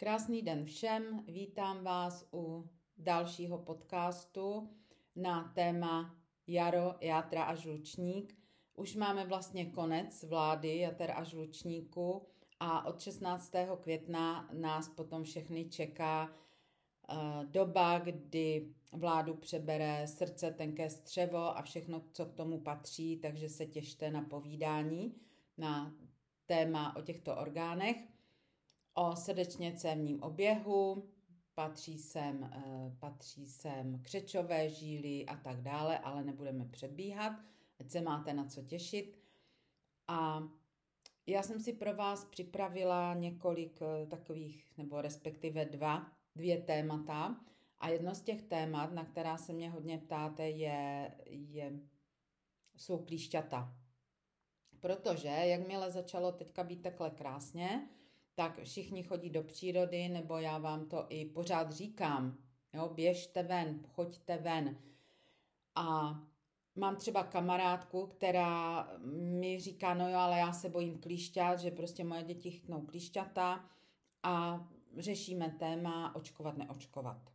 Krásný 0.00 0.42
den 0.42 0.64
všem, 0.64 1.24
vítám 1.28 1.84
vás 1.84 2.28
u 2.32 2.70
dalšího 2.96 3.58
podcastu 3.58 4.70
na 5.16 5.52
téma 5.54 6.16
Jaro, 6.46 6.94
játra 7.00 7.44
a 7.44 7.54
žlučník. 7.54 8.38
Už 8.74 8.96
máme 8.96 9.26
vlastně 9.26 9.66
konec 9.66 10.24
vlády 10.24 10.78
jater 10.78 11.10
a 11.16 11.24
žlučníku 11.24 12.26
a 12.60 12.86
od 12.86 13.00
16. 13.00 13.52
května 13.80 14.48
nás 14.52 14.88
potom 14.88 15.24
všechny 15.24 15.64
čeká 15.64 16.28
uh, 16.28 17.44
doba, 17.44 17.98
kdy 17.98 18.74
vládu 18.92 19.34
přebere 19.34 20.06
srdce, 20.06 20.50
tenké 20.50 20.90
střevo 20.90 21.58
a 21.58 21.62
všechno, 21.62 22.02
co 22.12 22.26
k 22.26 22.34
tomu 22.34 22.60
patří, 22.60 23.16
takže 23.16 23.48
se 23.48 23.66
těšte 23.66 24.10
na 24.10 24.22
povídání 24.22 25.14
na 25.58 25.94
téma 26.46 26.96
o 26.96 27.02
těchto 27.02 27.36
orgánech 27.36 28.09
o 28.94 29.16
srdečně 29.16 29.72
cévním 29.72 30.22
oběhu, 30.22 31.08
patří 31.54 31.98
sem, 31.98 32.44
eh, 32.44 32.96
patří 32.98 33.46
sem 33.46 34.02
křečové 34.02 34.68
žíly 34.68 35.26
a 35.26 35.36
tak 35.36 35.62
dále, 35.62 35.98
ale 35.98 36.24
nebudeme 36.24 36.64
předbíhat, 36.64 37.32
ať 37.80 37.90
se 37.90 38.00
máte 38.00 38.34
na 38.34 38.44
co 38.44 38.62
těšit. 38.62 39.18
A 40.08 40.48
já 41.26 41.42
jsem 41.42 41.60
si 41.60 41.72
pro 41.72 41.96
vás 41.96 42.24
připravila 42.24 43.14
několik 43.14 43.80
eh, 43.82 44.06
takových, 44.06 44.72
nebo 44.78 45.00
respektive 45.00 45.64
dva, 45.64 46.12
dvě 46.36 46.60
témata. 46.60 47.40
A 47.78 47.88
jedno 47.88 48.14
z 48.14 48.20
těch 48.20 48.42
témat, 48.42 48.92
na 48.92 49.04
která 49.04 49.36
se 49.36 49.52
mě 49.52 49.70
hodně 49.70 49.98
ptáte, 49.98 50.48
je, 50.48 51.14
je, 51.26 51.80
jsou 52.76 52.98
klíšťata. 52.98 53.76
Protože 54.80 55.28
jakmile 55.28 55.90
začalo 55.90 56.32
teďka 56.32 56.64
být 56.64 56.82
takhle 56.82 57.10
krásně, 57.10 57.88
tak 58.40 58.62
všichni 58.62 59.02
chodí 59.02 59.30
do 59.30 59.42
přírody, 59.42 60.08
nebo 60.08 60.38
já 60.38 60.58
vám 60.58 60.86
to 60.86 61.06
i 61.08 61.24
pořád 61.24 61.72
říkám, 61.72 62.38
jo, 62.72 62.88
běžte 62.88 63.42
ven, 63.42 63.80
choďte 63.88 64.36
ven. 64.36 64.78
A 65.74 66.18
mám 66.74 66.96
třeba 66.96 67.22
kamarádku, 67.22 68.06
která 68.06 68.88
mi 69.40 69.60
říká, 69.60 69.94
no 69.94 70.08
jo, 70.08 70.16
ale 70.16 70.38
já 70.38 70.52
se 70.52 70.68
bojím 70.68 70.98
klíšťat, 70.98 71.58
že 71.58 71.70
prostě 71.70 72.04
moje 72.04 72.22
děti 72.22 72.50
chytnou 72.50 72.86
klíšťata 72.86 73.70
a 74.22 74.66
řešíme 74.96 75.56
téma 75.58 76.14
očkovat, 76.14 76.56
neočkovat. 76.56 77.32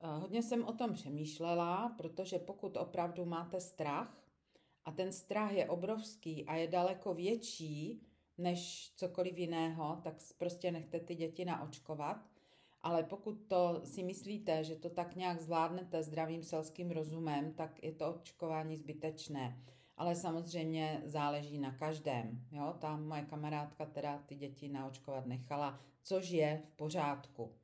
Eh, 0.00 0.18
hodně 0.18 0.42
jsem 0.42 0.64
o 0.64 0.72
tom 0.72 0.92
přemýšlela, 0.92 1.94
protože 1.98 2.38
pokud 2.38 2.76
opravdu 2.76 3.24
máte 3.24 3.60
strach 3.60 4.22
a 4.84 4.92
ten 4.92 5.12
strach 5.12 5.52
je 5.52 5.68
obrovský 5.68 6.46
a 6.46 6.54
je 6.54 6.68
daleko 6.68 7.14
větší, 7.14 8.06
než 8.40 8.92
cokoliv 8.96 9.38
jiného, 9.38 10.00
tak 10.04 10.14
prostě 10.38 10.72
nechte 10.72 11.00
ty 11.00 11.14
děti 11.14 11.44
naočkovat. 11.44 12.26
Ale 12.82 13.02
pokud 13.02 13.32
to 13.32 13.80
si 13.84 14.02
myslíte, 14.02 14.64
že 14.64 14.76
to 14.76 14.90
tak 14.90 15.16
nějak 15.16 15.40
zvládnete 15.40 16.02
zdravým 16.02 16.42
selským 16.42 16.90
rozumem, 16.90 17.52
tak 17.52 17.82
je 17.82 17.92
to 17.92 18.14
očkování 18.14 18.76
zbytečné. 18.76 19.64
Ale 19.96 20.14
samozřejmě 20.14 21.02
záleží 21.04 21.58
na 21.58 21.72
každém. 21.72 22.46
Jo? 22.52 22.74
Ta 22.78 22.96
moje 22.96 23.22
kamarádka 23.22 23.86
teda 23.86 24.18
ty 24.26 24.34
děti 24.34 24.68
naočkovat 24.68 25.26
nechala, 25.26 25.80
což 26.02 26.30
je 26.30 26.62
v 26.64 26.76
pořádku. 26.76 27.59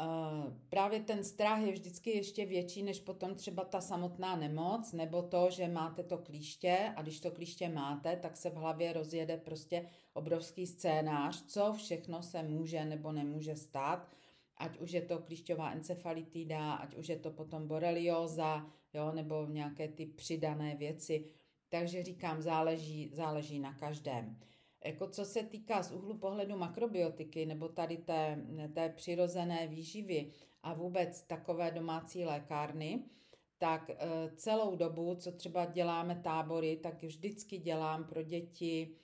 Uh, 0.00 0.52
právě 0.68 1.00
ten 1.00 1.24
strach 1.24 1.62
je 1.62 1.72
vždycky 1.72 2.10
ještě 2.10 2.46
větší 2.46 2.82
než 2.82 3.00
potom 3.00 3.34
třeba 3.34 3.64
ta 3.64 3.80
samotná 3.80 4.36
nemoc, 4.36 4.92
nebo 4.92 5.22
to, 5.22 5.50
že 5.50 5.68
máte 5.68 6.02
to 6.02 6.18
klíště 6.18 6.92
a 6.96 7.02
když 7.02 7.20
to 7.20 7.30
klíště 7.30 7.68
máte, 7.68 8.16
tak 8.16 8.36
se 8.36 8.50
v 8.50 8.54
hlavě 8.54 8.92
rozjede 8.92 9.36
prostě 9.36 9.86
obrovský 10.12 10.66
scénář, 10.66 11.44
co 11.46 11.72
všechno 11.72 12.22
se 12.22 12.42
může 12.42 12.84
nebo 12.84 13.12
nemůže 13.12 13.56
stát, 13.56 14.08
ať 14.56 14.78
už 14.78 14.92
je 14.92 15.02
to 15.02 15.18
klíšťová 15.18 15.70
encefalitida, 15.70 16.72
ať 16.72 16.94
už 16.94 17.08
je 17.08 17.16
to 17.16 17.30
potom 17.30 17.68
borelioza, 17.68 18.66
jo, 18.94 19.12
nebo 19.12 19.46
nějaké 19.46 19.88
ty 19.88 20.06
přidané 20.06 20.76
věci. 20.76 21.24
Takže 21.68 22.02
říkám, 22.02 22.42
záleží, 22.42 23.10
záleží 23.12 23.58
na 23.58 23.74
každém. 23.74 24.36
Jako 24.84 25.08
co 25.08 25.24
se 25.24 25.42
týká 25.42 25.82
z 25.82 25.92
úhlu 25.92 26.18
pohledu 26.18 26.56
makrobiotiky 26.56 27.46
nebo 27.46 27.68
tady 27.68 27.96
té, 27.96 28.44
té 28.74 28.88
přirozené 28.88 29.66
výživy 29.66 30.30
a 30.62 30.74
vůbec 30.74 31.22
takové 31.22 31.70
domácí 31.70 32.24
lékárny, 32.24 33.04
tak 33.58 33.90
e, 33.90 33.96
celou 34.36 34.76
dobu, 34.76 35.14
co 35.14 35.32
třeba 35.32 35.64
děláme 35.64 36.20
tábory, 36.24 36.76
tak 36.76 37.02
vždycky 37.02 37.58
dělám 37.58 38.04
pro 38.04 38.22
děti 38.22 38.94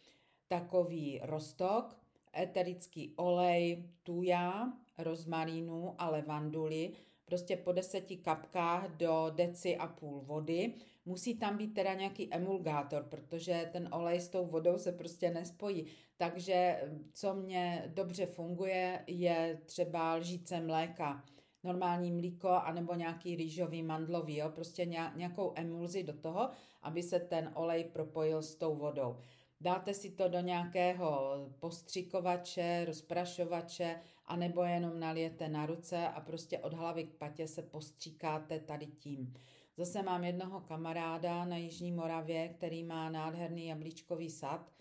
takový 0.48 1.20
rostok, 1.22 1.96
eterický 2.36 3.12
olej, 3.16 3.84
tuja, 4.02 4.72
rozmarínu 4.98 5.94
a 5.98 6.10
levanduly, 6.10 6.92
prostě 7.24 7.56
po 7.56 7.72
deseti 7.72 8.16
kapkách 8.16 8.88
do 8.96 9.32
deci 9.34 9.76
a 9.76 9.86
půl 9.86 10.20
vody 10.20 10.74
Musí 11.06 11.38
tam 11.38 11.56
být 11.56 11.74
teda 11.74 11.94
nějaký 11.94 12.34
emulgátor, 12.34 13.02
protože 13.02 13.68
ten 13.72 13.88
olej 13.92 14.20
s 14.20 14.28
tou 14.28 14.46
vodou 14.46 14.78
se 14.78 14.92
prostě 14.92 15.30
nespojí. 15.30 15.86
Takže 16.16 16.82
co 17.12 17.34
mě 17.34 17.84
dobře 17.94 18.26
funguje, 18.26 19.04
je 19.06 19.60
třeba 19.66 20.14
lžíce 20.14 20.60
mléka 20.60 21.24
normální 21.64 22.12
mlíko 22.12 22.48
anebo 22.48 22.94
nějaký 22.94 23.36
rýžový 23.36 23.82
mandlový, 23.82 24.36
jo? 24.36 24.50
prostě 24.50 24.84
nějakou 25.16 25.52
emulzi 25.54 26.02
do 26.02 26.12
toho, 26.12 26.50
aby 26.82 27.02
se 27.02 27.20
ten 27.20 27.50
olej 27.54 27.84
propojil 27.84 28.42
s 28.42 28.54
tou 28.54 28.76
vodou. 28.76 29.16
Dáte 29.60 29.94
si 29.94 30.10
to 30.10 30.28
do 30.28 30.40
nějakého 30.40 31.34
postřikovače, 31.60 32.84
rozprašovače, 32.84 34.00
anebo 34.26 34.62
jenom 34.62 35.00
nalijete 35.00 35.48
na 35.48 35.66
ruce 35.66 36.08
a 36.08 36.20
prostě 36.20 36.58
od 36.58 36.72
hlavy 36.72 37.04
k 37.04 37.14
patě 37.14 37.48
se 37.48 37.62
postříkáte 37.62 38.60
tady 38.60 38.86
tím. 38.86 39.34
Zase 39.76 40.02
mám 40.02 40.24
jednoho 40.24 40.60
kamaráda 40.60 41.44
na 41.44 41.56
Jižní 41.56 41.92
Moravě, 41.92 42.48
který 42.48 42.84
má 42.84 43.10
nádherný 43.10 43.66
jablíčkový 43.66 44.30
sad 44.30 44.72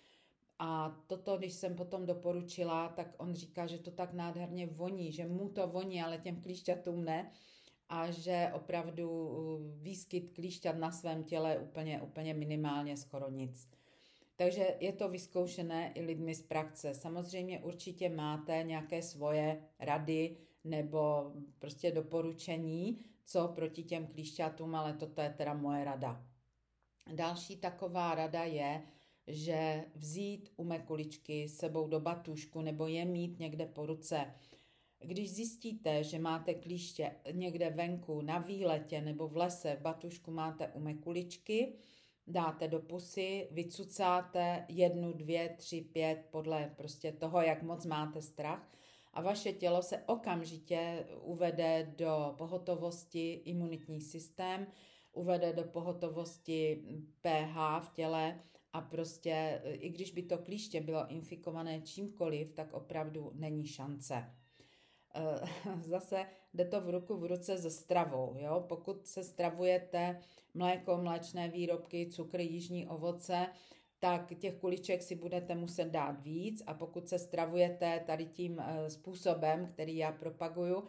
a 0.59 0.99
toto, 1.07 1.37
když 1.37 1.53
jsem 1.53 1.75
potom 1.75 2.05
doporučila, 2.05 2.89
tak 2.89 3.07
on 3.17 3.33
říká, 3.33 3.67
že 3.67 3.77
to 3.77 3.91
tak 3.91 4.13
nádherně 4.13 4.67
voní, 4.67 5.11
že 5.11 5.27
mu 5.27 5.49
to 5.49 5.67
voní, 5.67 6.01
ale 6.01 6.17
těm 6.17 6.41
klíšťatům 6.41 7.05
ne 7.05 7.31
a 7.89 8.11
že 8.11 8.51
opravdu 8.53 9.29
výskyt 9.81 10.31
klíšťat 10.35 10.77
na 10.77 10.91
svém 10.91 11.23
těle 11.23 11.51
je 11.51 11.59
úplně, 11.59 12.01
úplně 12.01 12.33
minimálně 12.33 12.97
skoro 12.97 13.29
nic. 13.29 13.69
Takže 14.35 14.75
je 14.79 14.93
to 14.93 15.09
vyzkoušené 15.09 15.91
i 15.93 16.01
lidmi 16.01 16.35
z 16.35 16.41
praxe. 16.41 16.93
Samozřejmě 16.93 17.59
určitě 17.59 18.09
máte 18.09 18.63
nějaké 18.63 19.01
svoje 19.01 19.61
rady 19.79 20.37
nebo 20.63 21.31
prostě 21.59 21.91
doporučení, 21.91 22.99
co 23.25 23.47
proti 23.47 23.83
těm 23.83 24.07
klíšťatům, 24.07 24.75
ale 24.75 24.93
toto 24.93 25.21
je 25.21 25.29
teda 25.29 25.53
moje 25.53 25.83
rada. 25.83 26.25
Další 27.13 27.57
taková 27.57 28.15
rada 28.15 28.43
je, 28.43 28.81
že 29.27 29.85
vzít 29.95 30.49
umekuličky 30.55 31.49
sebou 31.49 31.87
do 31.87 31.99
batušku 31.99 32.61
nebo 32.61 32.87
je 32.87 33.05
mít 33.05 33.39
někde 33.39 33.65
po 33.65 33.85
ruce. 33.85 34.33
Když 34.99 35.33
zjistíte, 35.33 36.03
že 36.03 36.19
máte 36.19 36.53
klíště 36.53 37.15
někde 37.31 37.69
venku, 37.69 38.21
na 38.21 38.37
výletě 38.37 39.01
nebo 39.01 39.27
v 39.27 39.37
lese, 39.37 39.75
v 39.75 39.81
batušku 39.81 40.31
máte 40.31 40.67
umekuličky, 40.67 41.73
dáte 42.27 42.67
do 42.67 42.79
pusy, 42.79 43.47
vycucáte 43.51 44.65
jednu, 44.69 45.13
dvě, 45.13 45.49
tři, 45.49 45.81
pět, 45.81 46.25
podle 46.31 46.73
prostě 46.77 47.11
toho, 47.11 47.41
jak 47.41 47.63
moc 47.63 47.85
máte 47.85 48.21
strach 48.21 48.71
a 49.15 49.21
vaše 49.21 49.53
tělo 49.53 49.81
se 49.81 50.03
okamžitě 50.05 51.05
uvede 51.21 51.93
do 51.97 52.35
pohotovosti 52.37 53.33
imunitní 53.33 54.01
systém, 54.01 54.67
uvede 55.13 55.53
do 55.53 55.63
pohotovosti 55.63 56.83
pH 57.21 57.79
v 57.79 57.89
těle 57.93 58.39
a 58.73 58.81
prostě 58.81 59.61
i 59.65 59.89
když 59.89 60.11
by 60.11 60.23
to 60.23 60.37
klíště 60.37 60.81
bylo 60.81 61.07
infikované 61.07 61.81
čímkoliv, 61.81 62.53
tak 62.53 62.73
opravdu 62.73 63.31
není 63.33 63.67
šance. 63.67 64.31
Eh, 65.15 65.79
zase 65.81 66.25
jde 66.53 66.65
to 66.65 66.81
v 66.81 66.89
ruku 66.89 67.17
v 67.17 67.25
ruce 67.25 67.57
se 67.57 67.71
stravou. 67.71 68.35
Jo? 68.39 68.65
Pokud 68.67 69.07
se 69.07 69.23
stravujete 69.23 70.19
mléko, 70.53 70.97
mléčné 70.97 71.49
výrobky, 71.49 72.09
cukry, 72.11 72.43
jižní 72.43 72.87
ovoce, 72.87 73.47
tak 73.99 74.33
těch 74.39 74.55
kuliček 74.55 75.01
si 75.01 75.15
budete 75.15 75.55
muset 75.55 75.85
dát 75.85 76.21
víc 76.21 76.63
a 76.67 76.73
pokud 76.73 77.07
se 77.07 77.19
stravujete 77.19 78.03
tady 78.07 78.25
tím 78.25 78.59
eh, 78.59 78.89
způsobem, 78.89 79.67
který 79.67 79.97
já 79.97 80.11
propaguju, 80.11 80.83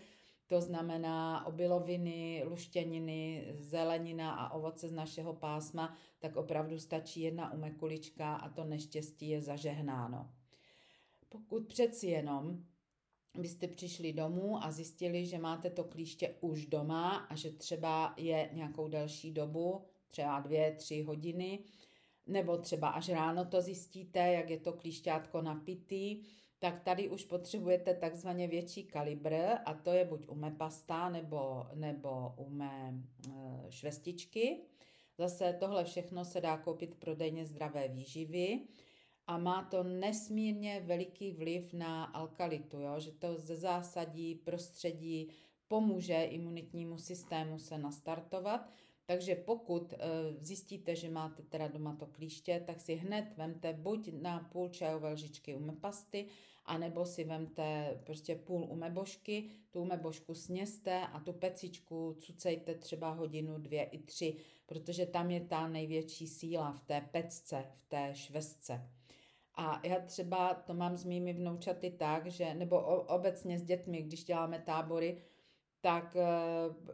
to 0.47 0.61
znamená 0.61 1.47
obiloviny, 1.47 2.43
luštěniny, 2.47 3.49
zelenina 3.53 4.35
a 4.35 4.53
ovoce 4.53 4.89
z 4.89 4.93
našeho 4.93 5.33
pásma, 5.33 5.97
tak 6.19 6.37
opravdu 6.37 6.79
stačí 6.79 7.21
jedna 7.21 7.53
umekulička 7.53 8.35
a 8.35 8.49
to 8.49 8.65
neštěstí 8.65 9.29
je 9.29 9.41
zažehnáno. 9.41 10.31
Pokud 11.29 11.67
přeci 11.67 12.07
jenom 12.07 12.65
byste 13.39 13.69
přišli 13.69 14.13
domů 14.13 14.65
a 14.65 14.71
zjistili, 14.71 15.27
že 15.27 15.39
máte 15.39 15.71
to 15.71 15.85
klíště 15.85 16.35
už 16.41 16.67
doma 16.67 17.17
a 17.17 17.35
že 17.35 17.51
třeba 17.51 18.15
je 18.17 18.51
nějakou 18.53 18.89
delší 18.89 19.33
dobu, 19.33 19.85
třeba 20.09 20.41
dvě, 20.41 20.73
tři 20.73 21.03
hodiny, 21.03 21.59
nebo 22.27 22.59
třeba 22.59 22.89
až 22.89 23.09
ráno 23.09 23.45
to 23.45 23.61
zjistíte, 23.61 24.19
jak 24.19 24.51
je 24.51 24.59
to 24.59 24.73
klíšťátko 24.73 25.43
napitý, 25.43 26.23
tak 26.59 26.81
tady 26.81 27.09
už 27.09 27.25
potřebujete 27.25 27.95
takzvaně 27.95 28.49
větší 28.49 28.85
kalibr 28.85 29.35
a 29.65 29.75
to 29.75 29.91
je 29.91 30.05
buď 30.05 30.29
u 30.29 30.37
pasta 30.59 31.09
nebo, 31.09 31.67
nebo 31.75 32.35
u 32.37 32.51
mé 32.51 32.95
e, 33.29 33.33
švestičky. 33.71 34.61
Zase 35.19 35.57
tohle 35.61 35.85
všechno 35.85 36.25
se 36.25 36.41
dá 36.41 36.57
koupit 36.57 36.95
v 36.95 36.99
prodejně 36.99 37.47
zdravé 37.47 37.89
výživy 37.89 38.61
a 39.27 39.39
má 39.39 39.65
to 39.65 39.83
nesmírně 39.83 40.81
veliký 40.81 41.33
vliv 41.33 41.73
na 41.73 42.05
alkalitu, 42.05 42.81
jo? 42.81 43.01
že 43.01 43.13
to 43.13 43.39
ze 43.39 43.57
zásadí 43.57 44.35
prostředí 44.35 45.29
pomůže 45.69 46.25
imunitnímu 46.25 46.99
systému 46.99 47.59
se 47.59 47.79
nastartovat. 47.79 48.71
Takže 49.07 49.35
pokud 49.35 49.93
e, 49.93 49.97
zjistíte, 50.41 50.97
že 50.97 51.09
máte 51.09 51.43
teda 51.43 51.69
doma 51.69 51.97
to 51.97 52.07
klíště, 52.07 52.63
tak 52.67 52.81
si 52.81 52.95
hned 52.95 53.25
vemte 53.37 53.73
buď 53.73 54.09
na 54.13 54.41
půl 54.53 54.69
čajové 54.69 55.13
lžičky 55.13 55.55
umepasty, 55.55 56.27
anebo 56.65 57.07
si 57.07 57.25
vemte 57.25 57.99
prostě 58.05 58.35
půl 58.35 58.67
umebožky, 58.71 59.51
tu 59.71 59.81
umebožku 59.81 60.35
sněste 60.35 61.07
a 61.07 61.21
tu 61.21 61.33
pecičku 61.33 62.17
cucejte 62.21 62.75
třeba 62.75 63.11
hodinu, 63.11 63.59
dvě 63.59 63.85
i 63.85 63.99
tři, 63.99 64.37
protože 64.67 65.07
tam 65.07 65.31
je 65.31 65.41
ta 65.41 65.69
největší 65.69 66.27
síla 66.27 66.73
v 66.73 66.81
té 66.81 67.01
pecce, 67.01 67.65
v 67.77 67.89
té 67.89 68.11
švestce. 68.15 68.91
A 69.55 69.81
já 69.87 70.01
třeba 70.01 70.55
to 70.55 70.75
mám 70.75 70.97
s 70.97 71.05
mými 71.05 71.33
vnoučaty 71.33 71.91
tak, 71.91 72.27
že, 72.27 72.55
nebo 72.55 72.81
obecně 73.07 73.59
s 73.59 73.63
dětmi, 73.63 74.03
když 74.03 74.25
děláme 74.25 74.63
tábory, 74.67 75.23
tak 75.87 76.17
e, 76.17 76.25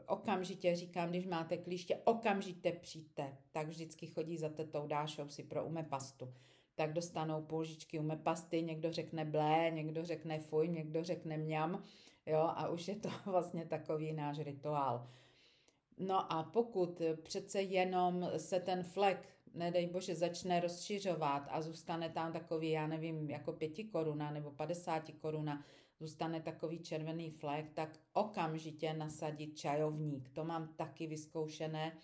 okamžitě 0.06 0.76
říkám, 0.76 1.08
když 1.08 1.26
máte 1.26 1.56
klíště, 1.56 1.98
okamžitě 2.04 2.72
přijďte. 2.72 3.36
Tak 3.52 3.68
vždycky 3.68 4.06
chodí 4.06 4.38
za 4.38 4.48
tetou 4.48 4.86
Dášou 4.86 5.28
si 5.28 5.42
pro 5.42 5.64
umepastu. 5.64 6.34
Tak 6.74 6.92
dostanou 6.92 7.42
půl 7.42 7.64
umepasty, 8.00 8.62
někdo 8.62 8.92
řekne 8.92 9.24
blé, 9.24 9.70
někdo 9.70 10.04
řekne 10.04 10.38
fuj, 10.38 10.68
někdo 10.68 11.04
řekne 11.04 11.36
mňam, 11.36 11.82
jo, 12.26 12.38
a 12.38 12.68
už 12.68 12.88
je 12.88 12.96
to 12.96 13.08
vlastně 13.30 13.66
takový 13.66 14.12
náš 14.12 14.38
rituál. 14.38 15.08
No 15.98 16.32
a 16.32 16.42
pokud 16.42 17.02
přece 17.22 17.62
jenom 17.62 18.30
se 18.36 18.60
ten 18.60 18.82
flek 18.82 19.28
nedej 19.54 19.86
bože, 19.86 20.14
začne 20.14 20.60
rozšiřovat 20.60 21.48
a 21.50 21.62
zůstane 21.62 22.08
tam 22.08 22.32
takový, 22.32 22.70
já 22.70 22.86
nevím, 22.86 23.30
jako 23.30 23.52
pěti 23.52 23.84
koruna 23.84 24.30
nebo 24.30 24.50
padesáti 24.50 25.12
koruna, 25.12 25.64
zůstane 26.02 26.40
takový 26.40 26.78
červený 26.78 27.30
flek, 27.30 27.70
tak 27.74 28.00
okamžitě 28.12 28.92
nasadit 28.92 29.58
čajovník. 29.58 30.30
To 30.30 30.44
mám 30.44 30.74
taky 30.76 31.06
vyzkoušené. 31.06 31.96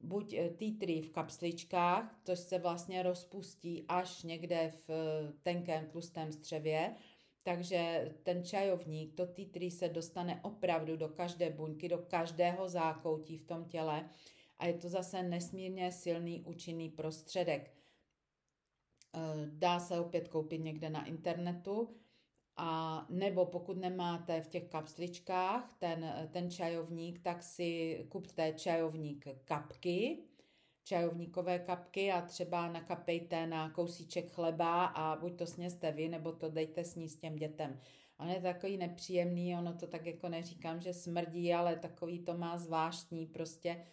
Buď 0.00 0.32
eh, 0.32 0.50
tea 0.50 1.02
v 1.02 1.10
kapsličkách, 1.10 2.20
což 2.24 2.38
se 2.38 2.58
vlastně 2.58 3.02
rozpustí 3.02 3.84
až 3.88 4.22
někde 4.22 4.72
v 4.86 4.90
eh, 4.90 5.32
tenkém 5.42 5.86
tlustém 5.86 6.32
střevě, 6.32 6.94
takže 7.42 8.12
ten 8.22 8.44
čajovník, 8.44 9.14
to 9.14 9.26
tea 9.26 9.70
se 9.70 9.88
dostane 9.88 10.40
opravdu 10.42 10.96
do 10.96 11.08
každé 11.08 11.50
buňky, 11.50 11.88
do 11.88 11.98
každého 11.98 12.68
zákoutí 12.68 13.38
v 13.38 13.44
tom 13.44 13.64
těle 13.64 14.08
a 14.58 14.66
je 14.66 14.74
to 14.74 14.88
zase 14.88 15.22
nesmírně 15.22 15.92
silný 15.92 16.42
účinný 16.42 16.90
prostředek. 16.90 17.72
Eh, 19.14 19.20
dá 19.46 19.80
se 19.80 20.00
opět 20.00 20.28
koupit 20.28 20.58
někde 20.58 20.90
na 20.90 21.04
internetu, 21.04 21.96
a 22.56 23.06
nebo 23.10 23.46
pokud 23.46 23.76
nemáte 23.76 24.40
v 24.40 24.48
těch 24.48 24.64
kapsličkách 24.68 25.74
ten, 25.78 26.28
ten 26.32 26.50
čajovník, 26.50 27.22
tak 27.22 27.42
si 27.42 28.04
kupte 28.08 28.52
čajovník 28.52 29.28
kapky, 29.44 30.18
čajovníkové 30.84 31.58
kapky 31.58 32.12
a 32.12 32.20
třeba 32.20 32.68
nakapejte 32.68 33.46
na 33.46 33.70
kousíček 33.70 34.32
chleba 34.32 34.84
a 34.84 35.16
buď 35.16 35.38
to 35.38 35.46
sněste 35.46 35.92
vy, 35.92 36.08
nebo 36.08 36.32
to 36.32 36.50
dejte 36.50 36.84
sníst 36.84 37.20
těm 37.20 37.36
dětem. 37.36 37.80
On 38.20 38.28
je 38.28 38.40
takový 38.40 38.76
nepříjemný, 38.76 39.56
ono 39.56 39.74
to 39.74 39.86
tak 39.86 40.06
jako 40.06 40.28
neříkám, 40.28 40.80
že 40.80 40.94
smrdí, 40.94 41.54
ale 41.54 41.76
takový 41.76 42.18
to 42.18 42.34
má 42.34 42.58
zvláštní 42.58 43.26
prostě 43.26 43.86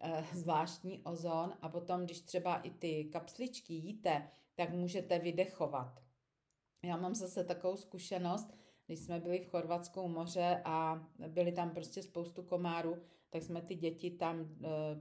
Eh, 0.00 0.24
zvláštní 0.32 1.00
ozon 1.02 1.54
a 1.62 1.68
potom, 1.68 2.04
když 2.04 2.20
třeba 2.20 2.56
i 2.56 2.70
ty 2.70 3.04
kapsličky 3.04 3.74
jíte, 3.74 4.28
tak 4.54 4.70
můžete 4.70 5.18
vydechovat. 5.18 6.03
Já 6.84 6.96
mám 6.96 7.14
zase 7.14 7.44
takovou 7.44 7.76
zkušenost, 7.76 8.54
když 8.86 8.98
jsme 8.98 9.20
byli 9.20 9.38
v 9.38 9.50
Chorvatsku 9.50 10.02
u 10.02 10.08
moře 10.08 10.62
a 10.64 11.06
byli 11.28 11.52
tam 11.52 11.70
prostě 11.70 12.02
spoustu 12.02 12.42
komárů, 12.42 12.96
tak 13.30 13.42
jsme 13.42 13.62
ty 13.62 13.74
děti 13.74 14.10
tam 14.10 14.40
e, 14.40 14.46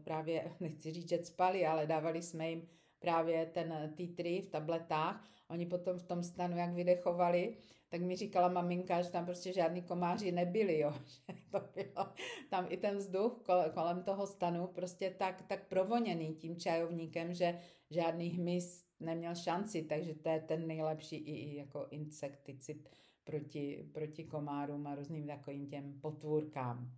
právě, 0.04 0.52
nechci 0.60 0.92
říct, 0.92 1.10
že 1.10 1.24
spali, 1.24 1.66
ale 1.66 1.88
dávali 1.88 2.22
jsme 2.22 2.50
jim 2.50 2.68
právě 3.00 3.46
ten 3.46 3.94
T3 3.96 4.42
v 4.42 4.48
tabletách. 4.48 5.30
Oni 5.50 5.66
potom 5.66 5.98
v 5.98 6.04
tom 6.04 6.24
stanu, 6.24 6.58
jak 6.58 6.74
vydechovali, 6.74 7.58
tak 7.90 8.02
mi 8.02 8.16
říkala 8.16 8.48
maminka, 8.48 9.02
že 9.02 9.10
tam 9.10 9.26
prostě 9.26 9.54
žádný 9.54 9.82
komáři 9.82 10.32
nebyli, 10.32 10.80
jo. 10.80 10.94
že 11.30 11.44
to 11.52 11.60
bylo 11.76 12.08
tam 12.50 12.66
i 12.70 12.78
ten 12.78 12.98
vzduch 12.98 13.42
kolem 13.74 14.04
toho 14.04 14.28
stanu 14.28 14.68
prostě 14.68 15.16
tak, 15.18 15.42
tak 15.42 15.68
provoněný 15.68 16.36
tím 16.36 16.56
čajovníkem, 16.56 17.34
že 17.34 17.60
žádný 17.90 18.30
hmyz 18.30 18.86
neměl 19.04 19.36
šanci, 19.36 19.84
takže 19.84 20.14
to 20.14 20.30
je 20.30 20.40
ten 20.40 20.68
nejlepší 20.68 21.16
i, 21.16 21.32
i 21.32 21.56
jako 21.56 21.88
insekticid 21.92 22.90
proti, 23.24 23.86
proti 23.92 24.24
komárům 24.24 24.88
a 24.88 24.96
různým 24.96 25.28
takovým 25.28 25.68
těm 25.68 26.00
potvůrkám. 26.02 26.92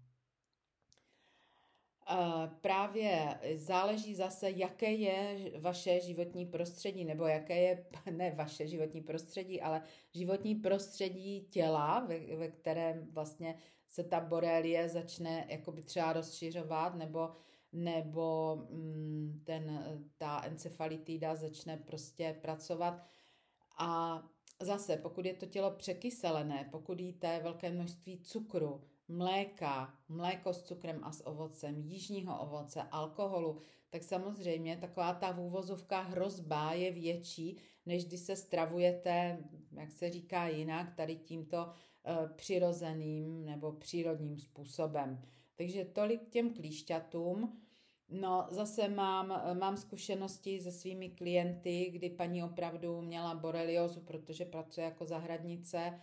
Právě 2.61 3.39
záleží 3.55 4.15
zase, 4.15 4.51
jaké 4.51 4.91
je 4.91 5.51
vaše 5.59 5.99
životní 5.99 6.45
prostředí, 6.45 7.05
nebo 7.05 7.25
jaké 7.25 7.61
je, 7.61 7.85
ne 8.11 8.31
vaše 8.31 8.67
životní 8.67 9.01
prostředí, 9.01 9.62
ale 9.62 9.81
životní 10.13 10.55
prostředí 10.55 11.47
těla, 11.50 12.00
ve, 12.00 12.35
ve 12.35 12.47
kterém 12.47 13.07
vlastně 13.12 13.55
se 13.89 14.03
ta 14.03 14.19
borelie 14.19 14.89
začne 14.89 15.45
jakoby 15.50 15.83
třeba 15.83 16.13
rozšiřovat, 16.13 16.95
nebo, 16.95 17.29
nebo 17.75 18.55
mm, 18.70 19.41
ten, 19.44 19.84
ta 20.17 20.41
encefalitida 20.46 21.36
začne 21.36 21.77
prostě 21.77 22.39
pracovat. 22.41 23.03
A 23.77 24.22
zase, 24.62 24.98
pokud 24.98 25.25
je 25.25 25.34
to 25.34 25.46
tělo 25.46 25.72
překyselené, 25.72 26.70
pokud 26.72 27.00
jíte 27.00 27.39
velké 27.44 27.72
množství 27.72 28.20
cukru, 28.20 28.82
mléka, 29.08 29.94
mléko 30.10 30.53
s 30.53 30.63
cukrem 30.63 31.00
a 31.03 31.12
s 31.12 31.27
ovocem, 31.27 31.82
jižního 31.82 32.41
ovoce, 32.41 32.84
alkoholu, 32.91 33.58
tak 33.89 34.03
samozřejmě 34.03 34.77
taková 34.77 35.13
ta 35.13 35.32
v 35.32 35.39
úvozovkách 35.39 36.10
hrozba 36.10 36.74
je 36.74 36.91
větší, 36.91 37.58
než 37.86 38.05
když 38.05 38.20
se 38.20 38.36
stravujete, 38.36 39.44
jak 39.72 39.91
se 39.91 40.10
říká 40.10 40.48
jinak, 40.48 40.96
tady 40.96 41.15
tímto 41.15 41.58
e, 41.67 42.27
přirozeným 42.27 43.46
nebo 43.46 43.72
přírodním 43.72 44.39
způsobem. 44.39 45.22
Takže 45.55 45.85
tolik 45.85 46.29
těm 46.29 46.53
klíšťatům. 46.53 47.62
No, 48.09 48.47
zase 48.50 48.88
mám, 48.88 49.41
mám 49.59 49.77
zkušenosti 49.77 50.62
se 50.62 50.71
svými 50.71 51.09
klienty, 51.09 51.89
kdy 51.91 52.09
paní 52.09 52.43
opravdu 52.43 53.01
měla 53.01 53.35
boreliozu, 53.35 54.00
protože 54.01 54.45
pracuje 54.45 54.85
jako 54.85 55.05
zahradnice, 55.05 56.00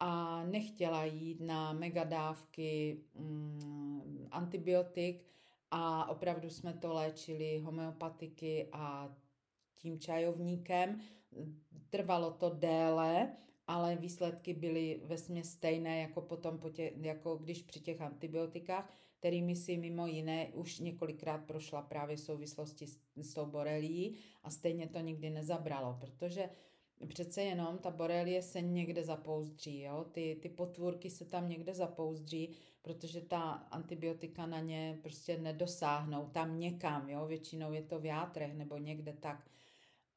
a 0.00 0.42
nechtěla 0.44 1.04
jít 1.04 1.40
na 1.40 1.72
megadávky 1.72 3.00
mm, 3.14 4.28
antibiotik 4.30 5.24
a 5.70 6.08
opravdu 6.08 6.50
jsme 6.50 6.72
to 6.72 6.92
léčili 6.92 7.58
homeopatiky 7.58 8.68
a 8.72 9.16
tím 9.76 10.00
čajovníkem. 10.00 11.00
Trvalo 11.90 12.30
to 12.30 12.50
déle, 12.50 13.36
ale 13.68 13.96
výsledky 13.96 14.54
byly 14.54 15.00
vesmě 15.04 15.44
stejné 15.44 16.00
jako 16.00 16.20
potom, 16.20 16.58
po 16.58 16.70
tě, 16.70 16.92
jako 16.96 17.36
když 17.36 17.62
při 17.62 17.80
těch 17.80 18.00
antibiotikách, 18.00 18.92
kterými 19.18 19.56
si 19.56 19.76
mimo 19.76 20.06
jiné 20.06 20.48
už 20.54 20.78
několikrát 20.78 21.38
prošla 21.38 21.82
právě 21.82 22.16
v 22.16 22.20
souvislosti 22.20 22.86
s, 22.86 22.98
s 23.16 23.34
tou 23.34 23.46
borelí 23.46 24.16
a 24.42 24.50
stejně 24.50 24.88
to 24.88 24.98
nikdy 24.98 25.30
nezabralo, 25.30 25.96
protože 26.00 26.50
přece 27.08 27.42
jenom 27.42 27.78
ta 27.78 27.90
borelie 27.90 28.42
se 28.42 28.62
někde 28.62 29.04
zapouzdří, 29.04 29.80
jo? 29.80 30.06
Ty, 30.12 30.38
ty 30.42 30.48
potvůrky 30.48 31.10
se 31.10 31.24
tam 31.24 31.48
někde 31.48 31.74
zapouzdří, 31.74 32.50
protože 32.82 33.20
ta 33.20 33.40
antibiotika 33.50 34.46
na 34.46 34.60
ně 34.60 34.98
prostě 35.02 35.38
nedosáhnou 35.38 36.26
tam 36.26 36.60
někam, 36.60 37.10
jo? 37.10 37.26
většinou 37.26 37.72
je 37.72 37.82
to 37.82 37.98
v 37.98 38.04
játrech 38.04 38.54
nebo 38.54 38.78
někde 38.78 39.12
tak. 39.12 39.50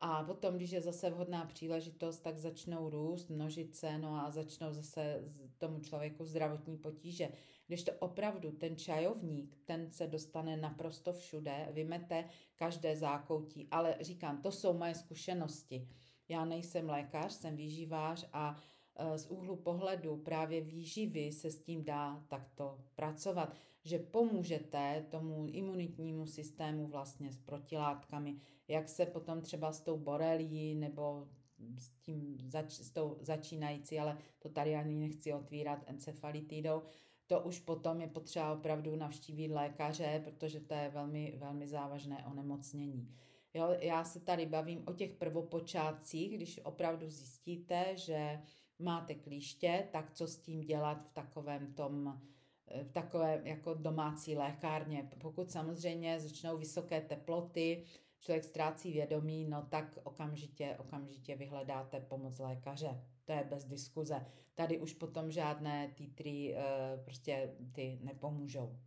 A 0.02 0.24
potom, 0.24 0.56
když 0.56 0.72
je 0.72 0.82
zase 0.82 1.10
vhodná 1.10 1.46
příležitost, 1.46 2.20
tak 2.20 2.38
začnou 2.38 2.90
růst, 2.90 3.30
množit 3.30 3.76
se, 3.76 3.98
no 3.98 4.16
a 4.16 4.32
začnou 4.32 4.74
zase 4.74 5.24
tomu 5.58 5.80
člověku 5.80 6.26
zdravotní 6.26 6.78
potíže. 6.78 7.30
Když 7.68 7.84
to 7.84 7.92
opravdu 8.00 8.52
ten 8.52 8.78
čajovník, 8.78 9.58
ten 9.66 9.92
se 9.92 10.08
dostane 10.08 10.58
naprosto 10.58 11.14
všude, 11.14 11.68
vymete 11.72 12.30
každé 12.56 12.96
zákoutí, 12.96 13.68
ale 13.72 13.98
říkám, 14.02 14.42
to 14.42 14.52
jsou 14.52 14.74
moje 14.74 14.96
zkušenosti. 14.96 15.88
Já 16.30 16.46
nejsem 16.46 16.90
lékař, 16.90 17.34
jsem 17.34 17.56
výživář 17.56 18.30
a 18.34 18.58
e, 18.96 19.18
z 19.18 19.28
úhlu 19.28 19.56
pohledu 19.56 20.18
právě 20.18 20.62
výživy 20.62 21.32
se 21.32 21.52
s 21.52 21.62
tím 21.62 21.84
dá 21.84 22.26
takto 22.28 22.80
pracovat, 22.96 23.56
že 23.84 24.00
pomůžete 24.00 25.06
tomu 25.10 25.48
imunitnímu 25.48 26.26
systému 26.26 26.88
vlastně 26.88 27.32
s 27.32 27.38
protilátkami, 27.38 28.36
jak 28.68 28.90
se 28.90 29.06
potom 29.06 29.42
třeba 29.42 29.72
s 29.72 29.82
tou 29.82 29.98
borelí 29.98 30.76
nebo 30.76 31.28
s 31.78 31.92
tím 31.92 32.38
zač, 32.46 32.72
s 32.74 32.92
tou 32.92 33.18
začínající, 33.22 34.00
ale 34.00 34.18
to 34.40 34.50
tady 34.50 34.76
ani 34.76 34.96
nechci 34.96 35.34
otvírat 35.34 35.84
encefalitidou, 35.86 36.82
to 37.28 37.42
už 37.42 37.60
potom 37.60 38.02
je 38.02 38.08
potřeba 38.08 38.54
opravdu 38.54 38.96
navštívit 38.96 39.48
lékaře, 39.48 40.22
protože 40.24 40.60
to 40.60 40.74
je 40.74 40.90
velmi, 40.90 41.34
velmi 41.38 41.68
závažné 41.68 42.26
onemocnění. 42.32 43.16
Jo, 43.54 43.68
já 43.80 44.04
se 44.04 44.20
tady 44.20 44.46
bavím 44.46 44.84
o 44.88 44.94
těch 44.94 45.14
prvopočátcích, 45.14 46.36
když 46.36 46.60
opravdu 46.64 47.10
zjistíte, 47.10 47.98
že 47.98 48.42
máte 48.80 49.16
klíště, 49.16 49.88
tak 49.92 50.12
co 50.12 50.28
s 50.28 50.38
tím 50.38 50.62
dělat 50.62 51.06
v 51.06 51.14
takovém 51.14 51.74
tom, 51.74 52.22
takové 52.92 53.42
jako 53.44 53.74
domácí 53.74 54.36
lékárně. 54.36 55.10
Pokud 55.22 55.52
samozřejmě 55.52 56.20
začnou 56.20 56.58
vysoké 56.58 57.02
teploty, 57.02 57.84
člověk 58.20 58.44
ztrácí 58.44 58.92
vědomí, 58.92 59.46
no 59.46 59.68
tak 59.70 60.00
okamžitě, 60.04 60.76
okamžitě 60.80 61.36
vyhledáte 61.36 62.00
pomoc 62.00 62.40
lékaře. 62.40 63.04
To 63.26 63.32
je 63.32 63.44
bez 63.44 63.66
diskuze. 63.66 64.26
Tady 64.56 64.80
už 64.80 64.94
potom 64.94 65.32
žádné 65.32 65.92
títry 65.96 66.56
eh, 66.56 66.64
prostě 67.06 67.56
ty 67.72 68.00
nepomůžou. 68.02 68.78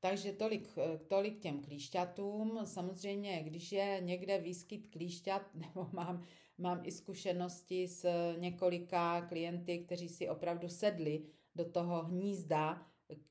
Takže 0.00 0.32
tolik, 0.32 0.68
eh, 0.78 0.98
tolik 0.98 1.38
těm 1.38 1.62
klíšťatům. 1.62 2.60
Samozřejmě, 2.64 3.42
když 3.42 3.72
je 3.72 4.00
někde 4.00 4.38
výskyt 4.38 4.86
klíšťat, 4.90 5.42
nebo 5.54 5.88
mám, 5.92 6.24
mám 6.58 6.80
i 6.84 6.92
zkušenosti 6.92 7.88
s 7.88 8.08
několika 8.38 9.20
klienty, 9.20 9.78
kteří 9.78 10.08
si 10.08 10.28
opravdu 10.28 10.68
sedli 10.68 11.22
do 11.58 11.64
toho 11.64 12.04
hnízda 12.04 12.86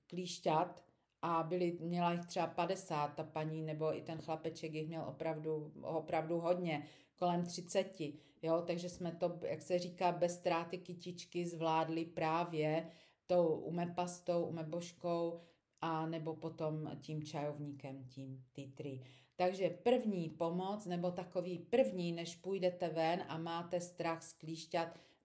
klíšťat 0.08 0.84
a 1.22 1.44
byli, 1.44 1.78
měla 1.82 2.12
jich 2.12 2.26
třeba 2.26 2.48
50, 2.48 3.08
ta 3.08 3.24
paní, 3.24 3.62
nebo 3.62 3.98
i 3.98 4.02
ten 4.02 4.22
chlapeček 4.22 4.74
jich 4.74 4.88
měl 4.88 5.06
opravdu, 5.08 5.72
opravdu 5.82 6.40
hodně, 6.40 6.88
kolem 7.16 7.46
30, 7.46 8.00
jo, 8.42 8.64
takže 8.68 8.90
jsme 8.90 9.12
to, 9.12 9.40
jak 9.44 9.62
se 9.62 9.80
říká, 9.80 10.12
bez 10.12 10.36
ztráty 10.36 10.78
kytičky 10.78 11.46
zvládli 11.46 12.06
právě 12.06 12.90
tou 13.28 13.48
umepastou, 13.48 14.46
umebožkou, 14.46 15.42
a 15.82 16.06
nebo 16.06 16.36
potom 16.36 16.92
tím 17.02 17.24
čajovníkem, 17.24 18.04
tím 18.04 18.44
titry. 18.54 19.02
Takže 19.36 19.70
první 19.70 20.30
pomoc, 20.30 20.86
nebo 20.86 21.12
takový 21.12 21.60
první, 21.60 22.12
než 22.12 22.36
půjdete 22.36 22.90
ven 22.90 23.24
a 23.28 23.38
máte 23.38 23.80
strach 23.80 24.24
z 24.24 24.34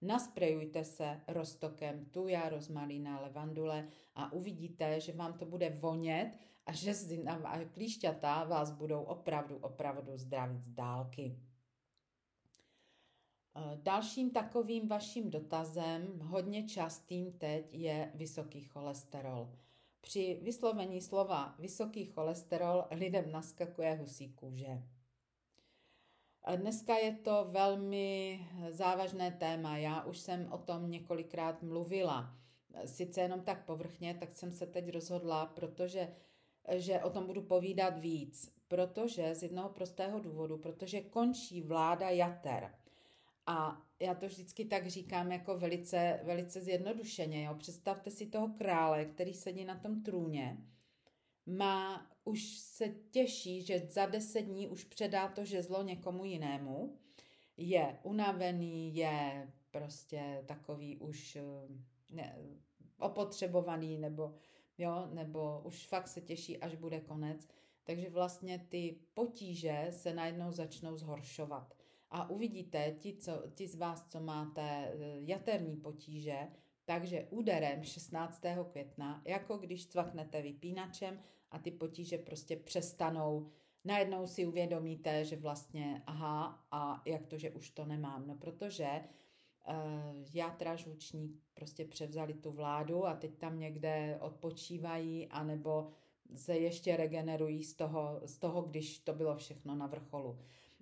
nasprejujte 0.02 0.84
se 0.84 1.20
roztokem 1.28 2.04
tuja, 2.04 2.48
rozmalína, 2.48 3.20
levandule 3.20 3.88
a 4.14 4.32
uvidíte, 4.32 5.00
že 5.00 5.12
vám 5.12 5.32
to 5.38 5.46
bude 5.46 5.70
vonět 5.70 6.38
a 6.66 6.72
že 6.72 6.94
klíšťata 7.74 8.44
vás 8.44 8.70
budou 8.70 9.02
opravdu, 9.02 9.56
opravdu 9.56 10.16
zdravit 10.16 10.62
z 10.62 10.68
dálky. 10.68 11.38
Eh, 13.56 13.78
dalším 13.82 14.30
takovým 14.30 14.88
vaším 14.88 15.30
dotazem, 15.30 16.18
hodně 16.18 16.68
častým 16.68 17.32
teď, 17.32 17.66
je 17.72 18.12
vysoký 18.14 18.60
cholesterol. 18.60 19.52
Při 20.00 20.40
vyslovení 20.42 21.00
slova 21.00 21.54
vysoký 21.58 22.04
cholesterol 22.04 22.84
lidem 22.90 23.32
naskakuje 23.32 23.94
husí 23.94 24.32
kůže. 24.32 24.82
Dneska 26.56 26.96
je 26.96 27.12
to 27.12 27.46
velmi 27.50 28.40
závažné 28.70 29.30
téma. 29.30 29.76
Já 29.76 30.04
už 30.04 30.18
jsem 30.18 30.52
o 30.52 30.58
tom 30.58 30.90
několikrát 30.90 31.62
mluvila. 31.62 32.34
Sice 32.84 33.20
jenom 33.20 33.40
tak 33.40 33.64
povrchně, 33.64 34.14
tak 34.14 34.34
jsem 34.34 34.52
se 34.52 34.66
teď 34.66 34.88
rozhodla, 34.88 35.46
protože 35.46 36.14
že 36.68 37.00
o 37.00 37.10
tom 37.10 37.26
budu 37.26 37.42
povídat 37.42 37.98
víc. 37.98 38.54
Protože 38.68 39.34
z 39.34 39.42
jednoho 39.42 39.68
prostého 39.68 40.20
důvodu, 40.20 40.58
protože 40.58 41.00
končí 41.00 41.62
vláda 41.62 42.10
jater. 42.10 42.74
A 43.46 43.82
já 44.00 44.14
to 44.14 44.26
vždycky 44.26 44.64
tak 44.64 44.86
říkám 44.86 45.32
jako 45.32 45.58
velice, 45.58 46.20
velice 46.22 46.60
zjednodušeně. 46.60 47.44
Jo? 47.44 47.54
Představte 47.54 48.10
si 48.10 48.26
toho 48.26 48.48
krále, 48.48 49.04
který 49.04 49.34
sedí 49.34 49.64
na 49.64 49.78
tom 49.78 50.02
trůně, 50.02 50.56
má, 51.46 52.11
už 52.24 52.58
se 52.58 52.88
těší, 52.88 53.62
že 53.62 53.78
za 53.78 54.06
deset 54.06 54.42
dní 54.42 54.68
už 54.68 54.84
předá 54.84 55.28
to 55.28 55.44
žezlo 55.44 55.82
někomu 55.82 56.24
jinému, 56.24 56.98
je 57.56 57.98
unavený, 58.02 58.96
je 58.96 59.48
prostě 59.70 60.44
takový 60.46 60.96
už 60.98 61.36
eh, 61.36 61.42
ne, 62.10 62.38
opotřebovaný, 62.98 63.98
nebo, 63.98 64.34
jo, 64.78 65.08
nebo 65.12 65.62
už 65.64 65.86
fakt 65.86 66.08
se 66.08 66.20
těší, 66.20 66.58
až 66.58 66.74
bude 66.74 67.00
konec. 67.00 67.48
Takže 67.84 68.10
vlastně 68.10 68.66
ty 68.68 68.98
potíže 69.14 69.86
se 69.90 70.14
najednou 70.14 70.52
začnou 70.52 70.96
zhoršovat 70.96 71.74
a 72.10 72.30
uvidíte, 72.30 72.92
ti, 72.98 73.16
co, 73.16 73.42
ti 73.54 73.68
z 73.68 73.74
vás, 73.74 74.08
co 74.08 74.20
máte 74.20 74.62
eh, 74.62 74.94
jaterní 75.20 75.76
potíže, 75.76 76.48
takže 76.84 77.26
úderem 77.30 77.84
16. 77.84 78.42
května, 78.70 79.22
jako 79.24 79.56
když 79.56 79.86
cvaknete 79.86 80.42
vypínačem 80.42 81.22
a 81.52 81.58
ty 81.58 81.70
potíže 81.70 82.18
prostě 82.18 82.56
přestanou, 82.56 83.46
najednou 83.84 84.26
si 84.26 84.46
uvědomíte, 84.46 85.24
že 85.24 85.36
vlastně, 85.36 86.02
aha, 86.06 86.64
a 86.70 87.02
jak 87.06 87.26
to, 87.26 87.38
že 87.38 87.50
už 87.50 87.70
to 87.70 87.84
nemám? 87.84 88.26
No 88.26 88.34
protože 88.34 88.88
uh, 89.68 89.74
játra 90.34 90.76
žlučník 90.76 91.40
prostě 91.54 91.84
převzali 91.84 92.34
tu 92.34 92.52
vládu 92.52 93.06
a 93.06 93.14
teď 93.14 93.38
tam 93.38 93.58
někde 93.58 94.18
odpočívají, 94.20 95.28
anebo 95.28 95.88
se 96.34 96.58
ještě 96.58 96.96
regenerují 96.96 97.64
z 97.64 97.74
toho, 97.74 98.20
z 98.24 98.38
toho, 98.38 98.62
když 98.62 98.98
to 98.98 99.12
bylo 99.12 99.36
všechno 99.36 99.74
na 99.74 99.86
vrcholu. 99.86 100.38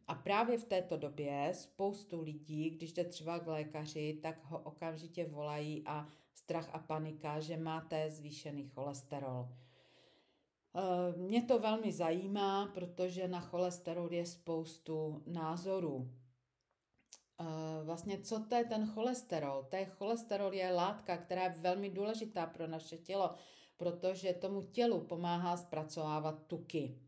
A 0.09 0.15
právě 0.15 0.59
v 0.59 0.65
této 0.65 0.97
době 0.97 1.51
spoustu 1.55 2.23
lidí, 2.23 2.71
když 2.71 2.93
jde 2.93 3.05
třeba 3.05 3.39
k 3.39 3.47
lékaři, 3.47 4.19
tak 4.23 4.45
ho 4.45 4.59
okamžitě 4.59 5.25
volají 5.25 5.83
a 5.87 6.07
strach 6.35 6.71
a 6.73 6.79
panika, 6.79 7.41
že 7.41 7.57
máte 7.57 8.11
zvýšený 8.11 8.69
cholesterol. 8.69 9.49
Eh, 10.75 11.17
mě 11.17 11.43
to 11.43 11.59
velmi 11.59 11.93
zajímá, 11.93 12.67
protože 12.67 13.29
na 13.29 13.41
cholesterol 13.41 14.13
je 14.13 14.27
spoustu 14.27 15.23
názorů. 15.27 16.11
Eh, 17.41 17.85
vlastně, 17.85 18.21
co 18.21 18.45
to 18.49 18.55
je 18.55 18.65
ten 18.65 18.87
cholesterol? 18.87 19.67
Ten 19.71 19.85
cholesterol 19.85 20.55
je 20.55 20.73
látka, 20.73 21.17
která 21.17 21.43
je 21.43 21.55
velmi 21.59 21.91
důležitá 21.91 22.47
pro 22.47 22.67
naše 22.67 22.97
tělo, 22.97 23.35
protože 23.77 24.33
tomu 24.33 24.63
tělu 24.63 25.01
pomáhá 25.01 25.57
zpracovávat 25.57 26.47
tuky. 26.47 26.99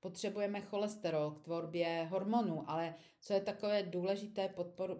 Potřebujeme 0.00 0.60
cholesterol 0.60 1.30
k 1.30 1.40
tvorbě 1.40 2.08
hormonů, 2.10 2.70
ale 2.70 2.94
co 3.20 3.32
je 3.32 3.40
takové 3.40 3.82
důležité, 3.82 4.54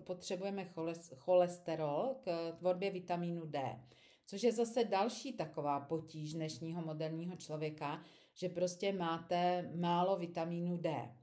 potřebujeme 0.05 0.73
cholesterol 1.17 2.17
k 2.25 2.53
tvorbě 2.53 2.91
vitamínu 2.91 3.47
D. 3.47 3.81
Což 4.30 4.42
je 4.42 4.52
zase 4.52 4.84
další 4.84 5.32
taková 5.32 5.80
potíž 5.80 6.34
dnešního 6.34 6.82
moderního 6.82 7.37
člověka, 7.37 8.02
že 8.34 8.49
prostě 8.49 8.92
máte 8.92 9.70
málo 9.75 10.16
vitamínu 10.16 10.76
D. 10.76 11.14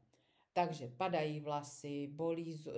Takže 0.54 0.88
padají 0.98 1.40
vlasy, 1.40 2.08
bolí, 2.08 2.64
eh, 2.68 2.72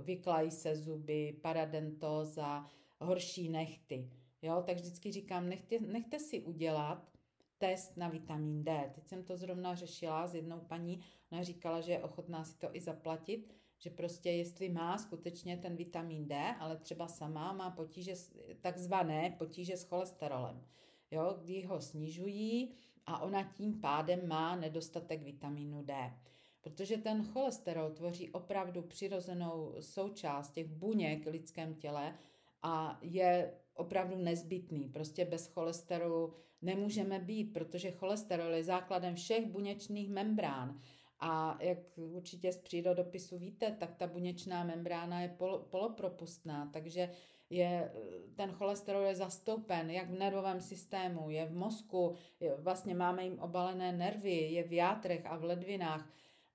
vyklají 0.00 0.50
se 0.50 0.76
zuby, 0.76 1.38
paradentóza, 1.42 2.66
horší 3.00 3.48
nechty. 3.48 4.10
Jo, 4.42 4.62
tak 4.66 4.76
vždycky 4.76 5.12
říkám, 5.12 5.48
nechte, 5.48 5.80
nechte 5.80 6.18
si 6.18 6.42
udělat 6.42 7.10
test 7.58 7.96
na 7.96 8.08
vitamin 8.08 8.64
D. 8.64 8.90
Teď 8.94 9.08
jsem 9.08 9.22
to 9.22 9.36
zrovna 9.36 9.74
řešila 9.74 10.26
s 10.26 10.34
jednou 10.34 10.60
paní, 10.60 11.00
ona 11.32 11.42
říkala, 11.42 11.80
že 11.80 11.92
je 11.92 12.02
ochotná 12.02 12.44
si 12.44 12.58
to 12.58 12.68
i 12.72 12.80
zaplatit, 12.80 13.54
že 13.78 13.90
prostě 13.90 14.30
jestli 14.30 14.68
má 14.68 14.98
skutečně 14.98 15.56
ten 15.56 15.76
vitamin 15.76 16.28
D, 16.28 16.54
ale 16.58 16.76
třeba 16.76 17.08
sama 17.08 17.52
má 17.52 17.70
potíže, 17.70 18.14
takzvané 18.60 19.34
potíže 19.38 19.76
s 19.76 19.84
cholesterolem, 19.84 20.62
jo, 21.10 21.38
kdy 21.42 21.62
ho 21.62 21.80
snižují 21.80 22.74
a 23.06 23.22
ona 23.22 23.42
tím 23.42 23.80
pádem 23.80 24.28
má 24.28 24.56
nedostatek 24.56 25.22
vitamínu 25.22 25.82
D. 25.82 26.18
Protože 26.60 26.96
ten 26.96 27.24
cholesterol 27.24 27.90
tvoří 27.90 28.30
opravdu 28.30 28.82
přirozenou 28.82 29.74
součást 29.80 30.50
těch 30.50 30.66
buněk 30.66 31.26
v 31.26 31.30
lidském 31.30 31.74
těle 31.74 32.18
a 32.62 32.98
je 33.02 33.54
opravdu 33.74 34.16
nezbytný. 34.16 34.88
Prostě 34.88 35.24
bez 35.24 35.46
cholesterolu 35.46 36.34
nemůžeme 36.62 37.18
být, 37.18 37.52
protože 37.52 37.90
cholesterol 37.90 38.52
je 38.52 38.64
základem 38.64 39.14
všech 39.14 39.46
buněčných 39.46 40.10
membrán 40.10 40.80
A 41.26 41.58
jak 41.60 41.78
určitě 41.96 42.52
z 42.52 42.56
přírodopisu 42.56 43.38
víte, 43.38 43.70
tak 43.70 43.94
ta 43.94 44.06
buněčná 44.06 44.64
membrána 44.64 45.20
je 45.20 45.28
pol, 45.28 45.58
polopropustná, 45.58 46.70
takže 46.72 47.10
je, 47.50 47.92
ten 48.36 48.52
cholesterol 48.52 49.02
je 49.02 49.14
zastoupen 49.14 49.90
jak 49.90 50.10
v 50.10 50.18
nervovém 50.18 50.60
systému, 50.60 51.30
je 51.30 51.46
v 51.46 51.54
mozku, 51.54 52.14
je, 52.40 52.54
vlastně 52.54 52.94
máme 52.94 53.24
jim 53.24 53.38
obalené 53.38 53.92
nervy, 53.92 54.34
je 54.34 54.62
v 54.62 54.72
játrech 54.72 55.26
a 55.26 55.36
v 55.36 55.44
ledvinách. 55.44 56.10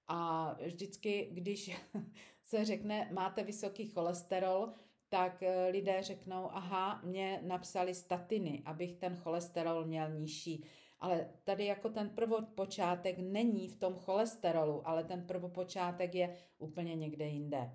A 0.08 0.54
vždycky, 0.66 1.30
když 1.32 1.80
se 2.44 2.66
řekne, 2.66 3.10
máte 3.12 3.44
vysoký 3.44 3.88
cholesterol, 3.88 4.70
tak 5.10 5.44
eh, 5.44 5.70
lidé 5.70 6.04
řeknou, 6.04 6.50
aha, 6.52 7.02
mě 7.04 7.42
napsali 7.44 7.94
statiny, 7.94 8.62
abych 8.66 8.96
ten 8.96 9.16
cholesterol 9.16 9.86
měl 9.86 10.10
nižší. 10.10 10.64
Ale 11.00 11.30
tady 11.44 11.66
jako 11.66 11.90
ten 11.90 12.10
prvopočátek 12.10 13.20
není 13.20 13.68
v 13.68 13.76
tom 13.76 13.96
cholesterolu, 13.96 14.88
ale 14.88 15.04
ten 15.04 15.28
prvopočátek 15.28 16.16
je 16.16 16.36
úplně 16.58 16.96
někde 16.96 17.26
jinde. 17.28 17.72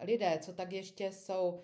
Lidé, 0.00 0.38
co 0.42 0.52
tak 0.52 0.72
ještě 0.72 1.12
jsou 1.12 1.62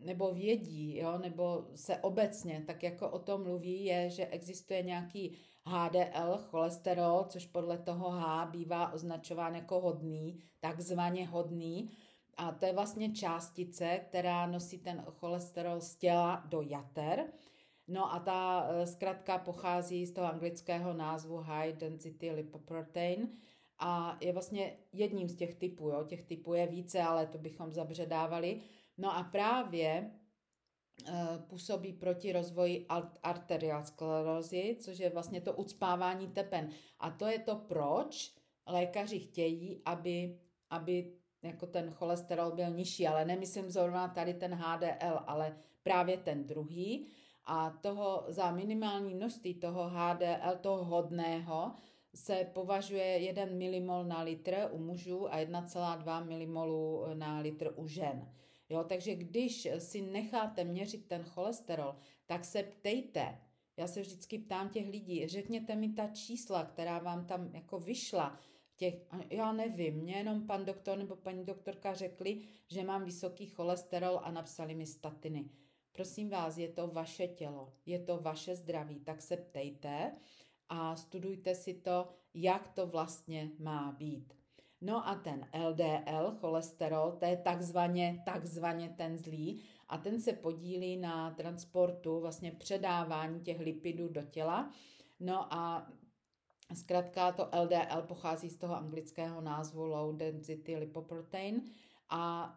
nebo 0.00 0.34
vědí, 0.34 0.96
jo, 0.96 1.18
nebo 1.18 1.64
se 1.74 1.96
obecně 1.96 2.64
tak 2.66 2.82
jako 2.82 3.10
o 3.10 3.18
tom 3.18 3.42
mluví, 3.42 3.84
je, 3.84 4.10
že 4.10 4.26
existuje 4.26 4.82
nějaký 4.82 5.36
HDL, 5.66 6.38
cholesterol, 6.38 7.24
což 7.28 7.46
podle 7.46 7.78
toho 7.78 8.10
H 8.10 8.46
bývá 8.46 8.92
označován 8.92 9.54
jako 9.54 9.80
hodný, 9.80 10.40
takzvaně 10.60 11.26
hodný. 11.26 11.90
A 12.36 12.52
to 12.52 12.66
je 12.66 12.72
vlastně 12.72 13.12
částice, 13.12 14.00
která 14.08 14.46
nosí 14.46 14.78
ten 14.78 15.04
cholesterol 15.10 15.80
z 15.80 15.96
těla 15.96 16.42
do 16.46 16.62
jater. 16.62 17.24
No 17.88 18.14
a 18.14 18.18
ta 18.18 18.68
e, 18.68 18.86
zkrátka 18.86 19.38
pochází 19.38 20.06
z 20.06 20.12
toho 20.12 20.26
anglického 20.26 20.92
názvu 20.92 21.36
High 21.36 21.72
Density 21.72 22.30
Lipoprotein 22.30 23.28
a 23.78 24.18
je 24.20 24.32
vlastně 24.32 24.76
jedním 24.92 25.28
z 25.28 25.34
těch 25.34 25.54
typů. 25.54 25.88
Jo? 25.88 26.04
Těch 26.04 26.22
typů 26.22 26.54
je 26.54 26.66
více, 26.66 27.02
ale 27.02 27.26
to 27.26 27.38
bychom 27.38 27.72
zabředávali. 27.72 28.60
No 28.98 29.16
a 29.16 29.22
právě 29.22 30.10
Eh, 31.06 31.38
působí 31.46 31.92
proti 31.92 32.32
rozvoji 32.32 32.86
arterioskllerózy, 33.22 34.76
což 34.80 34.98
je 34.98 35.10
vlastně 35.10 35.40
to 35.40 35.52
ucpávání 35.52 36.28
tepen. 36.28 36.70
A 37.00 37.10
to 37.10 37.26
je 37.26 37.38
to, 37.38 37.56
proč 37.56 38.34
lékaři 38.66 39.18
chtějí, 39.18 39.82
aby, 39.84 40.38
aby 40.70 41.12
jako 41.42 41.66
ten 41.66 41.90
cholesterol 41.90 42.50
byl 42.50 42.70
nižší, 42.70 43.06
ale 43.06 43.24
nemyslím 43.24 43.70
zrovna 43.70 44.08
tady 44.08 44.34
ten 44.34 44.54
HDL, 44.54 45.18
ale 45.26 45.56
právě 45.82 46.16
ten 46.16 46.46
druhý. 46.46 47.06
A 47.50 47.70
toho 47.70 48.24
za 48.28 48.50
minimální 48.50 49.14
množství 49.14 49.54
toho 49.54 49.88
HDL, 49.88 50.56
toho 50.60 50.84
hodného, 50.84 51.72
se 52.14 52.50
považuje 52.54 53.04
1 53.04 53.44
milimol 53.44 54.04
na 54.04 54.22
litr 54.22 54.68
u 54.70 54.78
mužů 54.78 55.32
a 55.32 55.36
1,2 55.36 56.26
milimolu 56.26 57.04
na 57.14 57.38
litr 57.38 57.72
u 57.76 57.86
žen. 57.86 58.32
Jo, 58.68 58.84
takže 58.84 59.14
když 59.14 59.68
si 59.78 60.02
necháte 60.02 60.64
měřit 60.64 61.08
ten 61.08 61.22
cholesterol, 61.22 61.94
tak 62.26 62.44
se 62.44 62.62
ptejte. 62.62 63.38
Já 63.76 63.86
se 63.86 64.00
vždycky 64.00 64.38
ptám 64.38 64.68
těch 64.68 64.88
lidí, 64.88 65.28
řekněte 65.28 65.74
mi 65.74 65.88
ta 65.88 66.06
čísla, 66.06 66.64
která 66.64 66.98
vám 66.98 67.26
tam 67.26 67.54
jako 67.54 67.78
vyšla. 67.78 68.38
Těch, 68.76 68.94
já 69.30 69.52
nevím, 69.52 69.94
mě 69.94 70.14
jenom 70.14 70.46
pan 70.46 70.64
doktor 70.64 70.98
nebo 70.98 71.16
paní 71.16 71.44
doktorka 71.44 71.94
řekli, 71.94 72.40
že 72.68 72.84
mám 72.84 73.04
vysoký 73.04 73.46
cholesterol 73.46 74.20
a 74.22 74.30
napsali 74.30 74.74
mi 74.74 74.86
statiny. 74.86 75.50
Prosím 75.92 76.30
vás, 76.30 76.58
je 76.58 76.68
to 76.68 76.88
vaše 76.88 77.28
tělo, 77.28 77.72
je 77.86 77.98
to 77.98 78.18
vaše 78.18 78.56
zdraví, 78.56 79.00
tak 79.00 79.22
se 79.22 79.36
ptejte 79.36 80.12
a 80.68 80.96
studujte 80.96 81.54
si 81.54 81.74
to, 81.74 82.08
jak 82.34 82.68
to 82.68 82.86
vlastně 82.86 83.50
má 83.58 83.92
být. 83.92 84.34
No 84.80 85.08
a 85.08 85.14
ten 85.14 85.48
LDL, 85.68 86.36
cholesterol, 86.40 87.12
to 87.12 87.24
je 87.24 87.36
takzvaně, 87.36 88.22
takzvaně 88.24 88.94
ten 88.96 89.18
zlý 89.18 89.62
a 89.88 89.98
ten 89.98 90.20
se 90.20 90.32
podílí 90.32 90.96
na 90.96 91.30
transportu, 91.30 92.20
vlastně 92.20 92.52
předávání 92.52 93.40
těch 93.40 93.60
lipidů 93.60 94.08
do 94.08 94.22
těla. 94.22 94.70
No 95.20 95.54
a 95.54 95.92
zkrátka 96.74 97.32
to 97.32 97.50
LDL 97.62 98.02
pochází 98.02 98.48
z 98.48 98.56
toho 98.56 98.76
anglického 98.76 99.40
názvu 99.40 99.86
Low 99.86 100.16
Density 100.16 100.76
Lipoprotein 100.76 101.62
a 102.08 102.54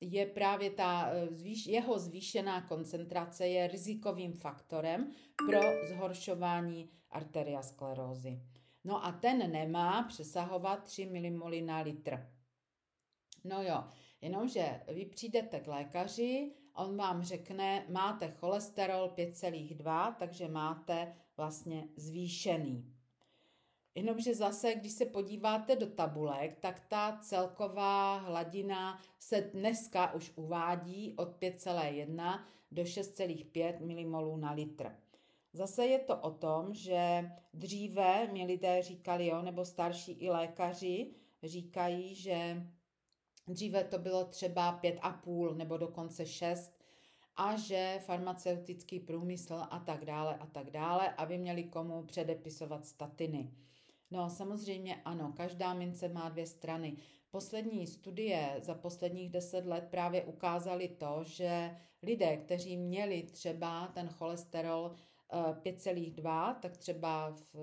je 0.00 0.26
právě 0.26 0.70
ta 0.70 1.10
zvýš, 1.30 1.66
jeho 1.66 1.98
zvýšená 1.98 2.62
koncentrace 2.62 3.48
je 3.48 3.68
rizikovým 3.68 4.32
faktorem 4.32 5.10
pro 5.46 5.60
zhoršování 5.88 6.90
arteriasklerózy. 7.10 8.40
No 8.84 9.04
a 9.04 9.12
ten 9.12 9.52
nemá 9.52 10.02
přesahovat 10.02 10.84
3 10.84 11.06
mmol 11.06 11.50
na 11.64 11.80
litr. 11.80 12.26
No 13.44 13.62
jo, 13.62 13.84
jenomže 14.20 14.80
vy 14.94 15.06
přijdete 15.06 15.60
k 15.60 15.66
lékaři, 15.66 16.52
on 16.74 16.96
vám 16.96 17.22
řekne, 17.22 17.86
máte 17.88 18.30
cholesterol 18.30 19.08
5,2, 19.16 20.14
takže 20.14 20.48
máte 20.48 21.16
vlastně 21.36 21.88
zvýšený. 21.96 22.99
Jenomže 23.94 24.34
zase, 24.34 24.74
když 24.74 24.92
se 24.92 25.04
podíváte 25.04 25.76
do 25.76 25.86
tabulek, 25.86 26.58
tak 26.60 26.80
ta 26.88 27.18
celková 27.22 28.18
hladina 28.18 29.02
se 29.18 29.40
dneska 29.40 30.14
už 30.14 30.32
uvádí 30.36 31.14
od 31.16 31.28
5,1 31.40 32.44
do 32.70 32.82
6,5 32.82 34.06
mmol 34.06 34.36
na 34.36 34.52
litr. 34.52 34.96
Zase 35.52 35.86
je 35.86 35.98
to 35.98 36.16
o 36.16 36.30
tom, 36.30 36.74
že 36.74 37.30
dříve 37.54 38.32
mi 38.32 38.46
lidé 38.46 38.82
říkali, 38.82 39.26
jo, 39.26 39.42
nebo 39.42 39.64
starší 39.64 40.12
i 40.12 40.30
lékaři 40.30 41.10
říkají, 41.42 42.14
že 42.14 42.66
dříve 43.48 43.84
to 43.84 43.98
bylo 43.98 44.24
třeba 44.24 44.72
pět 44.72 44.98
a 45.02 45.10
půl 45.10 45.54
nebo 45.54 45.76
dokonce 45.76 46.26
šest 46.26 46.80
a 47.36 47.56
že 47.56 48.00
farmaceutický 48.06 49.00
průmysl 49.00 49.66
a 49.70 49.78
tak 49.78 50.04
dále 50.04 50.36
a 50.36 50.46
tak 50.46 50.70
dále, 50.70 51.14
aby 51.14 51.38
měli 51.38 51.64
komu 51.64 52.02
předepisovat 52.02 52.86
statiny. 52.86 53.50
No 54.10 54.30
samozřejmě 54.30 55.02
ano, 55.04 55.32
každá 55.36 55.74
mince 55.74 56.08
má 56.08 56.28
dvě 56.28 56.46
strany. 56.46 56.96
Poslední 57.30 57.86
studie 57.86 58.56
za 58.62 58.74
posledních 58.74 59.30
deset 59.30 59.66
let 59.66 59.88
právě 59.90 60.24
ukázaly 60.24 60.88
to, 60.88 61.20
že 61.24 61.76
lidé, 62.02 62.36
kteří 62.36 62.76
měli 62.76 63.22
třeba 63.22 63.86
ten 63.86 64.08
cholesterol 64.08 64.94
5,2, 65.30 66.54
tak 66.54 66.76
třeba 66.76 67.30
v, 67.30 67.54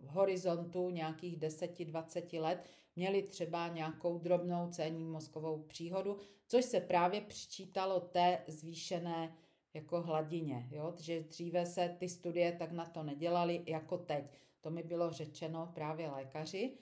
v 0.00 0.06
horizontu 0.06 0.90
nějakých 0.90 1.38
10-20 1.38 2.40
let 2.40 2.64
měli 2.96 3.22
třeba 3.22 3.68
nějakou 3.68 4.18
drobnou 4.18 4.70
cénní 4.70 5.04
mozkovou 5.04 5.62
příhodu, 5.62 6.16
což 6.48 6.64
se 6.64 6.80
právě 6.80 7.20
přičítalo 7.20 8.00
té 8.00 8.44
zvýšené 8.46 9.36
jako 9.74 10.00
hladině. 10.00 10.68
Jo? 10.70 10.92
Takže 10.92 11.20
dříve 11.20 11.66
se 11.66 11.96
ty 11.98 12.08
studie 12.08 12.52
tak 12.52 12.72
na 12.72 12.86
to 12.86 13.02
nedělaly 13.02 13.62
jako 13.66 13.98
teď. 13.98 14.24
To 14.60 14.70
mi 14.70 14.82
bylo 14.82 15.10
řečeno 15.10 15.70
právě 15.74 16.10
lékaři, 16.10 16.78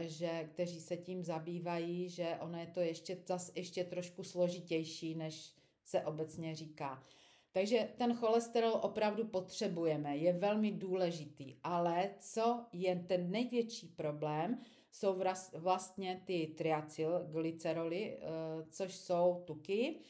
že, 0.00 0.48
kteří 0.52 0.80
se 0.80 0.96
tím 0.96 1.24
zabývají, 1.24 2.08
že 2.08 2.38
ono 2.40 2.58
je 2.58 2.66
to 2.66 2.80
ještě, 2.80 3.16
zas 3.26 3.52
ještě 3.54 3.84
trošku 3.84 4.24
složitější, 4.24 5.14
než 5.14 5.54
se 5.84 6.04
obecně 6.04 6.54
říká. 6.54 7.04
Takže 7.52 7.88
ten 7.98 8.14
cholesterol 8.14 8.80
opravdu 8.82 9.24
potřebujeme, 9.24 10.16
je 10.16 10.32
velmi 10.32 10.72
důležitý, 10.72 11.56
ale 11.64 12.10
co 12.18 12.66
je 12.72 12.96
ten 12.96 13.30
největší 13.30 13.88
problém, 13.88 14.60
jsou 14.92 15.22
vlastně 15.54 16.22
ty 16.24 16.54
triacylglyceroly, 16.58 18.18
eh, 18.18 18.26
což 18.70 18.94
jsou 18.94 19.42
tuky 19.46 20.00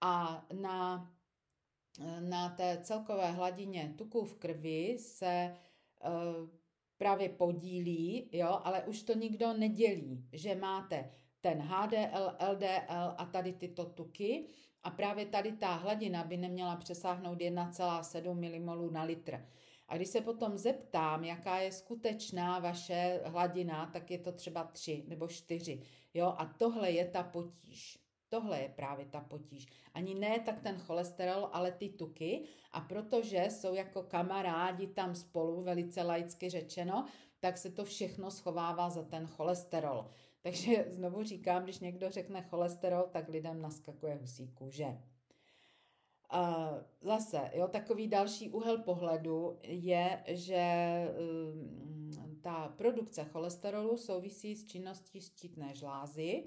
a 0.00 0.46
na, 0.52 1.12
na 2.20 2.48
té 2.48 2.80
celkové 2.82 3.32
hladině 3.32 3.94
tuků 3.98 4.24
v 4.24 4.34
krvi 4.34 4.96
se 4.98 5.56
právě 6.98 7.28
podílí, 7.28 8.28
jo, 8.32 8.60
ale 8.64 8.82
už 8.82 9.02
to 9.02 9.14
nikdo 9.14 9.52
nedělí, 9.52 10.28
že 10.32 10.54
máte 10.54 11.10
ten 11.40 11.62
HDL, 11.62 12.36
LDL 12.50 13.14
a 13.16 13.28
tady 13.32 13.52
tyto 13.52 13.84
tuky 13.84 14.46
a 14.82 14.90
právě 14.90 15.26
tady 15.26 15.52
ta 15.52 15.74
hladina 15.74 16.24
by 16.24 16.36
neměla 16.36 16.76
přesáhnout 16.76 17.38
1,7 17.38 18.60
mmol 18.60 18.90
na 18.90 19.02
litr. 19.02 19.46
A 19.88 19.96
když 19.96 20.08
se 20.08 20.20
potom 20.20 20.58
zeptám, 20.58 21.24
jaká 21.24 21.58
je 21.58 21.72
skutečná 21.72 22.58
vaše 22.58 23.20
hladina, 23.24 23.90
tak 23.92 24.10
je 24.10 24.18
to 24.18 24.32
třeba 24.32 24.64
3 24.64 25.04
nebo 25.08 25.28
4. 25.28 25.82
Jo? 26.14 26.34
A 26.38 26.54
tohle 26.58 26.90
je 26.90 27.08
ta 27.08 27.22
potíž. 27.22 28.03
Tohle 28.34 28.60
je 28.60 28.68
právě 28.68 29.06
ta 29.06 29.20
potíž. 29.20 29.66
Ani 29.94 30.14
ne 30.14 30.40
tak 30.40 30.60
ten 30.60 30.78
cholesterol, 30.78 31.48
ale 31.52 31.72
ty 31.72 31.88
tuky. 31.88 32.44
A 32.72 32.80
protože 32.80 33.46
jsou 33.50 33.74
jako 33.74 34.02
kamarádi 34.02 34.86
tam 34.86 35.14
spolu, 35.14 35.62
velice 35.62 36.02
laicky 36.02 36.50
řečeno, 36.50 37.06
tak 37.40 37.58
se 37.58 37.70
to 37.70 37.84
všechno 37.84 38.30
schovává 38.30 38.90
za 38.90 39.02
ten 39.02 39.26
cholesterol. 39.26 40.10
Takže 40.42 40.86
znovu 40.88 41.22
říkám, 41.22 41.64
když 41.64 41.78
někdo 41.78 42.10
řekne 42.10 42.42
cholesterol, 42.42 43.02
tak 43.02 43.28
lidem 43.28 43.62
naskakuje 43.62 44.14
husí 44.14 44.48
kůže. 44.48 44.98
Zase, 47.00 47.50
jo, 47.54 47.68
takový 47.68 48.08
další 48.08 48.50
úhel 48.50 48.78
pohledu 48.78 49.58
je, 49.62 50.24
že 50.26 50.64
mm, 51.54 52.38
ta 52.42 52.68
produkce 52.68 53.24
cholesterolu 53.24 53.96
souvisí 53.96 54.56
s 54.56 54.66
činností 54.66 55.20
štítné 55.20 55.74
žlázy. 55.74 56.44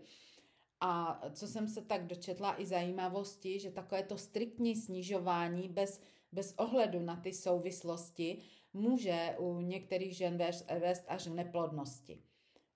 A 0.81 1.21
co 1.31 1.47
jsem 1.47 1.67
se 1.67 1.81
tak 1.81 2.07
dočetla 2.07 2.61
i 2.61 2.65
zajímavosti, 2.65 3.59
že 3.59 3.71
takové 3.71 4.03
to 4.03 4.17
striktní 4.17 4.75
snižování 4.75 5.69
bez, 5.69 6.01
bez 6.31 6.53
ohledu 6.57 6.99
na 6.99 7.15
ty 7.15 7.33
souvislosti 7.33 8.41
může 8.73 9.35
u 9.39 9.61
některých 9.61 10.17
žen 10.17 10.37
vést 10.79 11.05
až 11.07 11.27
k 11.27 11.35
neplodnosti. 11.35 12.23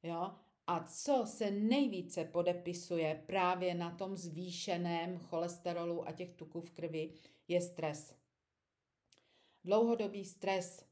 Jo? 0.04 0.32
A 0.68 0.84
co 0.84 1.24
se 1.26 1.52
nejvíce 1.52 2.26
podepisuje 2.26 3.24
právě 3.26 3.76
na 3.76 3.92
tom 3.92 4.18
zvýšeném 4.18 5.18
cholesterolu 5.18 6.08
a 6.08 6.12
těch 6.12 6.34
tuků 6.34 6.62
v 6.62 6.72
krvi, 6.72 7.14
je 7.48 7.62
stres. 7.62 8.16
Dlouhodobý 9.64 10.26
stres, 10.26 10.86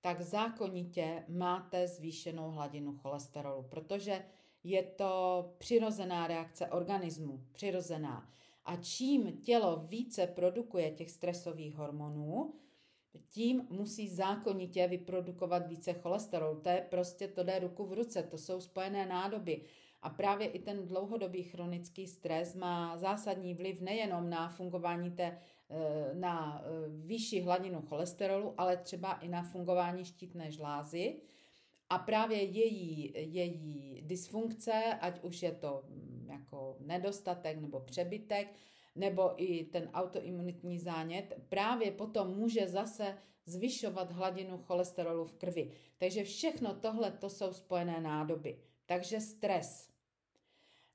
tak 0.00 0.20
zákonitě 0.20 1.24
máte 1.28 1.88
zvýšenou 1.88 2.50
hladinu 2.50 2.96
cholesterolu, 2.96 3.62
protože 3.62 4.24
je 4.64 4.82
to 4.82 5.44
přirozená 5.58 6.26
reakce 6.26 6.66
organismu, 6.66 7.40
přirozená. 7.52 8.28
A 8.64 8.76
čím 8.76 9.36
tělo 9.36 9.84
více 9.88 10.26
produkuje 10.26 10.90
těch 10.90 11.10
stresových 11.10 11.76
hormonů, 11.76 12.54
tím 13.28 13.66
musí 13.70 14.08
zákonitě 14.08 14.88
vyprodukovat 14.88 15.66
více 15.66 15.92
cholesterolu. 15.92 16.60
To 16.60 16.68
je 16.68 16.86
prostě, 16.90 17.28
to 17.28 17.44
jde 17.44 17.58
ruku 17.58 17.86
v 17.86 17.92
ruce, 17.92 18.22
to 18.22 18.38
jsou 18.38 18.60
spojené 18.60 19.06
nádoby. 19.06 19.62
A 20.02 20.10
právě 20.10 20.48
i 20.48 20.58
ten 20.58 20.86
dlouhodobý 20.86 21.42
chronický 21.42 22.06
stres 22.06 22.54
má 22.54 22.96
zásadní 22.96 23.54
vliv 23.54 23.80
nejenom 23.80 24.30
na 24.30 24.48
fungování 24.48 25.10
té, 25.10 25.38
eh, 25.70 26.14
na 26.14 26.62
eh, 26.64 26.88
vyšší 26.88 27.40
hladinu 27.40 27.82
cholesterolu, 27.82 28.54
ale 28.56 28.76
třeba 28.76 29.12
i 29.12 29.28
na 29.28 29.42
fungování 29.42 30.04
štítné 30.04 30.50
žlázy. 30.50 31.20
A 31.90 31.98
právě 31.98 32.42
její, 32.42 33.12
její 33.16 34.02
dysfunkce, 34.02 34.72
ať 35.00 35.22
už 35.22 35.42
je 35.42 35.52
to 35.52 35.84
mm, 35.88 36.28
jako 36.30 36.76
nedostatek 36.80 37.60
nebo 37.60 37.80
přebytek, 37.80 38.54
nebo 38.96 39.42
i 39.42 39.64
ten 39.64 39.90
autoimunitní 39.94 40.78
zánět, 40.78 41.34
právě 41.48 41.90
potom 41.90 42.36
může 42.36 42.68
zase 42.68 43.18
zvyšovat 43.46 44.12
hladinu 44.12 44.58
cholesterolu 44.58 45.24
v 45.24 45.32
krvi. 45.32 45.70
Takže 45.98 46.24
všechno 46.24 46.74
tohle 46.74 47.10
to 47.10 47.30
jsou 47.30 47.52
spojené 47.52 48.00
nádoby. 48.00 48.58
Takže 48.86 49.20
stres. 49.20 49.90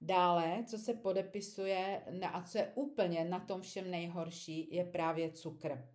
Dále, 0.02 0.64
co 0.68 0.78
se 0.78 0.94
podepisuje 0.94 2.02
a 2.32 2.42
co 2.44 2.58
je 2.58 2.72
úplně 2.76 3.26
na 3.26 3.40
tom 3.40 3.62
všem 3.62 3.92
nejhorší, 3.92 4.68
je 4.72 4.86
právě 4.86 5.32
cukr. 5.32 5.90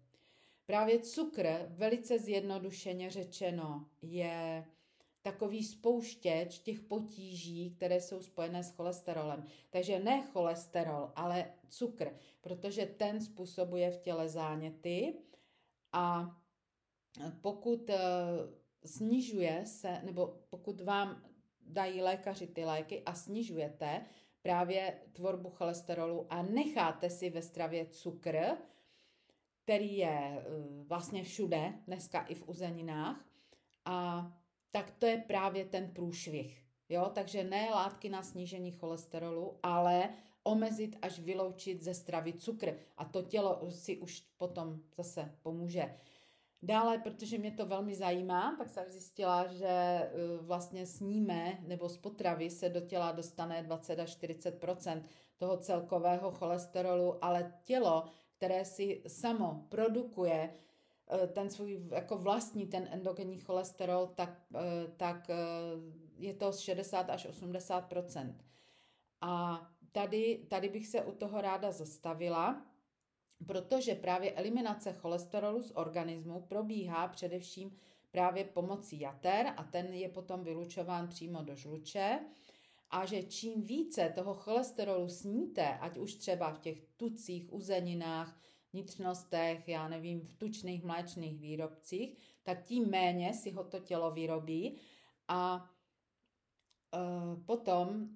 Právě 0.66 0.98
cukr, 0.98 1.66
velice 1.68 2.18
zjednodušeně 2.18 3.10
řečeno, 3.10 3.86
je 4.02 4.64
takový 5.22 5.64
spouštěč 5.64 6.58
těch 6.58 6.80
potíží, 6.80 7.70
které 7.70 8.00
jsou 8.00 8.22
spojené 8.22 8.64
s 8.64 8.70
cholesterolem. 8.70 9.44
Takže 9.70 9.98
ne 9.98 10.26
cholesterol, 10.32 11.12
ale 11.16 11.52
cukr, 11.68 12.18
protože 12.40 12.86
ten 12.86 13.20
způsobuje 13.20 13.90
v 13.90 13.98
těle 13.98 14.28
záněty 14.28 15.14
a 15.92 16.36
pokud 17.40 17.90
eh, 17.90 17.98
snižuje 18.84 19.66
se, 19.66 20.00
nebo 20.04 20.40
pokud 20.50 20.80
vám 20.80 21.22
dají 21.60 22.02
lékaři 22.02 22.46
ty 22.46 22.64
léky 22.64 23.02
a 23.02 23.14
snižujete 23.14 24.06
právě 24.42 25.00
tvorbu 25.12 25.50
cholesterolu 25.50 26.26
a 26.30 26.42
necháte 26.42 27.10
si 27.10 27.30
ve 27.30 27.42
stravě 27.42 27.86
cukr, 27.86 28.38
který 29.62 29.96
je 29.96 30.08
eh, 30.10 30.44
vlastně 30.84 31.24
všude, 31.24 31.72
dneska 31.86 32.20
i 32.20 32.34
v 32.34 32.48
uzeninách, 32.48 33.30
a 33.84 34.26
tak 34.70 34.90
to 34.90 35.06
je 35.06 35.18
právě 35.18 35.64
ten 35.64 35.88
průšvih. 35.88 36.64
Jo? 36.88 37.10
Takže 37.14 37.44
ne 37.44 37.70
látky 37.70 38.08
na 38.08 38.22
snížení 38.22 38.72
cholesterolu, 38.72 39.58
ale 39.62 40.08
omezit 40.42 40.96
až 41.02 41.18
vyloučit 41.18 41.82
ze 41.82 41.94
stravy 41.94 42.32
cukr. 42.32 42.74
A 42.96 43.04
to 43.04 43.22
tělo 43.22 43.70
si 43.70 43.98
už 43.98 44.20
potom 44.36 44.80
zase 44.96 45.34
pomůže. 45.42 45.94
Dále, 46.62 46.98
protože 46.98 47.38
mě 47.38 47.50
to 47.50 47.66
velmi 47.66 47.94
zajímá, 47.94 48.56
tak 48.58 48.68
jsem 48.68 48.84
zjistila, 48.88 49.46
že 49.46 49.66
e, 49.66 50.10
vlastně 50.40 50.86
sníme 50.86 51.58
nebo 51.60 51.88
z 51.88 51.96
potravy 51.96 52.50
se 52.50 52.68
do 52.68 52.80
těla 52.80 53.12
dostane 53.12 53.62
20 53.62 53.98
až 53.98 54.16
40% 54.16 55.02
toho 55.36 55.56
celkového 55.56 56.30
cholesterolu, 56.30 57.24
ale 57.24 57.54
tělo, 57.64 58.04
které 58.36 58.64
si 58.64 59.02
samo 59.06 59.66
produkuje 59.68 60.54
ten 61.32 61.50
svůj 61.50 61.80
jako 61.90 62.18
vlastní 62.18 62.66
ten 62.66 62.88
endogenní 62.90 63.40
cholesterol, 63.40 64.06
tak, 64.06 64.42
eh, 64.54 64.60
tak 64.96 65.30
eh, 65.30 65.34
je 66.16 66.34
to 66.34 66.52
60 66.52 67.10
až 67.10 67.26
80% 67.26 68.34
A 69.20 69.60
tady, 69.92 70.46
tady 70.48 70.68
bych 70.68 70.86
se 70.86 71.02
u 71.02 71.12
toho 71.12 71.40
ráda 71.40 71.72
zastavila, 71.72 72.66
protože 73.46 73.94
právě 73.94 74.32
eliminace 74.32 74.92
cholesterolu 74.92 75.62
z 75.62 75.70
organismu 75.74 76.40
probíhá 76.40 77.08
především 77.08 77.76
právě 78.10 78.44
pomocí 78.44 79.00
jater 79.00 79.46
a 79.56 79.64
ten 79.64 79.94
je 79.94 80.08
potom 80.08 80.44
vylučován 80.44 81.08
přímo 81.08 81.42
do 81.42 81.56
žluče. 81.56 82.20
A 82.90 83.06
že 83.06 83.22
čím 83.22 83.62
více 83.62 84.12
toho 84.14 84.34
cholesterolu 84.34 85.08
sníte, 85.08 85.78
ať 85.78 85.98
už 85.98 86.14
třeba 86.14 86.52
v 86.52 86.58
těch 86.58 86.84
tucích, 86.96 87.52
uzeninách, 87.52 88.40
vnitřnostech, 88.72 89.68
já 89.68 89.88
nevím, 89.88 90.20
v 90.20 90.34
tučných 90.34 90.84
mléčných 90.84 91.38
výrobcích, 91.38 92.18
tak 92.42 92.64
tím 92.64 92.90
méně 92.90 93.34
si 93.34 93.50
ho 93.50 93.64
to 93.64 93.78
tělo 93.78 94.10
vyrobí 94.10 94.76
a 95.28 95.70
e, 96.94 96.98
potom 97.46 98.08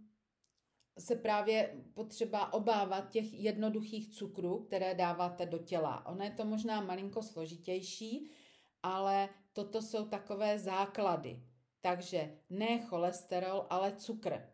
se 0.98 1.16
právě 1.16 1.74
potřeba 1.94 2.52
obávat 2.52 3.10
těch 3.10 3.34
jednoduchých 3.34 4.08
cukrů, 4.08 4.58
které 4.58 4.94
dáváte 4.94 5.46
do 5.46 5.58
těla. 5.58 6.06
Ono 6.06 6.24
je 6.24 6.30
to 6.30 6.44
možná 6.44 6.80
malinko 6.80 7.22
složitější, 7.22 8.30
ale 8.82 9.28
toto 9.52 9.82
jsou 9.82 10.08
takové 10.08 10.58
základy. 10.58 11.42
Takže 11.80 12.38
ne 12.50 12.82
cholesterol, 12.82 13.66
ale 13.70 13.96
cukr. 13.96 14.48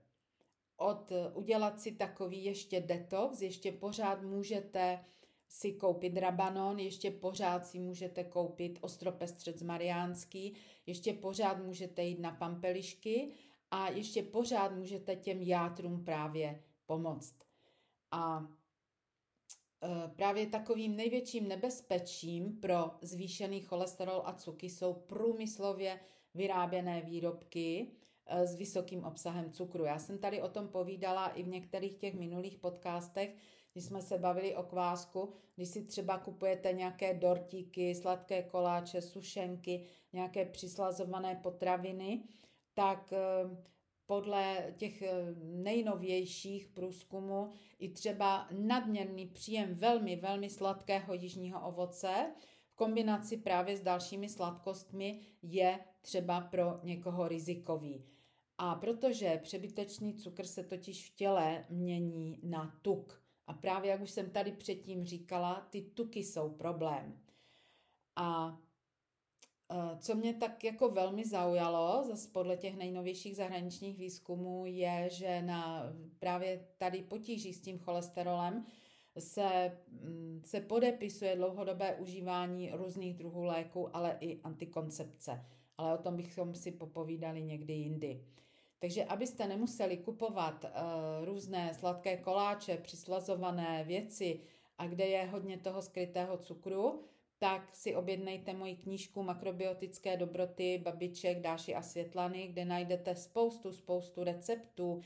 Od 0.77 1.13
udělat 1.35 1.81
si 1.81 1.93
takový 1.93 2.45
ještě 2.45 2.81
detox, 2.81 3.43
ještě 3.43 3.73
pořád 3.73 4.23
můžete 4.23 5.05
si 5.51 5.73
koupit 5.73 6.17
rabanon, 6.17 6.79
ještě 6.79 7.11
pořád 7.11 7.67
si 7.67 7.79
můžete 7.79 8.25
koupit 8.25 8.79
ostropestřec 8.81 9.63
mariánský, 9.63 10.55
ještě 10.87 11.13
pořád 11.13 11.59
můžete 11.65 12.05
jít 12.05 12.21
na 12.21 12.33
pampelišky 12.33 13.33
a 13.71 13.89
ještě 13.89 14.23
pořád 14.23 14.73
můžete 14.73 15.17
těm 15.17 15.43
játrům 15.43 16.05
právě 16.05 16.63
pomoct. 16.87 17.35
A 18.11 18.49
e, 19.83 20.09
právě 20.09 20.47
takovým 20.47 20.97
největším 20.97 21.49
nebezpečím 21.49 22.61
pro 22.61 22.91
zvýšený 23.03 23.61
cholesterol 23.61 24.23
a 24.25 24.33
cuky 24.33 24.71
jsou 24.71 24.95
průmyslově 24.95 26.01
vyráběné 26.35 27.01
výrobky 27.01 27.93
e, 28.27 28.47
s 28.47 28.55
vysokým 28.55 29.05
obsahem 29.05 29.53
cukru. 29.53 29.85
Já 29.85 29.99
jsem 29.99 30.19
tady 30.19 30.43
o 30.43 30.49
tom 30.49 30.69
povídala 30.69 31.29
i 31.29 31.43
v 31.43 31.49
některých 31.49 31.97
těch 31.97 32.15
minulých 32.15 32.57
podcastech, 32.57 33.37
když 33.73 33.85
jsme 33.85 34.03
se 34.03 34.19
bavili 34.19 34.57
o 34.57 34.63
kvásku, 34.63 35.33
když 35.57 35.69
si 35.69 35.85
třeba 35.85 36.19
kupujete 36.19 36.73
nějaké 36.73 37.15
dortíky, 37.15 37.95
sladké 37.95 38.43
koláče, 38.43 39.03
sušenky, 39.03 39.87
nějaké 40.13 40.45
přislazované 40.45 41.41
potraviny, 41.43 42.23
tak 42.75 43.13
eh, 43.13 43.19
podle 44.07 44.75
těch 44.77 45.03
eh, 45.03 45.35
nejnovějších 45.43 46.69
průzkumů 46.69 47.49
i 47.79 47.89
třeba 47.89 48.49
nadměrný 48.51 49.27
příjem 49.27 49.75
velmi, 49.75 50.17
velmi 50.17 50.51
sladkého 50.51 51.15
jižního 51.15 51.69
ovoce 51.69 52.33
v 52.69 52.75
kombinaci 52.75 53.37
právě 53.37 53.77
s 53.77 53.81
dalšími 53.81 54.29
sladkostmi 54.29 55.21
je 55.43 55.79
třeba 56.01 56.41
pro 56.41 56.81
někoho 56.83 57.29
rizikový. 57.29 58.05
A 58.59 58.75
protože 58.75 59.41
přebytečný 59.43 60.15
cukr 60.15 60.47
se 60.47 60.65
totiž 60.65 61.11
v 61.11 61.17
těle 61.17 61.65
mění 61.71 62.41
na 62.43 62.79
tuk. 62.83 63.20
A 63.51 63.53
právě, 63.53 63.91
jak 63.91 64.01
už 64.01 64.11
jsem 64.11 64.31
tady 64.31 64.53
předtím 64.53 65.05
říkala, 65.05 65.67
ty 65.71 65.83
tuky 65.83 66.25
jsou 66.25 66.51
problém. 66.51 67.19
A 68.17 68.59
e, 69.71 69.99
co 69.99 70.15
mě 70.15 70.35
tak 70.35 70.65
jako 70.65 70.89
velmi 70.89 71.25
zaujalo, 71.25 72.05
zase 72.07 72.29
podle 72.29 72.57
těch 72.57 72.77
nejnovějších 72.77 73.37
zahraničních 73.37 73.99
výzkumů, 73.99 74.67
je, 74.67 75.09
že 75.13 75.43
na 75.43 75.93
právě 76.19 76.67
tady 76.79 77.03
potíží 77.03 77.53
s 77.53 77.61
tím 77.61 77.79
cholesterolem 77.79 78.67
se, 79.19 79.79
mm, 79.89 80.43
se 80.45 80.61
podepisuje 80.61 81.37
dlouhodobé 81.37 81.95
užívání 81.95 82.71
různých 82.71 83.15
druhů 83.15 83.43
léků, 83.43 83.97
ale 83.97 84.17
i 84.21 84.41
antikoncepce. 84.41 85.45
Ale 85.79 85.99
o 85.99 86.03
tom 86.03 86.17
bychom 86.17 86.55
si 86.55 86.73
popovídali 86.73 87.43
někdy 87.43 87.73
jindy. 87.73 88.25
Takže 88.81 89.05
abyste 89.05 89.47
nemuseli 89.47 89.97
kupovat 89.97 90.65
uh, 90.65 90.71
různé 91.25 91.75
sladké 91.75 92.17
koláče, 92.17 92.77
přislazované 92.77 93.85
věci 93.85 94.41
a 94.79 94.87
kde 94.87 95.07
je 95.07 95.27
hodně 95.27 95.59
toho 95.59 95.83
skrytého 95.83 96.39
cukru, 96.39 97.05
tak 97.39 97.75
si 97.75 97.97
objednejte 97.97 98.53
moji 98.53 98.77
knížku 98.77 99.23
Makrobiotické 99.23 100.17
dobroty 100.17 100.81
babiček 100.85 101.41
Dáši 101.41 101.75
a 101.75 101.83
Světlany, 101.83 102.47
kde 102.47 102.65
najdete 102.65 103.15
spoustu, 103.15 103.73
spoustu 103.73 104.25
receptů, 104.25 105.01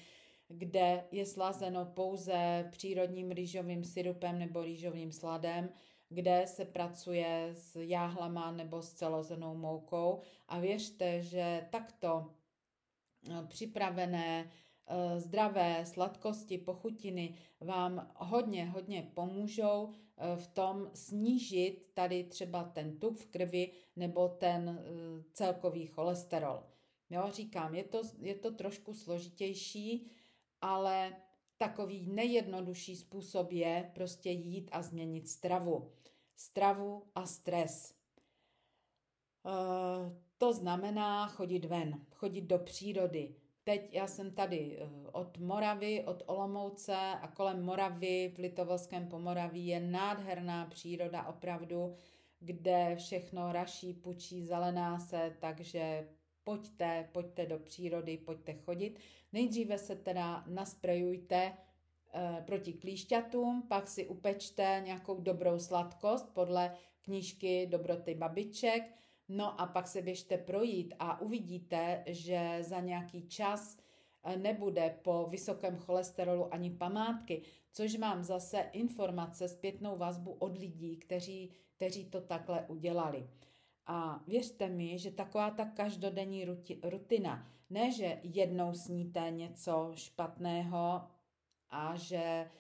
kde 0.49 1.05
je 1.11 1.27
slazeno 1.27 1.85
pouze 1.87 2.69
přírodním 2.71 3.31
rýžovým 3.31 3.85
syrupem 3.85 4.39
nebo 4.39 4.63
rýžovým 4.63 5.13
sladem, 5.13 5.69
kde 6.09 6.43
se 6.47 6.65
pracuje 6.65 7.51
s 7.53 7.77
jáhlama 7.77 8.53
nebo 8.53 8.83
s 8.83 8.93
celozenou 8.93 9.55
moukou. 9.55 10.21
A 10.49 10.59
věřte, 10.59 11.23
že 11.23 11.67
takto 11.71 12.31
připravené 13.47 14.51
eh, 14.87 15.21
zdravé 15.21 15.87
sladkosti, 15.87 16.59
pochutiny 16.59 17.35
vám 17.61 18.13
hodně, 18.17 18.67
hodně 18.67 19.11
pomůžou 19.15 19.91
eh, 19.91 20.37
v 20.37 20.47
tom 20.47 20.91
snížit 20.95 21.91
tady 21.95 22.25
třeba 22.25 22.65
ten 22.65 22.99
tuk 22.99 23.19
v 23.19 23.27
krvi 23.27 23.71
nebo 23.97 24.29
ten 24.29 24.85
celkový 25.33 25.87
cholesterol. 25.87 26.63
Jo, 27.11 27.31
říkám, 27.33 27.75
je 27.75 27.85
to, 27.85 28.03
je 28.19 28.35
to 28.35 28.51
trošku 28.51 28.95
složitější, 28.95 30.11
ale 30.61 31.17
takový 31.59 32.07
nejjednodušší 32.07 32.97
způsob 32.97 33.53
je 33.53 33.91
prostě 33.95 34.31
jít 34.31 34.69
a 34.73 34.83
změnit 34.83 35.29
stravu. 35.29 35.93
Stravu 36.37 37.07
a 37.15 37.27
stres. 37.27 37.95
To 40.39 40.53
znamená 40.53 41.29
chodit 41.29 41.65
ven, 41.65 42.01
chodit 42.13 42.41
do 42.41 42.59
přírody. 42.59 43.35
Teď 43.65 43.95
já 43.95 44.07
jsem 44.07 44.31
tady 44.31 44.79
eh, 44.79 44.89
od 45.13 45.39
Moravy, 45.39 46.05
od 46.05 46.23
Olomouce 46.27 46.97
a 46.97 47.29
kolem 47.29 47.65
Moravy 47.65 48.33
v 48.35 48.39
Litovském 48.39 49.09
Pomoraví 49.09 49.67
je 49.67 49.81
nádherná 49.81 50.67
příroda 50.67 51.27
opravdu, 51.27 51.95
kde 52.41 52.97
všechno 52.97 53.53
raší, 53.53 53.95
pučí, 53.95 54.45
zelená 54.45 54.99
se, 54.99 55.37
takže 55.41 56.09
pojďte, 56.45 57.09
pojďte 57.13 57.47
do 57.47 57.59
přírody, 57.59 58.17
pojďte 58.17 58.55
chodit. 58.55 58.99
Nejdříve 59.33 59.79
se 59.79 59.97
teda 59.97 60.45
nasprejujte 60.47 61.37
e, 61.37 61.55
proti 62.47 62.73
klíšťatům, 62.73 63.63
pak 63.69 63.89
si 63.89 64.07
upečte 64.07 64.83
nějakou 64.85 65.21
dobrou 65.21 65.59
sladkost 65.59 66.35
podle 66.35 66.77
knížky 67.05 67.67
Dobroty 67.67 68.15
babiček, 68.15 68.83
no 69.29 69.61
a 69.61 69.67
pak 69.67 69.87
se 69.87 70.03
běžte 70.03 70.39
projít 70.39 70.95
a 70.99 71.21
uvidíte, 71.21 72.05
že 72.07 72.59
za 72.61 72.81
nějaký 72.81 73.29
čas 73.29 73.79
eh, 74.25 74.37
nebude 74.37 74.99
po 75.03 75.27
vysokém 75.31 75.77
cholesterolu 75.77 76.55
ani 76.55 76.71
památky, 76.71 77.43
což 77.73 77.97
mám 77.97 78.25
zase 78.25 78.59
informace, 78.73 79.49
zpětnou 79.49 79.97
vazbu 79.97 80.33
od 80.33 80.59
lidí, 80.59 80.97
kteří, 80.97 81.51
kteří 81.77 82.05
to 82.05 82.21
takhle 82.21 82.65
udělali. 82.69 83.29
A 83.87 84.23
věřte 84.27 84.69
mi, 84.69 84.99
že 84.99 85.11
taková 85.11 85.51
ta 85.51 85.65
každodenní 85.65 86.47
rutina, 86.83 87.51
ne, 87.71 87.93
že 87.93 88.21
jednou 88.23 88.75
sníte 88.75 89.31
něco 89.31 89.93
špatného 89.95 91.03
a 91.71 91.97
že 91.97 92.51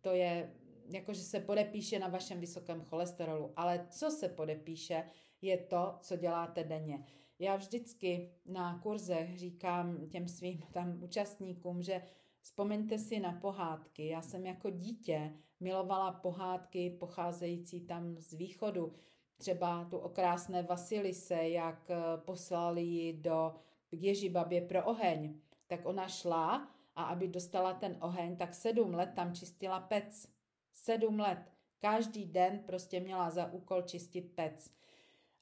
to 0.00 0.10
je, 0.10 0.52
jako 0.90 1.12
že 1.12 1.20
se 1.20 1.40
podepíše 1.40 1.98
na 1.98 2.08
vašem 2.08 2.40
vysokém 2.40 2.80
cholesterolu, 2.84 3.52
ale 3.56 3.86
co 3.90 4.10
se 4.10 4.28
podepíše, 4.28 5.04
je 5.42 5.56
to, 5.56 5.98
co 6.00 6.16
děláte 6.16 6.64
denně. 6.64 7.04
Já 7.38 7.56
vždycky 7.56 8.32
na 8.46 8.78
kurzech 8.78 9.38
říkám 9.38 10.08
těm 10.08 10.28
svým 10.28 10.62
tam 10.72 11.02
účastníkům, 11.02 11.82
že 11.82 12.02
vzpomeňte 12.40 12.98
si 12.98 13.20
na 13.20 13.32
pohádky. 13.32 14.08
Já 14.08 14.22
jsem 14.22 14.46
jako 14.46 14.70
dítě 14.70 15.32
milovala 15.60 16.12
pohádky 16.12 16.90
pocházející 16.90 17.80
tam 17.80 18.16
z 18.18 18.32
východu, 18.34 18.92
třeba 19.36 19.84
tu 19.84 19.98
okrásné 19.98 20.62
Vasilise, 20.62 21.48
jak 21.48 21.90
eh, 21.90 21.96
poslali 22.16 22.82
ji 22.82 23.12
do 23.12 23.54
Ježibabě 23.92 24.60
pro 24.60 24.84
oheň, 24.84 25.40
tak 25.66 25.86
ona 25.86 26.08
šla 26.08 26.68
a 26.96 27.04
aby 27.04 27.28
dostala 27.28 27.74
ten 27.74 27.96
oheň, 28.00 28.36
tak 28.36 28.54
sedm 28.54 28.94
let 28.94 29.10
tam 29.16 29.34
čistila 29.34 29.80
pec. 29.80 30.28
Sedm 30.72 31.20
let. 31.20 31.52
Každý 31.78 32.24
den 32.24 32.58
prostě 32.66 33.00
měla 33.00 33.30
za 33.30 33.52
úkol 33.52 33.82
čistit 33.82 34.34
pec. 34.34 34.70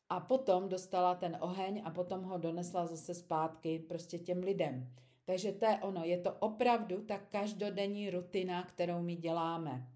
A 0.09 0.21
potom 0.21 0.69
dostala 0.69 1.15
ten 1.15 1.39
oheň 1.41 1.83
a 1.85 1.91
potom 1.91 2.23
ho 2.23 2.39
donesla 2.39 2.87
zase 2.87 3.15
zpátky 3.15 3.79
prostě 3.79 4.19
těm 4.19 4.39
lidem. 4.43 4.93
Takže 5.25 5.53
to 5.53 5.65
je 5.65 5.79
ono, 5.79 6.05
je 6.05 6.19
to 6.19 6.33
opravdu 6.33 7.03
ta 7.03 7.19
každodenní 7.19 8.11
rutina, 8.11 8.63
kterou 8.63 9.03
my 9.03 9.17
děláme. 9.17 9.89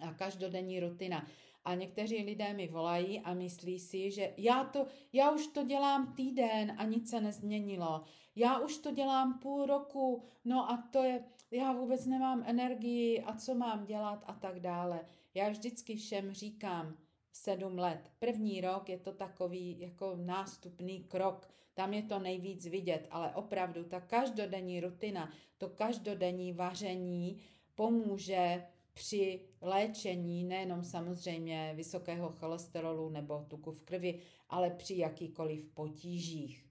A 0.00 0.14
každodenní 0.14 0.80
rutina. 0.80 1.26
A 1.64 1.74
někteří 1.74 2.24
lidé 2.24 2.54
mi 2.54 2.68
volají 2.68 3.20
a 3.20 3.34
myslí 3.34 3.78
si, 3.78 4.10
že 4.10 4.34
já, 4.36 4.64
to, 4.64 4.86
já 5.12 5.30
už 5.30 5.46
to 5.46 5.64
dělám 5.64 6.14
týden 6.14 6.74
a 6.78 6.84
nic 6.84 7.10
se 7.10 7.20
nezměnilo. 7.20 8.02
Já 8.36 8.58
už 8.58 8.78
to 8.78 8.90
dělám 8.90 9.38
půl 9.38 9.66
roku, 9.66 10.22
no 10.44 10.70
a 10.70 10.88
to 10.90 11.02
je, 11.02 11.24
já 11.50 11.72
vůbec 11.72 12.06
nemám 12.06 12.42
energii 12.46 13.22
a 13.22 13.36
co 13.36 13.54
mám 13.54 13.84
dělat 13.84 14.24
a 14.26 14.32
tak 14.32 14.60
dále. 14.60 15.00
Já 15.34 15.48
vždycky 15.48 15.96
všem 15.96 16.32
říkám, 16.32 16.96
sedm 17.32 17.78
let. 17.78 18.10
První 18.18 18.60
rok 18.60 18.88
je 18.88 18.98
to 18.98 19.12
takový 19.12 19.80
jako 19.80 20.16
nástupný 20.16 21.04
krok, 21.04 21.48
tam 21.74 21.94
je 21.94 22.02
to 22.02 22.18
nejvíc 22.18 22.66
vidět, 22.66 23.06
ale 23.10 23.34
opravdu 23.34 23.84
ta 23.84 24.00
každodenní 24.00 24.80
rutina, 24.80 25.32
to 25.58 25.68
každodenní 25.68 26.52
vaření 26.52 27.40
pomůže 27.74 28.66
při 28.92 29.40
léčení 29.60 30.44
nejenom 30.44 30.84
samozřejmě 30.84 31.72
vysokého 31.76 32.30
cholesterolu 32.30 33.08
nebo 33.08 33.44
tuku 33.48 33.72
v 33.72 33.82
krvi, 33.82 34.20
ale 34.48 34.70
při 34.70 34.96
jakýkoliv 34.96 35.64
potížích. 35.74 36.66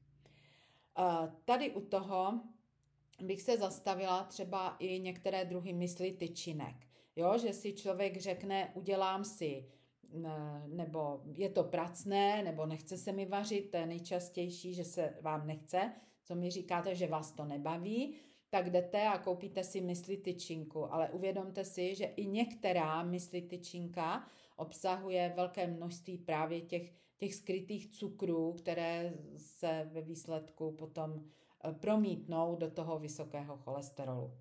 Tady 1.45 1.72
u 1.72 1.82
toho 1.82 2.39
bych 3.22 3.41
se 3.41 3.58
zastavila 3.58 4.24
třeba 4.24 4.76
i 4.80 5.00
některé 5.00 5.45
druhy 5.45 5.74
mysli 5.74 6.12
tyčinek. 6.12 6.76
Jo, 7.15 7.38
že 7.38 7.54
si 7.54 7.74
člověk 7.74 8.22
řekne, 8.22 8.72
udělám 8.74 9.26
si, 9.26 9.65
nebo 10.67 11.22
je 11.34 11.50
to 11.50 11.63
pracné, 11.63 12.43
nebo 12.43 12.65
nechce 12.65 12.98
se 12.98 13.12
mi 13.12 13.26
vařit, 13.26 13.72
to 13.72 13.78
je 13.78 13.86
nejčastější, 13.86 14.74
že 14.74 14.84
se 14.84 15.13
vám 15.22 15.48
nechce, 15.48 15.91
co 16.24 16.36
mi 16.36 16.50
říkáte, 16.50 16.95
že 16.95 17.08
vás 17.08 17.32
to 17.32 17.45
nebaví, 17.45 18.15
tak 18.50 18.69
jdete 18.69 19.08
a 19.08 19.17
koupíte 19.17 19.63
si 19.63 19.82
mysli 19.82 20.17
tyčinku, 20.17 20.93
ale 20.93 21.10
uvědomte 21.10 21.65
si, 21.65 21.95
že 21.95 22.06
i 22.06 22.28
některá 22.28 23.04
mysli 23.04 23.41
tyčinka 23.41 24.28
obsahuje 24.56 25.34
velké 25.36 25.67
množství 25.67 26.17
právě 26.17 26.62
těch, 26.62 26.93
těch 27.17 27.36
skrytých 27.36 27.91
cukrů, 27.91 28.54
které 28.54 29.13
se 29.38 29.89
ve 29.93 30.02
výsledku 30.02 30.72
potom 30.72 31.24
eh, 31.63 31.74
promítnou 31.74 32.56
do 32.56 32.72
toho 32.72 33.00
vysokého 33.00 33.58
cholesterolu. 33.58 34.34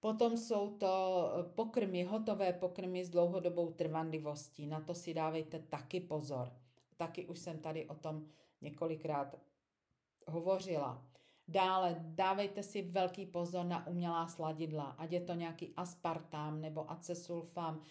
Potom 0.00 0.36
jsou 0.36 0.70
to 0.70 1.24
eh, 1.34 1.42
pokrmy, 1.54 2.02
hotové 2.02 2.52
pokrmy 2.52 3.04
s 3.04 3.10
dlouhodobou 3.10 3.72
trvanlivostí. 3.72 4.66
Na 4.66 4.80
to 4.80 4.94
si 4.94 5.14
dávejte 5.14 5.58
taky 5.58 6.00
pozor. 6.00 6.52
Taky 6.96 7.26
už 7.26 7.38
jsem 7.38 7.58
tady 7.58 7.86
o 7.86 7.94
tom 7.94 8.26
několikrát 8.60 9.36
hovořila. 10.26 11.06
Dále 11.48 11.96
dávejte 12.00 12.62
si 12.62 12.82
velký 12.82 13.26
pozor 13.26 13.66
na 13.66 13.86
umělá 13.86 14.28
sladidla, 14.28 14.84
ať 14.84 15.12
je 15.12 15.20
to 15.20 15.34
nějaký 15.34 15.72
aspartam 15.76 16.60
nebo 16.60 16.90
acesulfam, 16.90 17.82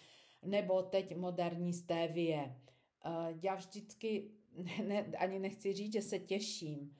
nebo 0.44 0.82
teď 0.82 1.16
moderní 1.16 1.72
stévie. 1.72 2.56
Eh, 3.04 3.38
já 3.42 3.54
vždycky 3.54 4.30
ne, 4.86 5.04
ani 5.18 5.38
nechci 5.38 5.72
říct, 5.72 5.92
že 5.92 6.02
se 6.02 6.18
těším. 6.18 6.96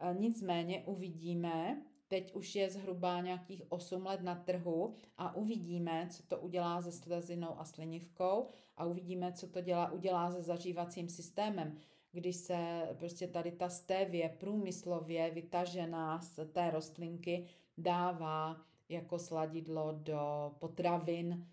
Eh, 0.00 0.14
nicméně 0.18 0.82
uvidíme, 0.86 1.82
teď 2.10 2.34
už 2.34 2.54
je 2.54 2.70
zhruba 2.70 3.20
nějakých 3.20 3.62
8 3.68 4.06
let 4.06 4.20
na 4.20 4.34
trhu 4.34 4.94
a 5.18 5.36
uvidíme, 5.36 6.08
co 6.10 6.22
to 6.22 6.38
udělá 6.38 6.82
se 6.82 6.92
slezinou 6.92 7.60
a 7.60 7.64
slinivkou 7.64 8.46
a 8.76 8.84
uvidíme, 8.84 9.32
co 9.32 9.46
to 9.46 9.60
dělá, 9.60 9.92
udělá 9.92 10.30
se 10.30 10.42
zažívacím 10.42 11.08
systémem 11.08 11.76
když 12.12 12.36
se 12.36 12.88
prostě 12.98 13.26
tady 13.26 13.52
ta 13.52 13.68
stevie 13.68 14.28
průmyslově 14.28 15.30
vytažená 15.30 16.20
z 16.20 16.40
té 16.52 16.70
rostlinky 16.70 17.46
dává 17.78 18.60
jako 18.88 19.18
sladidlo 19.18 19.92
do 19.92 20.54
potravin, 20.58 21.46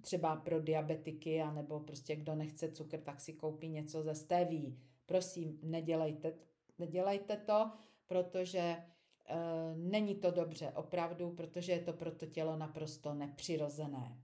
třeba 0.00 0.36
pro 0.36 0.60
diabetiky, 0.60 1.42
anebo 1.42 1.80
prostě 1.80 2.16
kdo 2.16 2.34
nechce 2.34 2.72
cukr, 2.72 2.98
tak 2.98 3.20
si 3.20 3.32
koupí 3.32 3.68
něco 3.68 4.02
ze 4.02 4.14
steví. 4.14 4.78
Prosím, 5.06 5.58
nedělejte, 5.62 6.34
nedělejte 6.78 7.36
to, 7.36 7.70
protože 8.06 8.76
není 9.76 10.14
to 10.14 10.30
dobře, 10.30 10.72
opravdu, 10.74 11.30
protože 11.30 11.72
je 11.72 11.80
to 11.80 11.92
pro 11.92 12.10
to 12.10 12.26
tělo 12.26 12.56
naprosto 12.56 13.14
nepřirozené. 13.14 14.20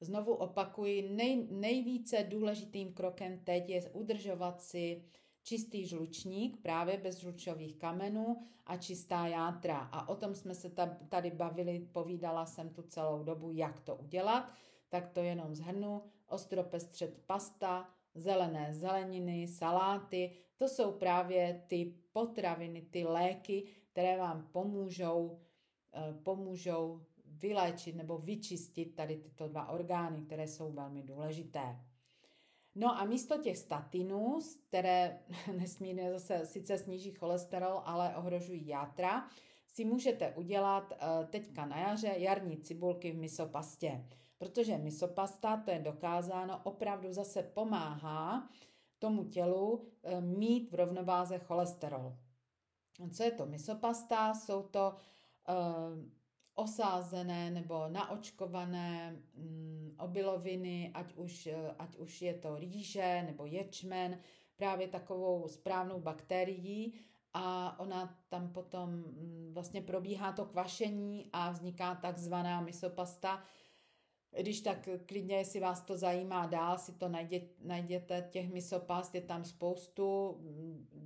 Znovu 0.00 0.34
opakuji, 0.34 1.10
nej, 1.10 1.48
nejvíce 1.50 2.22
důležitým 2.22 2.92
krokem 2.92 3.38
teď 3.38 3.68
je 3.68 3.90
udržovat 3.90 4.62
si 4.62 5.04
čistý 5.42 5.86
žlučník, 5.86 6.62
právě 6.62 6.98
bez 6.98 7.18
žlučových 7.18 7.76
kamenů 7.76 8.42
a 8.66 8.76
čistá 8.76 9.26
játra. 9.26 9.78
A 9.78 10.08
o 10.08 10.16
tom 10.16 10.34
jsme 10.34 10.54
se 10.54 10.72
tady 11.08 11.30
bavili, 11.30 11.88
povídala 11.92 12.46
jsem 12.46 12.70
tu 12.70 12.82
celou 12.82 13.22
dobu, 13.22 13.50
jak 13.50 13.80
to 13.80 13.96
udělat. 13.96 14.52
tak 14.88 15.08
to 15.08 15.20
jenom 15.20 15.54
zhrnu. 15.54 16.02
Ostropestřet 16.28 17.22
pasta, 17.26 17.90
zelené 18.14 18.74
zeleniny, 18.74 19.48
saláty, 19.48 20.32
to 20.58 20.68
jsou 20.68 20.92
právě 20.92 21.62
ty 21.66 21.94
potraviny, 22.12 22.82
ty 22.82 23.04
léky, 23.04 23.64
které 23.92 24.18
vám 24.18 24.48
pomůžou, 24.52 25.38
eh, 25.94 26.14
pomůžou 26.22 27.02
vyléčit 27.26 27.96
nebo 27.96 28.18
vyčistit 28.18 28.94
tady 28.94 29.16
tyto 29.16 29.48
dva 29.48 29.68
orgány, 29.68 30.22
které 30.22 30.48
jsou 30.48 30.72
velmi 30.72 31.02
důležité. 31.02 31.76
No 32.74 33.00
a 33.00 33.04
místo 33.04 33.38
těch 33.38 33.56
statinů, 33.56 34.38
které 34.68 35.18
nesmírně 35.58 36.12
zase 36.12 36.46
sice 36.46 36.78
sníží 36.78 37.10
cholesterol, 37.10 37.82
ale 37.84 38.16
ohrožují 38.16 38.68
játra, 38.68 39.28
si 39.66 39.84
můžete 39.84 40.32
udělat 40.34 40.92
eh, 40.92 41.26
teďka 41.26 41.66
na 41.66 41.78
jaře 41.78 42.14
jarní 42.16 42.56
cibulky 42.56 43.12
v 43.12 43.18
misopastě. 43.18 44.04
Protože 44.38 44.78
misopasta, 44.78 45.56
to 45.56 45.70
je 45.70 45.78
dokázáno, 45.78 46.60
opravdu 46.64 47.12
zase 47.12 47.42
pomáhá 47.42 48.48
tomu 48.98 49.24
tělu 49.24 49.84
eh, 50.02 50.20
mít 50.20 50.70
v 50.70 50.74
rovnováze 50.74 51.38
cholesterol. 51.38 52.16
Co 53.12 53.22
je 53.22 53.30
to 53.30 53.46
misopasta? 53.46 54.34
Jsou 54.34 54.62
to 54.62 54.94
uh, 55.48 55.54
osázené 56.54 57.50
nebo 57.50 57.88
naočkované 57.88 59.16
mm, 59.34 59.94
obiloviny, 59.98 60.90
ať 60.94 61.14
už, 61.14 61.46
eh, 61.46 61.74
ať 61.78 61.96
už 61.96 62.22
je 62.22 62.34
to 62.34 62.58
rýže 62.58 63.22
nebo 63.26 63.46
ječmen, 63.46 64.18
právě 64.56 64.88
takovou 64.88 65.48
správnou 65.48 66.00
bakterií 66.00 66.94
a 67.34 67.78
ona 67.80 68.18
tam 68.28 68.52
potom 68.52 68.90
mm, 68.90 69.50
vlastně 69.54 69.82
probíhá 69.82 70.32
to 70.32 70.44
kvašení 70.44 71.30
a 71.32 71.50
vzniká 71.50 71.94
takzvaná 71.94 72.60
misopasta, 72.60 73.42
když 74.40 74.60
tak 74.60 74.88
klidně, 75.06 75.36
jestli 75.36 75.60
vás 75.60 75.82
to 75.82 75.96
zajímá 75.96 76.46
dál, 76.46 76.78
si 76.78 76.92
to 76.92 77.08
najděte, 77.08 77.54
najděte, 77.60 78.28
těch 78.30 78.52
misopast 78.52 79.14
je 79.14 79.20
tam 79.20 79.44
spoustu, 79.44 80.38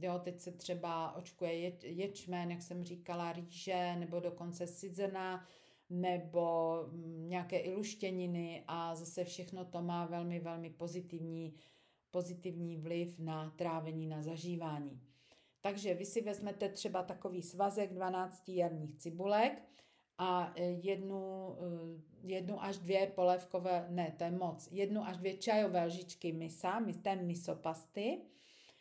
jo, 0.00 0.20
teď 0.24 0.40
se 0.40 0.52
třeba 0.52 1.16
očkuje 1.16 1.58
je, 1.58 1.72
ječmen, 1.82 2.50
jak 2.50 2.62
jsem 2.62 2.85
říkala, 2.85 3.32
rýže, 3.32 3.96
nebo 3.98 4.20
dokonce 4.20 4.66
sizena, 4.66 5.46
nebo 5.90 6.76
mm, 6.90 7.28
nějaké 7.28 7.58
iluštěniny 7.58 8.64
a 8.68 8.94
zase 8.94 9.24
všechno 9.24 9.64
to 9.64 9.82
má 9.82 10.06
velmi, 10.06 10.40
velmi 10.40 10.70
pozitivní, 10.70 11.54
pozitivní 12.11 12.76
vliv 12.76 13.18
na 13.18 13.50
trávení, 13.50 14.06
na 14.06 14.22
zažívání. 14.22 15.00
Takže 15.61 15.94
vy 15.94 16.06
si 16.06 16.20
vezmete 16.20 16.68
třeba 16.68 17.02
takový 17.02 17.42
svazek 17.42 17.94
12 17.94 18.48
jarních 18.48 18.96
cibulek, 18.96 19.62
a 20.18 20.53
e, 20.57 20.64
jednu, 20.64 21.57
e, 21.61 22.33
jednu 22.33 22.62
až 22.62 22.79
dvě 22.79 23.07
polévkové, 23.07 23.87
ne, 23.90 24.14
to 24.18 24.25
je 24.25 24.31
moc, 24.31 24.68
jednu 24.72 25.03
až 25.03 25.16
dvě 25.16 25.37
čajové 25.37 25.85
lžičky 25.85 26.33
misa, 26.33 26.85
té 27.03 27.16
misopasty, 27.16 28.20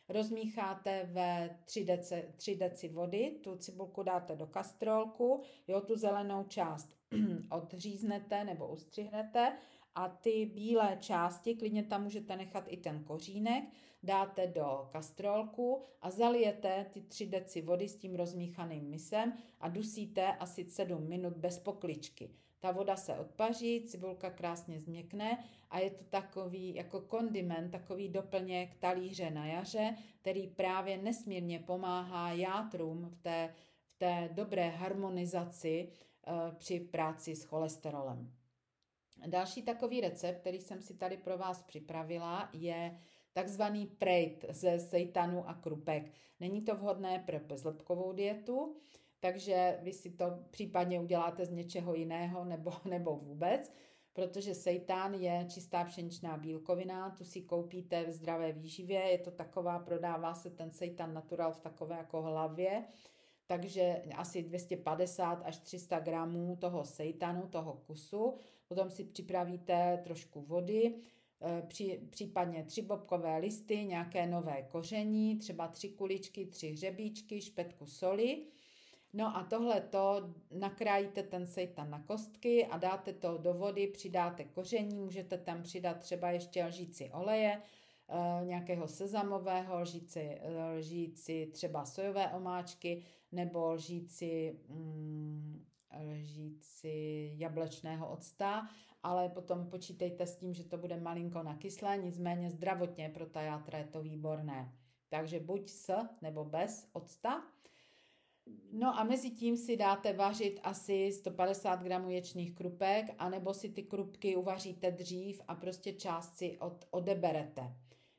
rozmícháte 0.10 1.10
ve 1.12 1.60
3 1.66 1.86
deci, 1.86 2.24
3 2.36 2.56
deci 2.56 2.90
vody, 2.90 3.40
tu 3.44 3.56
cibulku 3.56 4.04
dáte 4.04 4.36
do 4.36 4.48
kastrolku, 4.48 5.42
jo, 5.68 5.82
tu 5.82 5.96
zelenou 5.96 6.44
část 6.44 6.96
odříznete 7.52 8.44
nebo 8.44 8.68
ustřihnete 8.68 9.58
a 9.96 10.10
ty 10.10 10.46
bílé 10.46 10.98
části, 11.00 11.56
klidně 11.56 11.84
tam 11.84 12.04
můžete 12.04 12.36
nechat 12.36 12.64
i 12.68 12.78
ten 12.78 13.04
kořínek, 13.04 13.64
dáte 14.04 14.48
do 14.48 14.90
kastrolku 14.92 15.84
a 16.02 16.10
zalijete 16.10 16.86
ty 16.94 17.02
3 17.02 17.26
deci 17.26 17.62
vody 17.62 17.90
s 17.90 17.96
tím 17.96 18.16
rozmíchaným 18.16 18.90
misem 18.90 19.34
a 19.60 19.70
dusíte 19.70 20.36
asi 20.36 20.66
7 20.66 21.08
minut 21.08 21.38
bez 21.38 21.60
pokličky. 21.60 22.30
Ta 22.60 22.72
voda 22.72 22.96
se 22.96 23.20
odpaří, 23.20 23.86
cibulka 23.88 24.30
krásně 24.30 24.80
změkne 24.80 25.44
a 25.70 25.80
je 25.80 25.90
to 25.90 26.04
takový 26.04 26.76
jako 26.76 27.02
kondiment, 27.02 27.72
takový 27.72 28.10
doplněk 28.10 28.76
talíře 28.76 29.32
na 29.32 29.46
jaře, 29.46 29.96
který 30.22 30.48
právě 30.48 30.98
nesmírně 30.98 31.60
pomáhá 31.60 32.32
játrům 32.32 33.10
v 33.10 33.18
té, 33.18 33.54
v 33.84 33.94
té 33.98 34.30
dobré 34.34 34.70
harmonizaci 34.70 35.90
e, 35.90 36.52
při 36.52 36.80
práci 36.80 37.36
s 37.36 37.44
cholesterolem. 37.44 38.32
Další 39.28 39.62
takový 39.62 40.02
recept, 40.02 40.40
který 40.40 40.60
jsem 40.60 40.82
si 40.82 40.94
tady 40.94 41.18
pro 41.18 41.38
vás 41.38 41.64
připravila, 41.64 42.50
je 42.54 43.00
takzvaný 43.34 43.86
prejt 43.86 44.46
ze 44.50 44.80
sejtanu 44.80 45.50
a 45.50 45.54
krupek. 45.54 46.12
Není 46.40 46.62
to 46.62 46.76
vhodné 46.76 47.24
pro 47.26 47.40
bezlepkovou 47.40 48.12
dietu, 48.12 48.76
takže 49.20 49.80
vy 49.82 49.94
si 49.94 50.10
to 50.10 50.26
případně 50.50 51.00
uděláte 51.00 51.46
z 51.46 51.52
něčeho 51.52 51.94
jiného 51.96 52.46
nebo, 52.46 52.72
nebo 52.86 53.16
vůbec, 53.16 53.72
protože 54.14 54.56
seitan 54.56 55.14
je 55.14 55.46
čistá 55.50 55.84
pšeničná 55.84 56.38
bílkovina, 56.38 57.10
tu 57.10 57.26
si 57.26 57.42
koupíte 57.42 58.04
v 58.04 58.12
zdravé 58.12 58.52
výživě, 58.52 59.00
je 59.00 59.18
to 59.18 59.32
taková, 59.32 59.80
prodává 59.80 60.34
se 60.34 60.50
ten 60.50 60.72
seitan 60.72 61.14
natural 61.14 61.52
v 61.52 61.60
takové 61.60 61.98
jako 61.98 62.22
hlavě, 62.22 62.86
takže 63.48 64.02
asi 64.16 64.44
250 64.44 65.34
až 65.34 65.58
300 65.58 66.00
gramů 66.00 66.56
toho 66.56 66.86
seitanu, 66.86 67.48
toho 67.48 67.74
kusu, 67.74 68.38
potom 68.68 68.90
si 68.90 69.04
připravíte 69.04 70.02
trošku 70.04 70.42
vody, 70.42 70.96
při, 71.68 72.02
případně 72.10 72.64
tři 72.64 72.82
bobkové 72.82 73.38
listy, 73.38 73.84
nějaké 73.86 74.28
nové 74.28 74.64
koření, 74.64 75.38
třeba 75.38 75.68
tři 75.68 75.90
kuličky, 75.90 76.46
tři 76.46 76.72
hřebíčky, 76.72 77.42
špetku 77.42 77.86
soli. 77.86 78.46
No 79.14 79.38
a 79.38 79.44
tohle 79.44 79.82
to 79.82 80.34
nakrájíte 80.52 81.24
ten 81.24 81.48
sejtan 81.48 81.90
na 81.90 82.00
kostky 82.00 82.66
a 82.66 82.78
dáte 82.78 83.14
to 83.14 83.38
do 83.38 83.54
vody, 83.54 83.88
přidáte 83.88 84.44
koření, 84.44 84.96
můžete 84.96 85.38
tam 85.38 85.64
přidat 85.64 86.00
třeba 86.00 86.32
ještě 86.32 86.66
lžíci 86.66 87.10
oleje, 87.14 87.62
eh, 88.10 88.46
nějakého 88.46 88.88
sezamového, 88.88 89.82
lžíci, 89.82 90.38
lžíci 90.78 91.50
třeba 91.52 91.86
sojové 91.86 92.28
omáčky 92.28 93.04
nebo 93.32 93.74
lžíci, 93.74 94.60
mm, 94.68 95.66
lžíci 96.00 97.32
jablečného 97.38 98.12
octa 98.12 98.68
ale 99.04 99.30
potom 99.30 99.68
počítejte 99.68 100.28
s 100.28 100.36
tím, 100.36 100.54
že 100.54 100.64
to 100.64 100.78
bude 100.78 100.98
malinko 100.98 101.44
nakyslé, 101.44 101.98
nicméně 101.98 102.50
zdravotně 102.50 103.10
pro 103.10 103.26
ta 103.26 103.42
játra 103.42 103.80
je 103.80 103.86
to 103.86 104.02
výborné. 104.02 104.74
Takže 105.10 105.40
buď 105.40 105.70
s 105.70 105.94
nebo 106.22 106.46
bez 106.46 106.90
octa. 106.94 107.44
No 108.72 109.00
a 109.00 109.04
mezi 109.04 109.30
tím 109.30 109.58
si 109.58 109.78
dáte 109.78 110.14
vařit 110.14 110.60
asi 110.64 111.12
150 111.12 111.84
gramů 111.84 112.10
ječných 112.10 112.56
krupek, 112.56 113.06
anebo 113.18 113.54
si 113.54 113.70
ty 113.70 113.84
krupky 113.84 114.36
uvaříte 114.36 114.92
dřív 114.92 115.42
a 115.48 115.56
prostě 115.56 115.94
část 115.94 116.38
si 116.38 116.58
od, 116.60 116.88
odeberete. 116.92 117.76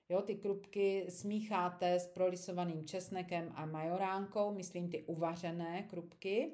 Jo, 0.08 0.22
ty 0.22 0.34
krupky 0.34 1.06
smícháte 1.08 1.94
s 1.94 2.06
prolisovaným 2.06 2.84
česnekem 2.86 3.52
a 3.54 3.66
majoránkou, 3.66 4.54
myslím 4.54 4.90
ty 4.90 5.02
uvařené 5.02 5.82
krupky 5.82 6.52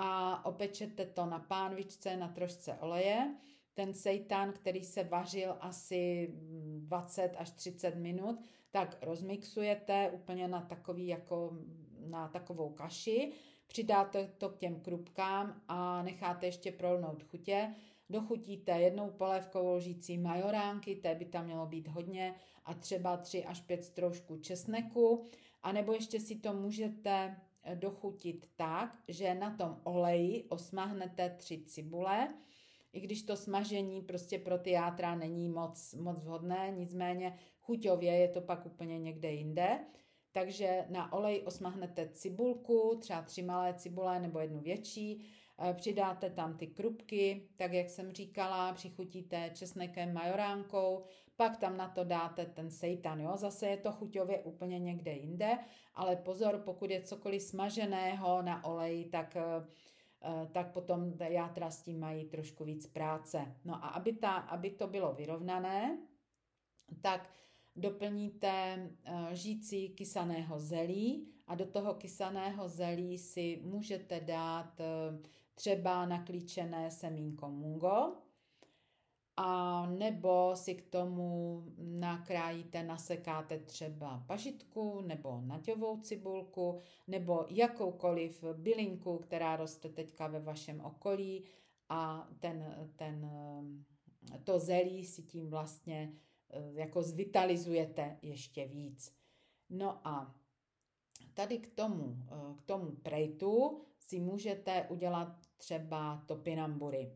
a 0.00 0.44
opečete 0.44 1.06
to 1.06 1.26
na 1.26 1.38
pánvičce 1.38 2.16
na 2.16 2.28
trošce 2.28 2.74
oleje. 2.74 3.34
Ten 3.74 3.94
seitan, 3.94 4.52
který 4.52 4.84
se 4.84 5.04
vařil 5.04 5.56
asi 5.60 6.30
20 6.78 7.34
až 7.38 7.50
30 7.50 7.94
minut, 7.94 8.40
tak 8.70 8.96
rozmixujete 9.02 10.10
úplně 10.10 10.48
na 10.48 10.60
takový 10.60 11.06
jako 11.06 11.56
na 12.06 12.28
takovou 12.28 12.70
kaši, 12.70 13.32
přidáte 13.66 14.30
to 14.38 14.48
k 14.48 14.56
těm 14.56 14.80
krupkám 14.80 15.62
a 15.68 16.02
necháte 16.02 16.46
ještě 16.46 16.72
prolnout 16.72 17.22
chutě. 17.22 17.74
Dochutíte 18.10 18.72
jednou 18.80 19.10
polévkovou 19.10 19.74
lžící 19.74 20.18
majoránky, 20.18 20.96
té 20.96 21.14
by 21.14 21.24
tam 21.24 21.44
mělo 21.44 21.66
být 21.66 21.88
hodně, 21.88 22.34
a 22.64 22.74
třeba 22.74 23.16
3 23.16 23.44
až 23.44 23.60
5 23.60 23.84
stroužků 23.84 24.36
česneku, 24.36 25.24
a 25.62 25.72
nebo 25.72 25.92
ještě 25.92 26.20
si 26.20 26.36
to 26.36 26.52
můžete 26.52 27.36
dochutit 27.74 28.46
tak, 28.56 28.98
že 29.08 29.34
na 29.34 29.56
tom 29.56 29.80
oleji 29.84 30.44
osmahnete 30.48 31.30
tři 31.30 31.64
cibule, 31.64 32.34
i 32.92 33.00
když 33.00 33.22
to 33.22 33.36
smažení 33.36 34.02
prostě 34.02 34.38
pro 34.38 34.58
ty 34.58 34.70
játra 34.70 35.14
není 35.14 35.48
moc, 35.48 35.94
moc 35.94 36.24
vhodné, 36.24 36.74
nicméně 36.76 37.38
chuťově 37.60 38.16
je 38.16 38.28
to 38.28 38.40
pak 38.40 38.66
úplně 38.66 38.98
někde 38.98 39.32
jinde. 39.32 39.78
Takže 40.32 40.84
na 40.88 41.12
olej 41.12 41.42
osmahnete 41.46 42.08
cibulku, 42.08 42.98
třeba 43.00 43.22
tři 43.22 43.42
malé 43.42 43.74
cibule 43.74 44.20
nebo 44.20 44.38
jednu 44.38 44.60
větší, 44.60 45.24
eh, 45.58 45.74
přidáte 45.74 46.30
tam 46.30 46.56
ty 46.56 46.66
krupky, 46.66 47.48
tak 47.56 47.72
jak 47.72 47.90
jsem 47.90 48.12
říkala, 48.12 48.72
přichutíte 48.72 49.50
česnekem, 49.54 50.12
majoránkou, 50.14 51.04
pak 51.38 51.56
tam 51.56 51.76
na 51.76 51.88
to 51.88 52.04
dáte 52.04 52.46
ten 52.46 52.70
seitan, 52.70 53.20
jo? 53.20 53.36
zase 53.36 53.66
je 53.66 53.76
to 53.76 53.92
chuťově 53.92 54.38
úplně 54.38 54.78
někde 54.78 55.12
jinde, 55.12 55.58
ale 55.94 56.16
pozor, 56.16 56.62
pokud 56.64 56.90
je 56.90 57.02
cokoliv 57.02 57.42
smaženého 57.42 58.42
na 58.42 58.64
oleji, 58.64 59.04
tak 59.04 59.36
eh, 59.36 59.42
eh, 60.22 60.48
tak 60.52 60.72
potom 60.72 61.12
játra 61.18 61.70
s 61.70 61.82
tím 61.82 62.00
mají 62.00 62.24
trošku 62.24 62.64
víc 62.64 62.86
práce. 62.86 63.54
No 63.64 63.74
a 63.74 63.88
aby, 63.88 64.12
ta, 64.12 64.30
aby 64.30 64.70
to 64.70 64.86
bylo 64.86 65.12
vyrovnané, 65.12 65.98
tak 67.00 67.30
doplníte 67.76 68.90
eh, 69.04 69.28
žící 69.32 69.88
kysaného 69.88 70.58
zelí 70.58 71.28
a 71.46 71.54
do 71.54 71.66
toho 71.66 71.94
kysaného 71.94 72.68
zelí 72.68 73.18
si 73.18 73.60
můžete 73.64 74.20
dát 74.20 74.80
třeba 75.54 76.06
naklíčené 76.06 76.90
semínko 76.90 77.48
mungo, 77.48 78.16
a 79.40 79.86
nebo 79.86 80.56
si 80.56 80.74
k 80.74 80.90
tomu 80.90 81.62
nakrájíte, 81.78 82.82
nasekáte 82.82 83.58
třeba 83.58 84.24
pažitku 84.26 85.00
nebo 85.00 85.40
naťovou 85.40 86.00
cibulku 86.00 86.80
nebo 87.06 87.46
jakoukoliv 87.48 88.44
bylinku, 88.52 89.18
která 89.18 89.56
roste 89.56 89.88
teďka 89.88 90.26
ve 90.26 90.40
vašem 90.40 90.80
okolí 90.80 91.44
a 91.88 92.28
ten, 92.40 92.88
ten, 92.96 93.30
to 94.44 94.58
zelí 94.58 95.04
si 95.04 95.22
tím 95.22 95.50
vlastně 95.50 96.12
eh, 96.50 96.72
jako 96.72 97.02
zvitalizujete 97.02 98.18
ještě 98.22 98.66
víc. 98.66 99.14
No 99.70 100.06
a 100.08 100.34
tady 101.34 101.58
k 101.58 101.74
tomu, 101.74 102.16
eh, 102.26 102.54
k 102.56 102.62
tomu 102.62 102.90
prejtu 102.90 103.82
si 103.98 104.20
můžete 104.20 104.86
udělat 104.88 105.36
třeba 105.56 106.24
topinambury. 106.26 107.12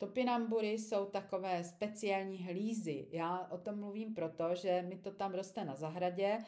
Topinambury 0.00 0.70
jsou 0.70 1.06
takové 1.06 1.64
speciální 1.64 2.38
hlízy. 2.38 3.06
Já 3.10 3.48
o 3.50 3.58
tom 3.58 3.78
mluvím 3.78 4.14
proto, 4.14 4.54
že 4.54 4.82
mi 4.82 4.96
to 4.96 5.10
tam 5.10 5.34
roste 5.34 5.64
na 5.64 5.74
zahradě, 5.74 6.38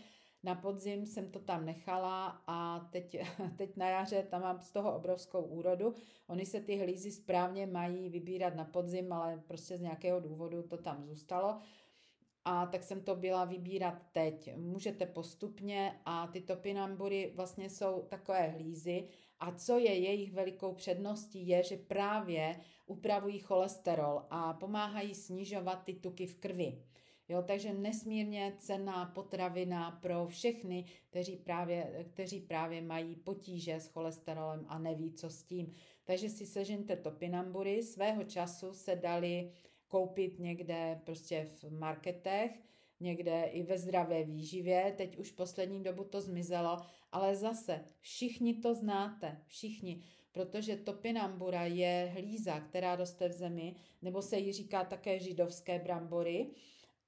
na 0.43 0.55
podzim 0.55 1.07
jsem 1.07 1.31
to 1.31 1.39
tam 1.39 1.65
nechala 1.65 2.43
a 2.47 2.89
teď, 2.93 3.17
teď 3.57 3.77
na 3.77 3.89
jaře 3.89 4.23
tam 4.31 4.43
mám 4.43 4.61
z 4.61 4.73
toho 4.73 4.97
obrovskou 4.97 5.43
úrodu. 5.43 5.95
Oni 6.27 6.47
se 6.47 6.61
ty 6.61 6.77
hlízy 6.77 7.11
správně 7.11 7.67
mají 7.67 8.09
vybírat 8.09 8.55
na 8.55 8.65
podzim, 8.65 9.13
ale 9.13 9.43
prostě 9.47 9.79
z 9.79 9.81
nějakého 9.81 10.21
důvodu 10.21 10.63
to 10.63 10.77
tam 10.77 11.05
zůstalo. 11.05 11.61
A 12.45 12.67
tak 12.67 12.83
jsem 12.83 13.01
to 13.01 13.17
byla 13.17 13.45
vybírat 13.45 14.03
teď. 14.13 14.57
Můžete 14.57 15.07
postupně 15.07 16.01
a 16.05 16.27
ty 16.27 16.41
topinambury 16.41 17.33
vlastně 17.35 17.71
jsou 17.71 18.03
takové 18.03 18.49
hlízy. 18.49 19.09
A 19.41 19.53
co 19.53 19.79
je 19.79 19.99
jejich 19.99 20.33
velikou 20.33 20.75
předností, 20.75 21.49
je, 21.49 21.63
že 21.63 21.77
právě 21.77 22.61
upravují 22.87 23.39
cholesterol 23.39 24.23
a 24.31 24.53
pomáhají 24.53 25.15
snižovat 25.15 25.85
ty 25.85 25.95
tuky 25.95 26.27
v 26.27 26.35
krvi. 26.35 26.83
Jo, 27.29 27.43
takže 27.43 27.73
nesmírně 27.73 28.55
cená 28.59 29.07
potravina 29.07 29.91
pro 29.91 30.27
všechny, 30.27 30.85
kteří 31.11 31.37
právě, 31.37 32.07
kteří 32.13 32.41
právě 32.41 32.83
mají 32.83 33.17
potíže 33.17 33.75
s 33.75 33.89
cholesterolem 33.89 34.65
a 34.69 34.79
neví, 34.79 35.13
co 35.13 35.31
s 35.31 35.43
tím. 35.43 35.75
Takže 36.05 36.29
si 36.29 36.47
sežeňte 36.47 36.97
topinambury. 36.97 37.83
Svého 37.83 38.25
času 38.25 38.73
se 38.73 38.97
dali 38.97 39.53
koupit 39.93 40.39
někde 40.39 41.01
prostě 41.05 41.45
v 41.45 41.79
marketech, 41.79 42.51
někde 43.01 43.45
i 43.45 43.63
ve 43.63 43.79
zdravé 43.79 44.25
výživě. 44.25 44.95
Teď 44.97 45.17
už 45.17 45.31
poslední 45.31 45.83
dobu 45.83 46.05
to 46.05 46.21
zmizelo, 46.21 46.77
ale 47.13 47.37
zase 47.37 47.85
všichni 48.01 48.55
to 48.55 48.75
znáte, 48.75 49.39
všichni 49.47 50.03
protože 50.33 50.77
topinambura 50.77 51.65
je 51.65 52.11
hlíza, 52.15 52.61
která 52.61 52.97
roste 52.97 53.29
v 53.29 53.33
zemi, 53.33 53.77
nebo 54.03 54.23
se 54.23 54.39
jí 54.39 54.53
říká 54.53 54.85
také 54.85 55.19
židovské 55.19 55.79
brambory 55.79 56.51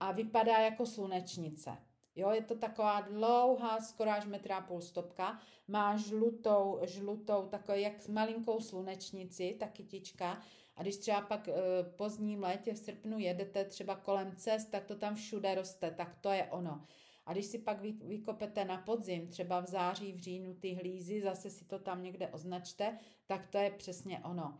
a 0.00 0.12
vypadá 0.12 0.58
jako 0.58 0.86
slunečnice. 0.86 1.70
Jo, 2.16 2.30
je 2.30 2.42
to 2.42 2.54
taková 2.54 3.00
dlouhá, 3.00 3.80
skoro 3.80 4.10
až 4.10 4.26
metra 4.26 4.60
půl 4.60 4.80
stopka, 4.80 5.40
má 5.68 5.96
žlutou, 5.96 6.80
žlutou, 6.82 7.48
takovou 7.48 7.78
jak 7.78 8.08
malinkou 8.08 8.60
slunečnici, 8.60 9.56
ta 9.60 9.66
kytička. 9.66 10.42
A 10.76 10.82
když 10.82 10.96
třeba 10.96 11.20
pak 11.20 11.48
e, 11.48 11.52
pozdním 11.96 12.42
létě 12.42 12.74
v 12.74 12.78
srpnu 12.78 13.18
jedete 13.18 13.64
třeba 13.64 13.96
kolem 13.96 14.36
cest, 14.36 14.66
tak 14.66 14.84
to 14.84 14.96
tam 14.96 15.14
všude 15.14 15.54
roste, 15.54 15.90
tak 15.90 16.14
to 16.20 16.30
je 16.30 16.44
ono. 16.44 16.84
A 17.26 17.32
když 17.32 17.46
si 17.46 17.58
pak 17.58 17.80
vykopete 17.80 18.64
na 18.64 18.78
podzim, 18.78 19.28
třeba 19.28 19.60
v 19.60 19.66
září, 19.66 20.12
v 20.12 20.18
říjnu 20.18 20.54
ty 20.54 20.74
hlízy, 20.74 21.20
zase 21.20 21.50
si 21.50 21.64
to 21.64 21.78
tam 21.78 22.02
někde 22.02 22.28
označte, 22.28 22.98
tak 23.26 23.46
to 23.46 23.58
je 23.58 23.70
přesně 23.70 24.18
ono. 24.24 24.58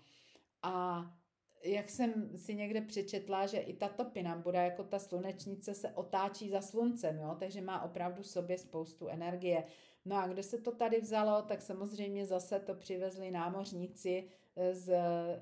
A 0.63 1.05
jak 1.65 1.91
jsem 1.91 2.39
si 2.39 2.55
někde 2.55 2.81
přečetla, 2.81 3.47
že 3.47 3.59
i 3.59 3.75
ta 3.75 3.89
topinambura, 3.89 4.63
jako 4.63 4.85
ta 4.85 4.99
slunečnice, 4.99 5.75
se 5.75 5.91
otáčí 5.91 6.51
za 6.51 6.61
sluncem, 6.61 7.19
jo? 7.19 7.37
takže 7.39 7.61
má 7.61 7.83
opravdu 7.83 8.23
v 8.23 8.27
sobě 8.27 8.59
spoustu 8.59 9.09
energie. 9.09 9.65
No 10.05 10.17
a 10.17 10.27
kde 10.27 10.43
se 10.43 10.59
to 10.59 10.73
tady 10.73 11.01
vzalo, 11.01 11.43
tak 11.43 11.63
samozřejmě 11.63 12.27
zase 12.27 12.61
to 12.61 12.75
přivezli 12.75 13.31
námořníci 13.31 14.25
eh, 14.29 14.44
z 14.73 14.95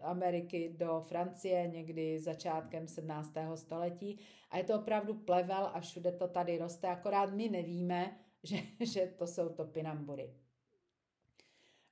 Ameriky 0.02 0.74
do 0.78 1.04
Francie 1.08 1.68
někdy 1.68 2.20
začátkem 2.20 2.88
17. 2.88 3.32
století 3.54 4.18
a 4.50 4.58
je 4.58 4.64
to 4.64 4.74
opravdu 4.80 5.14
plevel 5.14 5.70
a 5.74 5.80
všude 5.80 6.12
to 6.12 6.28
tady 6.28 6.58
roste, 6.58 6.88
akorát 6.88 7.32
my 7.32 7.48
nevíme, 7.48 8.18
že, 8.42 8.56
že 8.80 9.06
to 9.18 9.26
jsou 9.26 9.48
topinambury. 9.48 10.34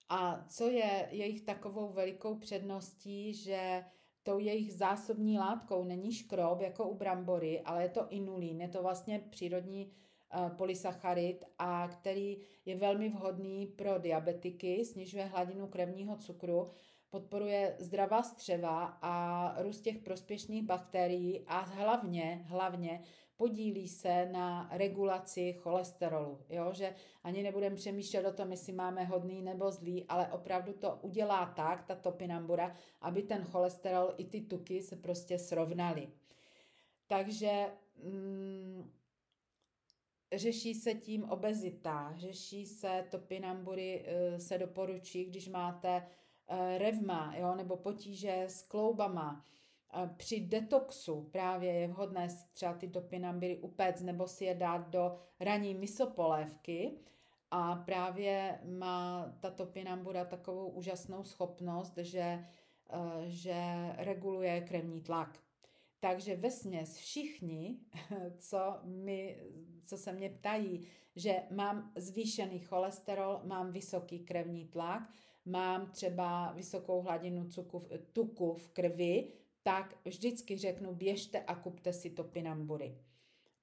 A 0.08 0.44
co 0.48 0.68
je 0.68 1.08
jejich 1.10 1.42
takovou 1.42 1.88
velikou 1.88 2.34
předností, 2.34 3.34
že 3.34 3.84
tou 4.22 4.38
jejich 4.38 4.74
zásobní 4.74 5.38
látkou 5.38 5.84
není 5.84 6.12
škrob 6.12 6.60
jako 6.60 6.88
u 6.88 6.94
brambory, 6.94 7.60
ale 7.60 7.82
je 7.82 7.88
to 7.88 8.08
inulín, 8.08 8.60
je 8.60 8.68
to 8.68 8.82
vlastně 8.82 9.18
přírodní 9.18 9.86
uh, 9.86 10.48
polysacharid, 10.56 11.44
a 11.58 11.88
který 11.88 12.38
je 12.64 12.76
velmi 12.76 13.08
vhodný 13.08 13.66
pro 13.66 13.98
diabetiky, 13.98 14.84
snižuje 14.84 15.24
hladinu 15.24 15.66
krevního 15.66 16.16
cukru, 16.16 16.70
podporuje 17.10 17.76
zdravá 17.78 18.22
střeva 18.22 18.98
a 19.02 19.54
růst 19.62 19.80
těch 19.80 19.98
prospěšných 19.98 20.62
bakterií 20.62 21.44
a 21.46 21.58
hlavně, 21.58 22.44
hlavně 22.46 23.02
podílí 23.36 23.88
se 23.88 24.26
na 24.26 24.68
regulaci 24.72 25.52
cholesterolu, 25.52 26.40
jo? 26.48 26.72
že 26.72 26.94
ani 27.24 27.42
nebudeme 27.42 27.76
přemýšlet 27.76 28.26
o 28.26 28.32
tom, 28.32 28.50
jestli 28.50 28.72
máme 28.72 29.04
hodný 29.04 29.42
nebo 29.42 29.70
zlý, 29.70 30.04
ale 30.08 30.32
opravdu 30.32 30.72
to 30.72 30.98
udělá 31.02 31.46
tak, 31.46 31.82
ta 31.82 31.94
topinambura, 31.94 32.76
aby 33.00 33.22
ten 33.22 33.44
cholesterol 33.44 34.14
i 34.16 34.24
ty 34.24 34.40
tuky 34.40 34.82
se 34.82 34.96
prostě 34.96 35.38
srovnaly. 35.38 36.08
Takže 37.06 37.66
mm, 38.04 38.90
řeší 40.34 40.74
se 40.74 40.94
tím 40.94 41.24
obezita, 41.24 42.14
řeší 42.16 42.66
se 42.66 43.06
topinambury, 43.10 44.04
eh, 44.06 44.40
se 44.40 44.58
doporučí, 44.58 45.24
když 45.24 45.48
máte 45.48 46.06
revma, 46.78 47.34
jo, 47.36 47.54
nebo 47.54 47.76
potíže 47.76 48.42
s 48.42 48.62
kloubama, 48.62 49.44
při 50.16 50.40
detoxu 50.40 51.28
právě 51.32 51.72
je 51.72 51.88
vhodné 51.88 52.28
třeba 52.52 52.74
ty 52.74 52.88
topinambury 52.88 53.58
upéct 53.58 54.02
nebo 54.02 54.26
si 54.28 54.44
je 54.44 54.54
dát 54.54 54.88
do 54.88 55.16
raní 55.40 55.74
misopolévky 55.74 56.98
a 57.50 57.76
právě 57.76 58.60
má 58.64 59.32
ta 59.40 59.50
topinambura 59.50 60.24
takovou 60.24 60.68
úžasnou 60.68 61.24
schopnost, 61.24 61.98
že, 61.98 62.44
eh, 62.90 63.22
že 63.26 63.64
reguluje 63.96 64.60
krevní 64.60 65.00
tlak. 65.00 65.38
Takže 66.00 66.36
ve 66.36 66.50
směs 66.50 66.96
všichni, 66.96 67.78
co, 68.38 68.78
mi, 68.84 69.42
co 69.84 69.98
se 69.98 70.12
mě 70.12 70.30
ptají, 70.30 70.86
že 71.16 71.42
mám 71.50 71.92
zvýšený 71.96 72.58
cholesterol, 72.58 73.40
mám 73.44 73.72
vysoký 73.72 74.18
krevní 74.18 74.68
tlak, 74.68 75.02
mám 75.44 75.90
třeba 75.90 76.52
vysokou 76.52 77.02
hladinu 77.02 77.48
cuku, 77.48 77.86
tuku 78.12 78.54
v 78.54 78.68
krvi, 78.68 79.32
tak 79.62 79.96
vždycky 80.04 80.58
řeknu, 80.58 80.94
běžte 80.94 81.40
a 81.40 81.54
kupte 81.54 81.92
si 81.92 82.10
topinambury. 82.10 82.98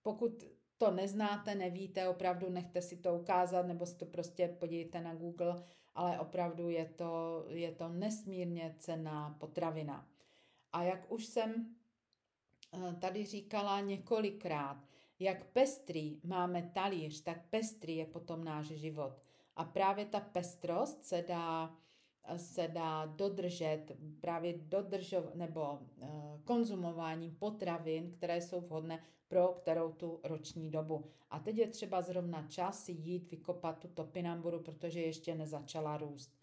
Pokud 0.01 0.43
to 0.77 0.91
neznáte, 0.91 1.55
nevíte, 1.55 2.09
opravdu 2.09 2.49
nechte 2.49 2.81
si 2.81 2.97
to 2.97 3.15
ukázat, 3.15 3.67
nebo 3.67 3.85
si 3.85 3.95
to 3.95 4.05
prostě 4.05 4.47
podívejte 4.47 5.01
na 5.01 5.15
Google, 5.15 5.63
ale 5.95 6.19
opravdu 6.19 6.69
je 6.69 6.85
to, 6.85 7.45
je 7.49 7.71
to 7.71 7.89
nesmírně 7.89 8.75
cená 8.79 9.35
potravina. 9.39 10.07
A 10.73 10.83
jak 10.83 11.11
už 11.11 11.25
jsem 11.25 11.75
eh, 12.73 12.93
tady 12.93 13.25
říkala 13.25 13.79
několikrát, 13.81 14.83
jak 15.19 15.45
pestrý 15.45 16.19
máme 16.23 16.71
talíř, 16.73 17.21
tak 17.21 17.49
pestrý 17.49 17.97
je 17.97 18.05
potom 18.05 18.43
náš 18.43 18.65
život. 18.65 19.21
A 19.57 19.63
právě 19.63 20.05
ta 20.05 20.19
pestrost 20.19 21.05
se 21.05 21.25
dá 21.27 21.77
se 22.35 22.67
dá 22.67 23.05
dodržet 23.05 23.85
právě 24.21 24.53
dodržov, 24.57 25.35
nebo 25.35 25.79
uh, 25.97 26.09
konzumováním 26.43 27.35
potravin, 27.35 28.11
které 28.11 28.41
jsou 28.41 28.61
vhodné 28.61 29.03
pro 29.27 29.47
kterou 29.47 29.91
tu 29.91 30.19
roční 30.23 30.69
dobu. 30.69 31.05
A 31.29 31.39
teď 31.39 31.57
je 31.57 31.67
třeba 31.67 32.01
zrovna 32.01 32.47
čas 32.47 32.89
jít 32.89 33.31
vykopat 33.31 33.79
tu 33.79 33.87
topinamburu, 33.87 34.59
protože 34.59 35.01
ještě 35.01 35.35
nezačala 35.35 35.97
růst. 35.97 36.37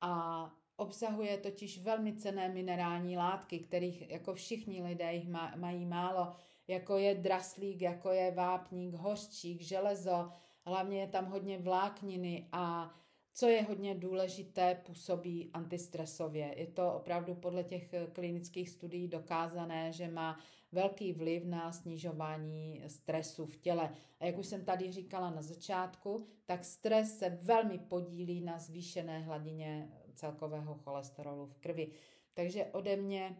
A 0.00 0.50
obsahuje 0.76 1.38
totiž 1.38 1.82
velmi 1.82 2.12
cené 2.12 2.48
minerální 2.48 3.16
látky, 3.16 3.58
kterých 3.58 4.10
jako 4.10 4.34
všichni 4.34 4.82
lidé 4.82 5.14
jich 5.14 5.28
mají 5.56 5.86
málo, 5.86 6.32
jako 6.68 6.98
je 6.98 7.14
draslík, 7.14 7.82
jako 7.82 8.10
je 8.10 8.30
vápník, 8.30 8.94
hořčík, 8.94 9.60
železo, 9.60 10.30
hlavně 10.64 11.00
je 11.00 11.06
tam 11.06 11.26
hodně 11.26 11.58
vlákniny 11.58 12.48
a 12.52 12.94
co 13.34 13.48
je 13.48 13.62
hodně 13.62 13.94
důležité, 13.94 14.82
působí 14.86 15.50
antistresově. 15.52 16.54
Je 16.56 16.66
to 16.66 16.92
opravdu 16.92 17.34
podle 17.34 17.64
těch 17.64 17.94
eh, 17.94 18.06
klinických 18.12 18.70
studií 18.70 19.08
dokázané, 19.08 19.92
že 19.92 20.08
má 20.08 20.38
velký 20.72 21.12
vliv 21.12 21.44
na 21.44 21.72
snižování 21.72 22.82
stresu 22.86 23.46
v 23.46 23.56
těle. 23.56 23.94
A 24.20 24.24
jak 24.24 24.38
už 24.38 24.46
jsem 24.46 24.64
tady 24.64 24.92
říkala 24.92 25.30
na 25.30 25.42
začátku, 25.42 26.26
tak 26.46 26.64
stres 26.64 27.18
se 27.18 27.38
velmi 27.42 27.78
podílí 27.78 28.40
na 28.40 28.58
zvýšené 28.58 29.20
hladině 29.20 29.88
celkového 30.14 30.74
cholesterolu 30.74 31.46
v 31.46 31.56
krvi. 31.56 31.90
Takže 32.34 32.64
ode 32.64 32.96
mě 32.96 33.36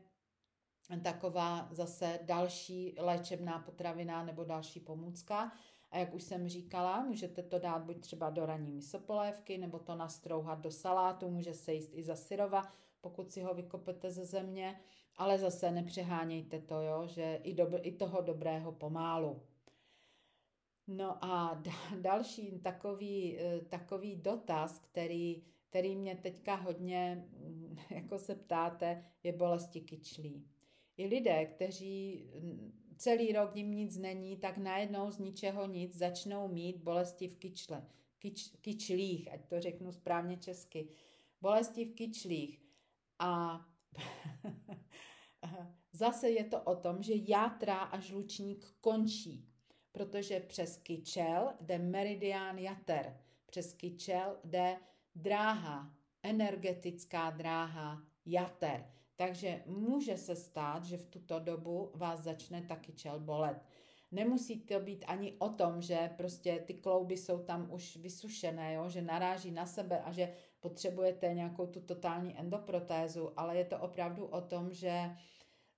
taková 1.03 1.68
zase 1.70 2.18
další 2.22 2.95
léčebná 2.99 3.59
potravina 3.59 4.25
nebo 4.25 4.45
další 4.45 4.81
pomůcka. 4.81 5.53
A 5.95 5.99
jak 5.99 6.15
už 6.15 6.23
jsem 6.23 6.49
říkala, 6.49 7.05
můžete 7.05 7.43
to 7.43 7.59
dát 7.59 7.83
buď 7.83 8.01
třeba 8.01 8.31
do 8.31 8.47
ranní 8.47 8.73
misopolévky, 8.73 9.59
nebo 9.59 9.79
to 9.79 9.95
nastrouhat 9.95 10.61
do 10.61 10.71
salátu, 10.71 11.31
může 11.31 11.55
se 11.55 11.73
jíst 11.73 11.91
i 11.95 12.03
za 12.03 12.17
syrova, 12.17 12.63
pokud 13.01 13.31
si 13.31 13.43
ho 13.43 13.55
vykopete 13.55 14.11
ze 14.11 14.25
země, 14.25 14.81
ale 15.17 15.39
zase 15.39 15.71
nepřehánějte 15.71 16.61
to, 16.61 16.81
jo, 16.81 17.07
že 17.07 17.41
i, 17.43 17.55
do, 17.55 17.69
i 17.83 17.93
toho 17.93 18.21
dobrého 18.21 18.73
pomálu. 18.73 19.43
No 20.87 21.25
a 21.25 21.63
další 22.01 22.59
takový, 22.59 23.39
eh, 23.39 23.61
takový 23.61 24.17
dotaz, 24.17 24.79
který, 24.79 25.43
který 25.71 25.97
mě 25.97 26.17
teďka 26.17 26.55
hodně, 26.55 27.29
jako 27.91 28.19
se 28.19 28.35
ptáte, 28.35 29.05
je 29.23 29.33
bolesti 29.33 29.81
kyčlí. 29.81 30.47
I 30.97 31.07
lidé, 31.07 31.47
kteří 31.47 32.25
celý 33.05 33.33
rok 33.33 33.57
jim 33.57 33.71
nic 33.71 33.97
není, 33.97 34.37
tak 34.37 34.59
najednou 34.59 35.11
z 35.11 35.19
ničeho 35.19 35.67
nic 35.67 35.97
začnou 35.97 36.49
mít 36.49 36.77
bolesti 36.77 37.29
v 37.29 37.37
kyčle, 37.37 37.87
kyč, 38.19 38.51
kyčlích, 38.61 39.33
ať 39.33 39.49
to 39.49 39.61
řeknu 39.61 39.93
správně 39.93 40.37
česky, 40.37 40.89
bolesti 41.41 41.85
v 41.85 41.95
kyčlích. 41.95 42.63
A 43.19 43.61
zase 45.93 46.31
je 46.31 46.45
to 46.45 46.63
o 46.63 46.77
tom, 46.77 47.03
že 47.03 47.13
játra 47.17 47.79
a 47.79 48.01
žlučník 48.01 48.67
končí, 48.81 49.49
protože 49.93 50.41
přes 50.41 50.77
kyčel 50.77 51.53
jde 51.61 51.79
meridián 51.79 52.59
jater, 52.59 53.21
přes 53.47 53.73
kyčel 53.73 54.37
jde 54.45 54.77
dráha, 55.15 55.95
energetická 56.23 57.31
dráha 57.31 58.03
jater. 58.27 58.91
Takže 59.17 59.62
může 59.67 60.17
se 60.17 60.37
stát, 60.37 60.85
že 60.85 60.97
v 60.97 61.07
tuto 61.07 61.39
dobu 61.39 61.91
vás 61.95 62.21
začne 62.21 62.62
taky 62.62 62.93
čel 62.93 63.21
bolet. 63.21 63.59
Nemusí 64.12 64.61
to 64.61 64.81
být 64.81 65.05
ani 65.09 65.33
o 65.39 65.49
tom, 65.49 65.83
že 65.83 66.11
prostě 66.17 66.62
ty 66.67 66.75
klouby 66.75 67.17
jsou 67.17 67.39
tam 67.39 67.73
už 67.73 67.97
vysušené, 67.97 68.75
jo? 68.75 68.89
že 68.89 69.03
naráží 69.03 69.51
na 69.51 69.67
sebe 69.67 70.01
a 70.01 70.12
že 70.12 70.33
potřebujete 70.61 71.35
nějakou 71.35 71.67
tu 71.67 71.81
totální 71.81 72.39
endoprotézu, 72.39 73.41
ale 73.41 73.57
je 73.57 73.65
to 73.65 73.79
opravdu 73.79 74.27
o 74.27 74.41
tom, 74.41 74.73
že 74.73 75.17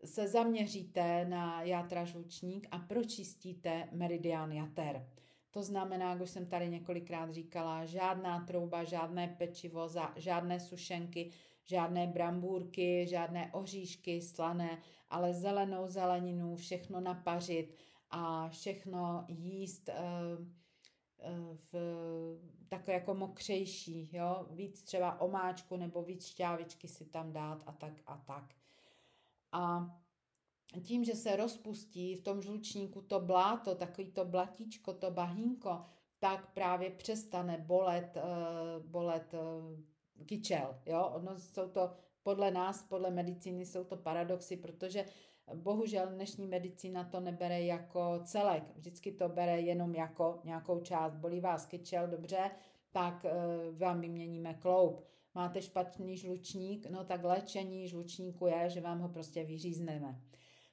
se 0.05 0.28
zaměříte 0.28 1.24
na 1.24 1.62
játra 1.62 2.05
žlučník 2.05 2.68
a 2.70 2.78
pročistíte 2.78 3.89
meridian 3.93 4.53
jater. 4.53 5.07
To 5.51 5.62
znamená, 5.62 6.11
jak 6.11 6.20
už 6.20 6.30
jsem 6.30 6.47
tady 6.47 6.68
několikrát 6.68 7.30
říkala, 7.30 7.84
žádná 7.84 8.41
trouba, 8.41 8.84
žádné 8.84 9.28
pečivo, 9.28 9.89
žádné 10.16 10.61
sušenky, 10.61 11.30
žádné 11.67 12.07
brambůrky, 12.07 13.07
žádné 13.07 13.53
oříšky 13.53 14.23
slané, 14.23 14.79
ale 15.09 15.35
zelenou 15.35 15.89
zeleninu, 15.89 16.57
všechno 16.57 17.01
napařit 17.01 17.77
a 18.11 18.49
všechno 18.49 19.25
jíst 19.29 19.89
uh, 19.89 20.47
v 21.73 21.77
takové 22.69 22.93
jako 22.93 23.14
mokřejší, 23.14 24.17
jo, 24.17 24.47
víc 24.51 24.83
třeba 24.83 25.21
omáčku 25.21 25.77
nebo 25.77 26.03
víc 26.03 26.27
šťávičky 26.27 26.89
si 26.89 27.05
tam 27.05 27.33
dát 27.33 27.62
a 27.67 27.73
tak 27.73 27.93
a 28.07 28.17
tak. 28.17 28.55
A 29.53 29.91
tím, 30.83 31.05
že 31.05 31.14
se 31.14 31.37
rozpustí 31.37 32.14
v 32.14 32.23
tom 32.23 32.43
žlučníku 32.43 33.03
to 33.03 33.21
bláto, 33.21 33.75
takový 33.75 34.11
to 34.11 34.25
blatíčko, 34.25 34.93
to 34.93 35.11
bahínko, 35.11 35.85
tak 36.19 36.53
právě 36.53 36.91
přestane 36.91 37.59
bolet, 37.59 38.17
bolet 38.87 39.35
kyčel. 40.27 40.81
Jo? 40.87 41.12
Ono 41.14 41.39
jsou 41.39 41.69
to 41.69 41.91
podle 42.23 42.51
nás, 42.51 42.83
podle 42.83 43.11
medicíny 43.11 43.67
jsou 43.67 43.85
to 43.85 43.97
paradoxy, 43.97 44.57
protože 44.57 45.05
bohužel 45.55 46.07
dnešní 46.07 46.47
medicína 46.47 47.05
to 47.05 47.21
nebere 47.21 47.62
jako 47.62 48.21
celek. 48.25 48.77
Vždycky 48.77 49.12
to 49.12 49.29
bere 49.29 49.61
jenom 49.61 49.95
jako 49.95 50.41
nějakou 50.45 50.81
část. 50.81 51.14
Bolí 51.14 51.41
vás 51.41 51.67
kyčel, 51.67 52.07
dobře, 52.09 52.51
tak 52.93 53.25
uh, 53.25 53.79
vám 53.79 54.01
vyměníme 54.01 54.55
kloub. 54.55 55.05
Máte 55.35 55.62
špatný 55.62 56.17
žlučník, 56.17 56.87
no 56.91 57.05
tak 57.05 57.25
léčení 57.25 57.89
žlučníku 57.89 58.47
je, 58.47 58.71
že 58.71 58.81
vám 58.81 59.01
ho 59.01 59.09
prostě 59.09 59.45
vyřízneme. 59.45 60.21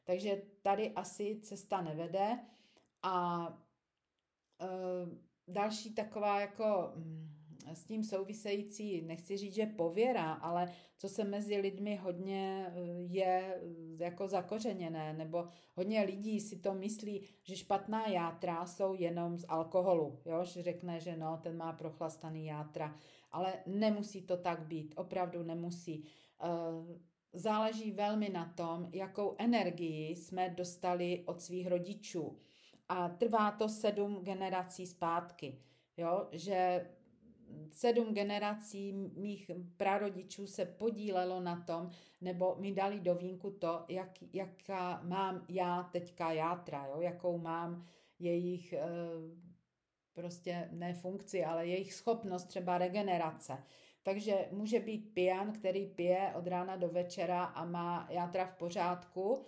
Takže 0.03 0.41
tady 0.61 0.91
asi 0.91 1.39
cesta 1.43 1.81
nevede 1.81 2.39
a 3.01 3.47
uh, 3.47 5.09
další 5.47 5.93
taková 5.93 6.39
jako... 6.39 6.93
S 7.75 7.83
tím 7.83 8.03
související, 8.03 9.01
nechci 9.01 9.37
říct, 9.37 9.53
že 9.53 9.65
pověra, 9.65 10.33
ale 10.33 10.71
co 10.97 11.09
se 11.09 11.23
mezi 11.23 11.57
lidmi 11.57 11.95
hodně 11.95 12.67
eh, 12.67 12.81
je 12.97 13.55
eh, 13.55 14.03
jako 14.03 14.27
zakořeněné, 14.27 15.13
nebo 15.13 15.47
hodně 15.75 16.01
lidí 16.01 16.39
si 16.39 16.59
to 16.59 16.73
myslí, 16.73 17.21
že 17.43 17.55
špatná 17.55 18.07
játra 18.07 18.65
jsou 18.65 18.93
jenom 18.93 19.37
z 19.37 19.45
alkoholu, 19.47 20.19
jo? 20.25 20.45
že 20.45 20.63
řekne, 20.63 20.99
že 20.99 21.17
no, 21.17 21.39
ten 21.43 21.57
má 21.57 21.73
prochlastaný 21.73 22.45
játra, 22.45 22.97
ale 23.31 23.53
nemusí 23.65 24.21
to 24.21 24.37
tak 24.37 24.65
být, 24.67 24.93
opravdu 24.97 25.43
nemusí. 25.43 26.03
Eh, 26.43 26.99
záleží 27.33 27.91
velmi 27.91 28.29
na 28.29 28.45
tom, 28.45 28.89
jakou 28.93 29.35
energii 29.37 30.15
jsme 30.15 30.49
dostali 30.49 31.23
od 31.25 31.41
svých 31.41 31.67
rodičů. 31.67 32.37
A 32.89 33.09
trvá 33.09 33.51
to 33.51 33.69
sedm 33.69 34.23
generací 34.23 34.87
zpátky. 34.87 35.59
Jo, 35.97 36.27
že 36.31 36.89
sedm 37.71 38.13
generací 38.13 38.93
mých 39.15 39.51
prarodičů 39.77 40.47
se 40.47 40.65
podílelo 40.65 41.39
na 41.41 41.61
tom, 41.61 41.89
nebo 42.21 42.55
mi 42.59 42.71
dali 42.71 42.99
do 42.99 43.15
vínku 43.15 43.51
to, 43.51 43.85
jak, 43.87 44.09
jaká 44.33 45.01
mám 45.03 45.45
já 45.49 45.83
teďka 45.83 46.31
játra, 46.31 46.85
jo? 46.85 47.01
jakou 47.01 47.37
mám 47.37 47.85
jejich 48.19 48.73
eh, 48.73 48.87
prostě 50.13 50.69
ne 50.71 50.93
funkci, 50.93 51.45
ale 51.45 51.67
jejich 51.67 51.93
schopnost 51.93 52.45
třeba 52.45 52.77
regenerace. 52.77 53.57
Takže 54.03 54.47
může 54.51 54.79
být 54.79 55.13
pijan, 55.13 55.51
který 55.51 55.87
pije 55.87 56.33
od 56.35 56.47
rána 56.47 56.75
do 56.75 56.89
večera 56.89 57.43
a 57.43 57.65
má 57.65 58.07
játra 58.09 58.45
v 58.45 58.53
pořádku, 58.57 59.45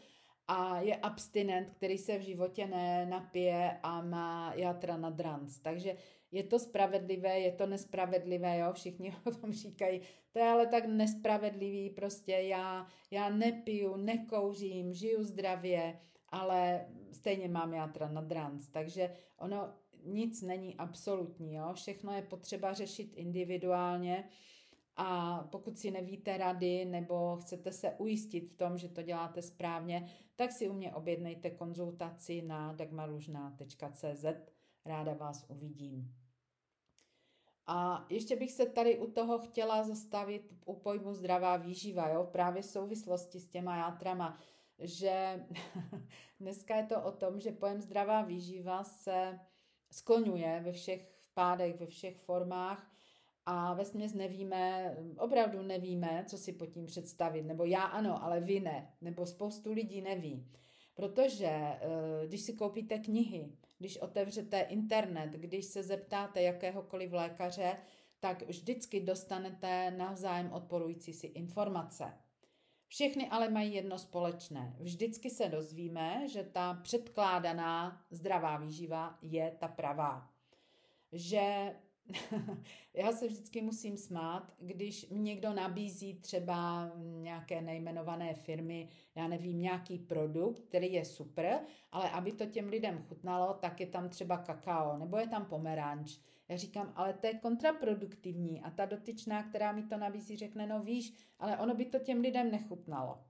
a 0.48 0.80
je 0.80 0.96
abstinent, 0.96 1.70
který 1.70 1.98
se 1.98 2.18
v 2.18 2.22
životě 2.22 2.68
nenapije 2.68 3.80
a 3.84 4.02
má 4.02 4.54
játra 4.56 4.98
na 4.98 5.10
drans. 5.10 5.60
Takže 5.60 5.96
je 6.36 6.44
to 6.44 6.60
spravedlivé, 6.60 7.40
je 7.40 7.52
to 7.52 7.66
nespravedlivé, 7.66 8.58
jo, 8.58 8.74
všichni 8.74 9.16
o 9.26 9.32
tom 9.32 9.54
říkají, 9.54 10.02
to 10.32 10.40
je 10.40 10.46
ale 10.46 10.68
tak 10.68 10.86
nespravedlivý, 10.86 11.90
prostě 11.90 12.32
já, 12.32 12.88
já 13.12 13.30
nepiju, 13.30 13.96
nekouřím, 13.96 14.94
žiju 14.94 15.24
zdravě, 15.24 16.00
ale 16.30 16.86
stejně 17.12 17.48
mám 17.48 17.74
játra 17.74 18.12
na 18.12 18.22
drans, 18.22 18.70
takže 18.70 19.14
ono 19.38 19.74
nic 20.04 20.42
není 20.42 20.76
absolutní, 20.76 21.54
jo, 21.54 21.74
všechno 21.74 22.14
je 22.14 22.22
potřeba 22.22 22.74
řešit 22.74 23.14
individuálně 23.16 24.30
a 24.96 25.40
pokud 25.52 25.80
si 25.80 25.92
nevíte 25.92 26.38
rady 26.38 26.86
nebo 26.86 27.38
chcete 27.42 27.72
se 27.72 27.92
ujistit 27.92 28.50
v 28.50 28.56
tom, 28.56 28.78
že 28.78 28.90
to 28.90 29.02
děláte 29.02 29.42
správně, 29.42 30.10
tak 30.36 30.52
si 30.52 30.70
u 30.70 30.74
mě 30.74 30.94
objednejte 30.94 31.50
konzultaci 31.50 32.42
na 32.42 32.74
dagmaružná.cz. 32.74 34.26
Ráda 34.86 35.14
vás 35.14 35.46
uvidím. 35.50 36.25
A 37.68 38.06
ještě 38.10 38.36
bych 38.36 38.52
se 38.52 38.66
tady 38.66 38.98
u 38.98 39.12
toho 39.12 39.40
chtěla 39.40 39.84
zastavit 39.84 40.54
u 40.66 40.74
pojmu 40.74 41.14
zdravá 41.14 41.58
výživa, 41.58 42.10
jo? 42.10 42.24
právě 42.32 42.62
v 42.62 42.66
souvislosti 42.66 43.40
s 43.40 43.48
těma 43.48 43.78
játrama, 43.78 44.40
že 44.80 45.46
dneska 46.40 46.76
je 46.76 46.84
to 46.84 47.02
o 47.02 47.12
tom, 47.12 47.40
že 47.40 47.52
pojem 47.52 47.82
zdravá 47.82 48.22
výživa 48.22 48.84
se 48.84 49.40
skloňuje 49.92 50.62
ve 50.64 50.72
všech 50.72 51.16
pádech, 51.34 51.80
ve 51.80 51.86
všech 51.86 52.18
formách 52.18 52.92
a 53.46 53.74
ve 53.74 53.86
směs 53.86 54.14
nevíme, 54.14 54.96
opravdu 55.18 55.62
nevíme, 55.62 56.26
co 56.28 56.38
si 56.38 56.54
pod 56.54 56.66
tím 56.66 56.86
představit, 56.86 57.42
nebo 57.42 57.66
já 57.66 57.84
ano, 57.84 58.24
ale 58.24 58.40
vy 58.40 58.60
ne, 58.60 58.94
nebo 59.02 59.26
spoustu 59.26 59.72
lidí 59.72 60.02
neví. 60.02 60.48
Protože 60.96 61.48
eh, 61.48 61.80
když 62.28 62.42
si 62.42 62.54
koupíte 62.54 63.00
knihy, 63.00 63.52
když 63.78 63.98
otevřete 63.98 64.60
internet, 64.60 65.32
když 65.32 65.66
se 65.66 65.84
zeptáte 65.84 66.42
jakéhokoliv 66.42 67.12
lékaře, 67.12 67.78
tak 68.20 68.42
vždycky 68.42 69.00
dostanete 69.00 69.92
navzájem 69.92 70.52
odporující 70.52 71.14
si 71.14 71.28
informace. 71.28 72.14
Všechny 72.88 73.30
ale 73.30 73.50
mají 73.50 73.74
jedno 73.74 74.00
společné. 74.00 74.76
Vždycky 74.80 75.30
se 75.30 75.50
dozvíme, 75.50 76.28
že 76.28 76.44
ta 76.44 76.74
předkládaná 76.74 78.06
zdravá 78.12 78.58
výživa 78.58 79.18
je 79.22 79.56
ta 79.60 79.68
pravá. 79.68 80.30
Že 81.12 81.76
já 82.94 83.12
se 83.12 83.28
vždycky 83.28 83.62
musím 83.62 83.98
smát, 83.98 84.54
když 84.60 85.08
někdo 85.12 85.54
nabízí 85.54 86.14
třeba 86.14 86.92
nějaké 86.98 87.62
nejmenované 87.62 88.34
firmy, 88.34 88.90
já 89.16 89.28
nevím, 89.28 89.62
nějaký 89.62 89.98
produkt, 90.00 90.60
který 90.60 90.94
je 90.94 91.06
super, 91.06 91.60
ale 91.92 92.10
aby 92.10 92.32
to 92.32 92.46
těm 92.46 92.70
lidem 92.70 93.06
chutnalo, 93.08 93.54
tak 93.54 93.80
je 93.80 93.88
tam 93.88 94.10
třeba 94.10 94.38
kakao 94.38 94.98
nebo 94.98 95.18
je 95.18 95.28
tam 95.28 95.46
pomeranč. 95.46 96.20
Já 96.50 96.58
říkám, 96.58 96.94
ale 96.96 97.14
to 97.14 97.28
je 97.28 97.34
kontraproduktivní 97.34 98.62
a 98.62 98.72
ta 98.72 98.86
dotyčná, 98.86 99.44
která 99.44 99.72
mi 99.72 99.84
to 99.84 99.98
nabízí, 99.98 100.38
řekne, 100.38 100.68
no 100.68 100.84
víš, 100.84 101.14
ale 101.40 101.58
ono 101.58 101.76
by 101.76 101.86
to 101.86 102.00
těm 102.00 102.22
lidem 102.22 102.52
nechutnalo. 102.52 103.24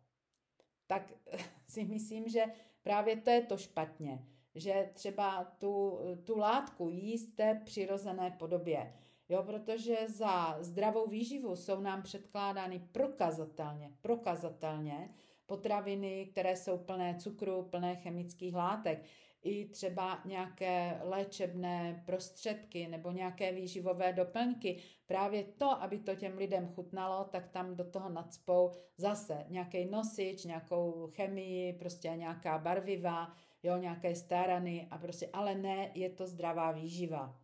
tak 0.88 1.14
si 1.68 1.84
myslím, 1.84 2.28
že 2.28 2.46
právě 2.84 3.16
to 3.16 3.30
je 3.30 3.42
to 3.42 3.58
špatně, 3.58 4.26
že 4.56 4.90
třeba 4.94 5.44
tu, 5.44 6.00
tu 6.24 6.38
látku 6.38 6.90
jíst 6.90 7.36
té 7.36 7.62
přirozené 7.66 8.32
podobě. 8.40 8.94
Jo, 9.30 9.44
protože 9.44 9.98
za 10.08 10.58
zdravou 10.64 11.08
výživu 11.08 11.56
jsou 11.56 11.82
nám 11.82 12.02
předkládány 12.02 12.80
prokazatelně, 12.92 13.92
prokazatelně 14.02 15.10
potraviny, 15.46 16.28
které 16.32 16.56
jsou 16.56 16.78
plné 16.78 17.16
cukru, 17.20 17.64
plné 17.64 17.96
chemických 17.96 18.56
látek, 18.56 19.04
i 19.46 19.66
třeba 19.66 20.22
nějaké 20.26 21.00
léčebné 21.04 22.04
prostředky 22.06 22.88
nebo 22.88 23.12
nějaké 23.12 23.52
výživové 23.52 24.14
doplňky. 24.14 24.78
Právě 25.06 25.44
to, 25.44 25.82
aby 25.84 26.00
to 26.00 26.16
těm 26.16 26.38
lidem 26.38 26.68
chutnalo, 26.68 27.24
tak 27.24 27.48
tam 27.48 27.76
do 27.76 27.84
toho 27.84 28.10
nadspou 28.10 28.72
zase 28.98 29.46
nějaký 29.50 29.86
nosič, 29.86 30.44
nějakou 30.44 31.10
chemii, 31.16 31.74
prostě 31.74 32.08
nějaká 32.16 32.58
barviva, 32.58 33.34
jo, 33.66 33.78
nějaké 33.78 34.16
starany 34.16 34.88
a 34.92 34.98
prostě, 34.98 35.30
ale 35.34 35.56
ne, 35.56 35.92
je 35.94 36.10
to 36.10 36.28
zdravá 36.28 36.72
výživa. 36.72 37.40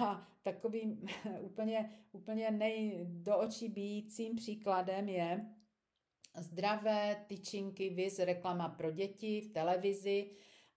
A 0.00 0.28
takovým 0.42 1.06
úplně, 1.40 1.90
úplně 2.12 2.50
nej 2.50 2.98
do 3.04 3.38
očí 3.38 3.68
bíjícím 3.68 4.36
příkladem 4.36 5.08
je 5.08 5.46
zdravé 6.38 7.24
tyčinky, 7.26 7.90
viz 7.90 8.18
reklama 8.18 8.68
pro 8.68 8.90
děti 8.90 9.40
v 9.40 9.52
televizi, 9.52 10.30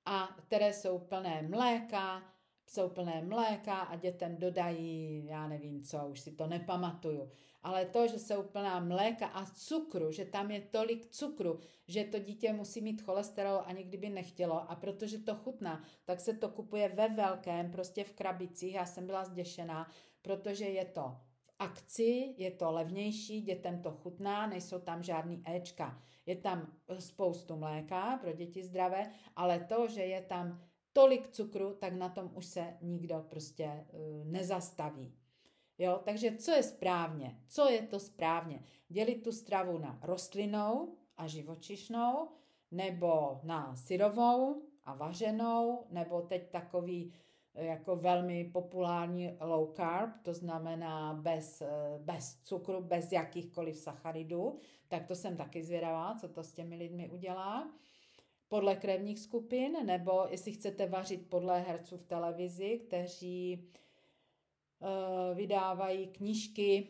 a 0.05 0.27
které 0.27 0.73
jsou 0.73 0.99
plné 0.99 1.41
mléka, 1.41 2.23
jsou 2.67 2.89
plné 2.89 3.21
mléka 3.21 3.79
a 3.79 3.95
dětem 3.95 4.37
dodají, 4.37 5.25
já 5.25 5.47
nevím 5.47 5.83
co, 5.83 6.07
už 6.07 6.19
si 6.19 6.31
to 6.31 6.47
nepamatuju. 6.47 7.31
Ale 7.65 7.85
to, 7.85 8.07
že 8.07 8.19
jsou 8.19 8.43
plná 8.43 8.79
mléka 8.79 9.27
a 9.27 9.45
cukru, 9.45 10.11
že 10.11 10.25
tam 10.25 10.51
je 10.51 10.61
tolik 10.61 11.05
cukru, 11.05 11.59
že 11.87 12.03
to 12.03 12.19
dítě 12.19 12.53
musí 12.53 12.81
mít 12.81 13.01
cholesterol 13.01 13.61
ani 13.65 13.83
kdyby 13.83 14.09
nechtělo 14.09 14.71
a 14.71 14.75
protože 14.75 15.17
to 15.17 15.35
chutná, 15.35 15.83
tak 16.03 16.19
se 16.19 16.33
to 16.33 16.49
kupuje 16.49 16.89
ve 16.89 17.07
velkém, 17.07 17.71
prostě 17.71 18.03
v 18.03 18.13
krabicích. 18.13 18.73
Já 18.73 18.85
jsem 18.85 19.05
byla 19.05 19.23
zděšená, 19.23 19.91
protože 20.21 20.65
je 20.65 20.85
to 20.85 21.17
v 21.41 21.53
akci, 21.59 22.33
je 22.37 22.51
to 22.51 22.71
levnější, 22.71 23.41
dětem 23.41 23.81
to 23.81 23.91
chutná, 23.91 24.47
nejsou 24.47 24.79
tam 24.79 25.03
žádný 25.03 25.43
Ečka. 25.55 26.01
Je 26.25 26.35
tam 26.35 26.73
spoustu 26.99 27.55
mléka 27.55 28.17
pro 28.21 28.33
děti 28.33 28.63
zdravé, 28.63 29.11
ale 29.35 29.59
to, 29.59 29.87
že 29.87 30.01
je 30.01 30.21
tam 30.21 30.61
tolik 30.93 31.27
cukru, 31.27 31.73
tak 31.73 31.93
na 31.93 32.09
tom 32.09 32.31
už 32.33 32.45
se 32.45 32.77
nikdo 32.81 33.25
prostě 33.29 33.85
uh, 33.93 34.25
nezastaví. 34.25 35.13
Jo, 35.77 36.01
takže 36.03 36.37
co 36.37 36.51
je 36.51 36.63
správně? 36.63 37.39
Co 37.47 37.69
je 37.69 37.81
to 37.81 37.99
správně? 37.99 38.63
Dělit 38.89 39.23
tu 39.23 39.31
stravu 39.31 39.77
na 39.77 39.99
rostlinnou 40.03 40.95
a 41.17 41.27
živočišnou, 41.27 42.27
nebo 42.71 43.39
na 43.43 43.75
syrovou 43.75 44.61
a 44.83 44.93
vařenou, 44.95 45.85
nebo 45.89 46.21
teď 46.21 46.51
takový 46.51 47.13
jako 47.53 47.95
velmi 47.95 48.43
populární 48.43 49.37
low 49.41 49.73
carb, 49.73 50.11
to 50.21 50.33
znamená 50.33 51.13
bez, 51.13 51.63
bez 51.97 52.39
cukru, 52.43 52.81
bez 52.81 53.11
jakýchkoliv 53.11 53.77
sacharidů, 53.77 54.57
tak 54.87 55.07
to 55.07 55.15
jsem 55.15 55.37
taky 55.37 55.63
zvědavá, 55.63 56.15
co 56.21 56.27
to 56.27 56.43
s 56.43 56.53
těmi 56.53 56.75
lidmi 56.75 57.09
udělá. 57.09 57.71
Podle 58.47 58.75
krevních 58.75 59.19
skupin, 59.19 59.85
nebo 59.85 60.25
jestli 60.29 60.51
chcete 60.51 60.87
vařit 60.87 61.29
podle 61.29 61.59
herců 61.59 61.97
v 61.97 62.05
televizi, 62.05 62.79
kteří 62.87 63.69
vydávají 65.33 66.07
knížky, 66.07 66.87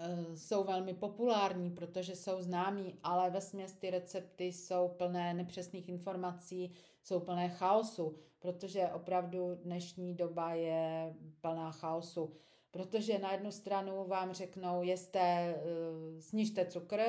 uh, 0.00 0.34
jsou 0.34 0.64
velmi 0.64 0.94
populární, 0.94 1.70
protože 1.70 2.16
jsou 2.16 2.42
známí, 2.42 2.98
ale 3.02 3.30
ve 3.30 3.40
směs 3.40 3.72
ty 3.72 3.90
recepty 3.90 4.44
jsou 4.44 4.88
plné 4.88 5.34
nepřesných 5.34 5.88
informací, 5.88 6.72
jsou 7.02 7.20
plné 7.20 7.48
chaosu, 7.48 8.18
protože 8.38 8.88
opravdu 8.88 9.54
dnešní 9.54 10.14
doba 10.14 10.54
je 10.54 11.14
plná 11.40 11.72
chaosu. 11.72 12.32
Protože 12.70 13.18
na 13.18 13.32
jednu 13.32 13.50
stranu 13.50 14.04
vám 14.06 14.32
řeknou, 14.32 14.82
jeste, 14.82 15.54
uh, 15.56 16.20
snižte 16.20 16.66
cukr, 16.66 17.00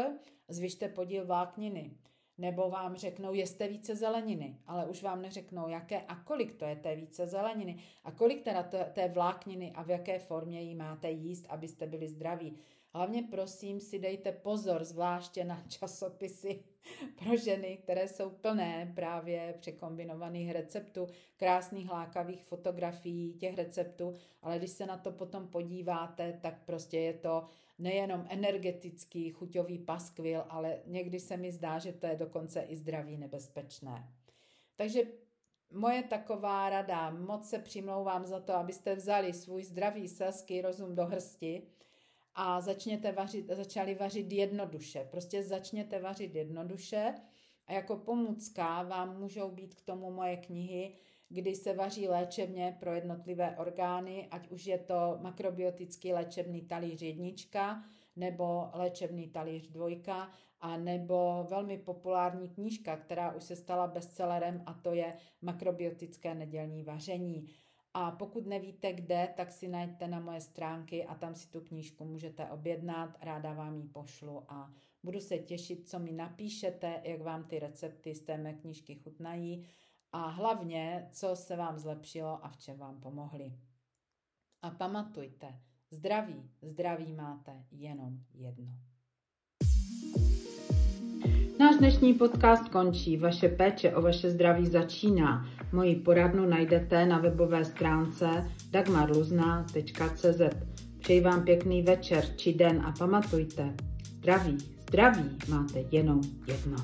zvyšte 0.47 0.89
podíl 0.89 1.25
vlákniny. 1.25 1.97
Nebo 2.37 2.69
vám 2.69 2.95
řeknou, 2.95 3.33
jeste 3.33 3.67
více 3.67 3.95
zeleniny, 3.95 4.57
ale 4.67 4.85
už 4.85 5.03
vám 5.03 5.21
neřeknou, 5.21 5.67
jaké 5.67 6.01
a 6.01 6.15
kolik 6.15 6.55
to 6.55 6.65
je 6.65 6.75
té 6.75 6.95
více 6.95 7.27
zeleniny? 7.27 7.79
A 8.03 8.11
kolik 8.11 8.43
teda 8.43 8.63
té 8.93 9.07
vlákniny 9.07 9.71
a 9.75 9.83
v 9.83 9.89
jaké 9.89 10.19
formě 10.19 10.61
ji 10.61 10.75
máte 10.75 11.09
jíst, 11.11 11.45
abyste 11.49 11.87
byli 11.87 12.07
zdraví. 12.07 12.57
Hlavně 12.95 13.23
prosím 13.23 13.79
si 13.79 13.99
dejte 13.99 14.31
pozor, 14.31 14.83
zvláště 14.83 15.43
na 15.43 15.63
časopisy 15.67 16.63
pro 17.23 17.37
ženy, 17.37 17.77
které 17.83 18.07
jsou 18.07 18.29
plné 18.29 18.91
právě 18.95 19.55
překombinovaných 19.59 20.51
receptů, 20.51 21.07
krásných 21.37 21.89
lákavých 21.89 22.43
fotografií 22.43 23.33
těch 23.33 23.55
receptů, 23.55 24.13
ale 24.41 24.57
když 24.57 24.71
se 24.71 24.85
na 24.85 24.97
to 24.97 25.11
potom 25.11 25.47
podíváte, 25.47 26.39
tak 26.41 26.65
prostě 26.65 26.99
je 26.99 27.13
to 27.13 27.47
nejenom 27.77 28.25
energetický, 28.29 29.31
chuťový 29.31 29.79
paskvil, 29.79 30.45
ale 30.49 30.79
někdy 30.85 31.19
se 31.19 31.37
mi 31.37 31.51
zdá, 31.51 31.79
že 31.79 31.93
to 31.93 32.07
je 32.07 32.15
dokonce 32.15 32.61
i 32.61 32.75
zdraví 32.75 33.17
nebezpečné. 33.17 34.09
Takže 34.75 35.01
moje 35.71 36.03
taková 36.03 36.69
rada, 36.69 37.09
moc 37.09 37.49
se 37.49 37.59
přimlouvám 37.59 38.25
za 38.25 38.39
to, 38.39 38.53
abyste 38.53 38.95
vzali 38.95 39.33
svůj 39.33 39.63
zdravý 39.63 40.07
selský 40.07 40.61
rozum 40.61 40.95
do 40.95 41.05
hrsti, 41.05 41.67
a 42.35 42.61
začněte 42.61 43.11
vařit, 43.11 43.49
začali 43.49 43.95
vařit 43.95 44.31
jednoduše. 44.31 45.07
Prostě 45.11 45.43
začněte 45.43 45.99
vařit 45.99 46.35
jednoduše 46.35 47.15
a 47.67 47.73
jako 47.73 47.97
pomůcka 47.97 48.83
vám 48.83 49.19
můžou 49.19 49.51
být 49.51 49.75
k 49.75 49.81
tomu 49.81 50.11
moje 50.11 50.37
knihy, 50.37 50.93
kdy 51.29 51.55
se 51.55 51.73
vaří 51.73 52.07
léčebně 52.07 52.77
pro 52.79 52.93
jednotlivé 52.93 53.57
orgány, 53.57 54.27
ať 54.31 54.49
už 54.49 54.65
je 54.65 54.77
to 54.77 55.17
makrobiotický 55.21 56.13
léčebný 56.13 56.61
talíř 56.61 57.01
jednička, 57.01 57.83
nebo 58.15 58.69
léčebný 58.73 59.27
talíř 59.27 59.67
dvojka, 59.67 60.31
a 60.61 60.77
nebo 60.77 61.45
velmi 61.49 61.77
populární 61.77 62.49
knížka, 62.49 62.97
která 62.97 63.31
už 63.31 63.43
se 63.43 63.55
stala 63.55 63.87
bestsellerem 63.87 64.63
a 64.65 64.73
to 64.73 64.93
je 64.93 65.17
makrobiotické 65.41 66.35
nedělní 66.35 66.83
vaření. 66.83 67.47
A 67.93 68.11
pokud 68.11 68.47
nevíte 68.47 68.93
kde, 68.93 69.33
tak 69.35 69.51
si 69.51 69.67
najďte 69.67 70.07
na 70.07 70.19
moje 70.19 70.41
stránky 70.41 71.05
a 71.05 71.15
tam 71.15 71.35
si 71.35 71.49
tu 71.49 71.61
knížku 71.61 72.05
můžete 72.05 72.45
objednat, 72.45 73.17
ráda 73.21 73.53
vám 73.53 73.75
ji 73.75 73.83
pošlu 73.83 74.43
a 74.47 74.73
budu 75.03 75.19
se 75.19 75.37
těšit, 75.37 75.89
co 75.89 75.99
mi 75.99 76.11
napíšete, 76.11 77.01
jak 77.03 77.21
vám 77.21 77.43
ty 77.43 77.59
recepty 77.59 78.15
z 78.15 78.21
té 78.21 78.37
mé 78.37 78.53
knížky 78.53 78.95
chutnají 78.95 79.65
a 80.11 80.27
hlavně, 80.27 81.07
co 81.11 81.35
se 81.35 81.55
vám 81.55 81.79
zlepšilo 81.79 82.45
a 82.45 82.49
v 82.49 82.57
čem 82.57 82.77
vám 82.77 82.99
pomohli. 82.99 83.53
A 84.61 84.69
pamatujte, 84.69 85.59
zdraví, 85.91 86.49
zdraví 86.61 87.13
máte 87.13 87.63
jenom 87.71 88.19
jedno. 88.33 88.73
Náš 91.59 91.75
dnešní 91.75 92.13
podcast 92.13 92.69
končí. 92.69 93.17
Vaše 93.17 93.49
péče 93.49 93.95
o 93.95 94.01
vaše 94.01 94.29
zdraví 94.29 94.65
začíná. 94.65 95.49
Moji 95.71 95.95
poradnu 95.95 96.45
najdete 96.45 97.05
na 97.05 97.19
webové 97.19 97.65
stránce 97.65 98.51
dagmarluzna.cz. 98.71 100.41
Přeji 100.99 101.21
vám 101.21 101.45
pěkný 101.45 101.81
večer 101.81 102.25
či 102.35 102.53
den 102.53 102.81
a 102.85 102.91
pamatujte, 102.91 103.75
zdraví, 104.03 104.57
zdraví 104.89 105.37
máte 105.49 105.79
jenom 105.91 106.21
jedno. 106.47 106.77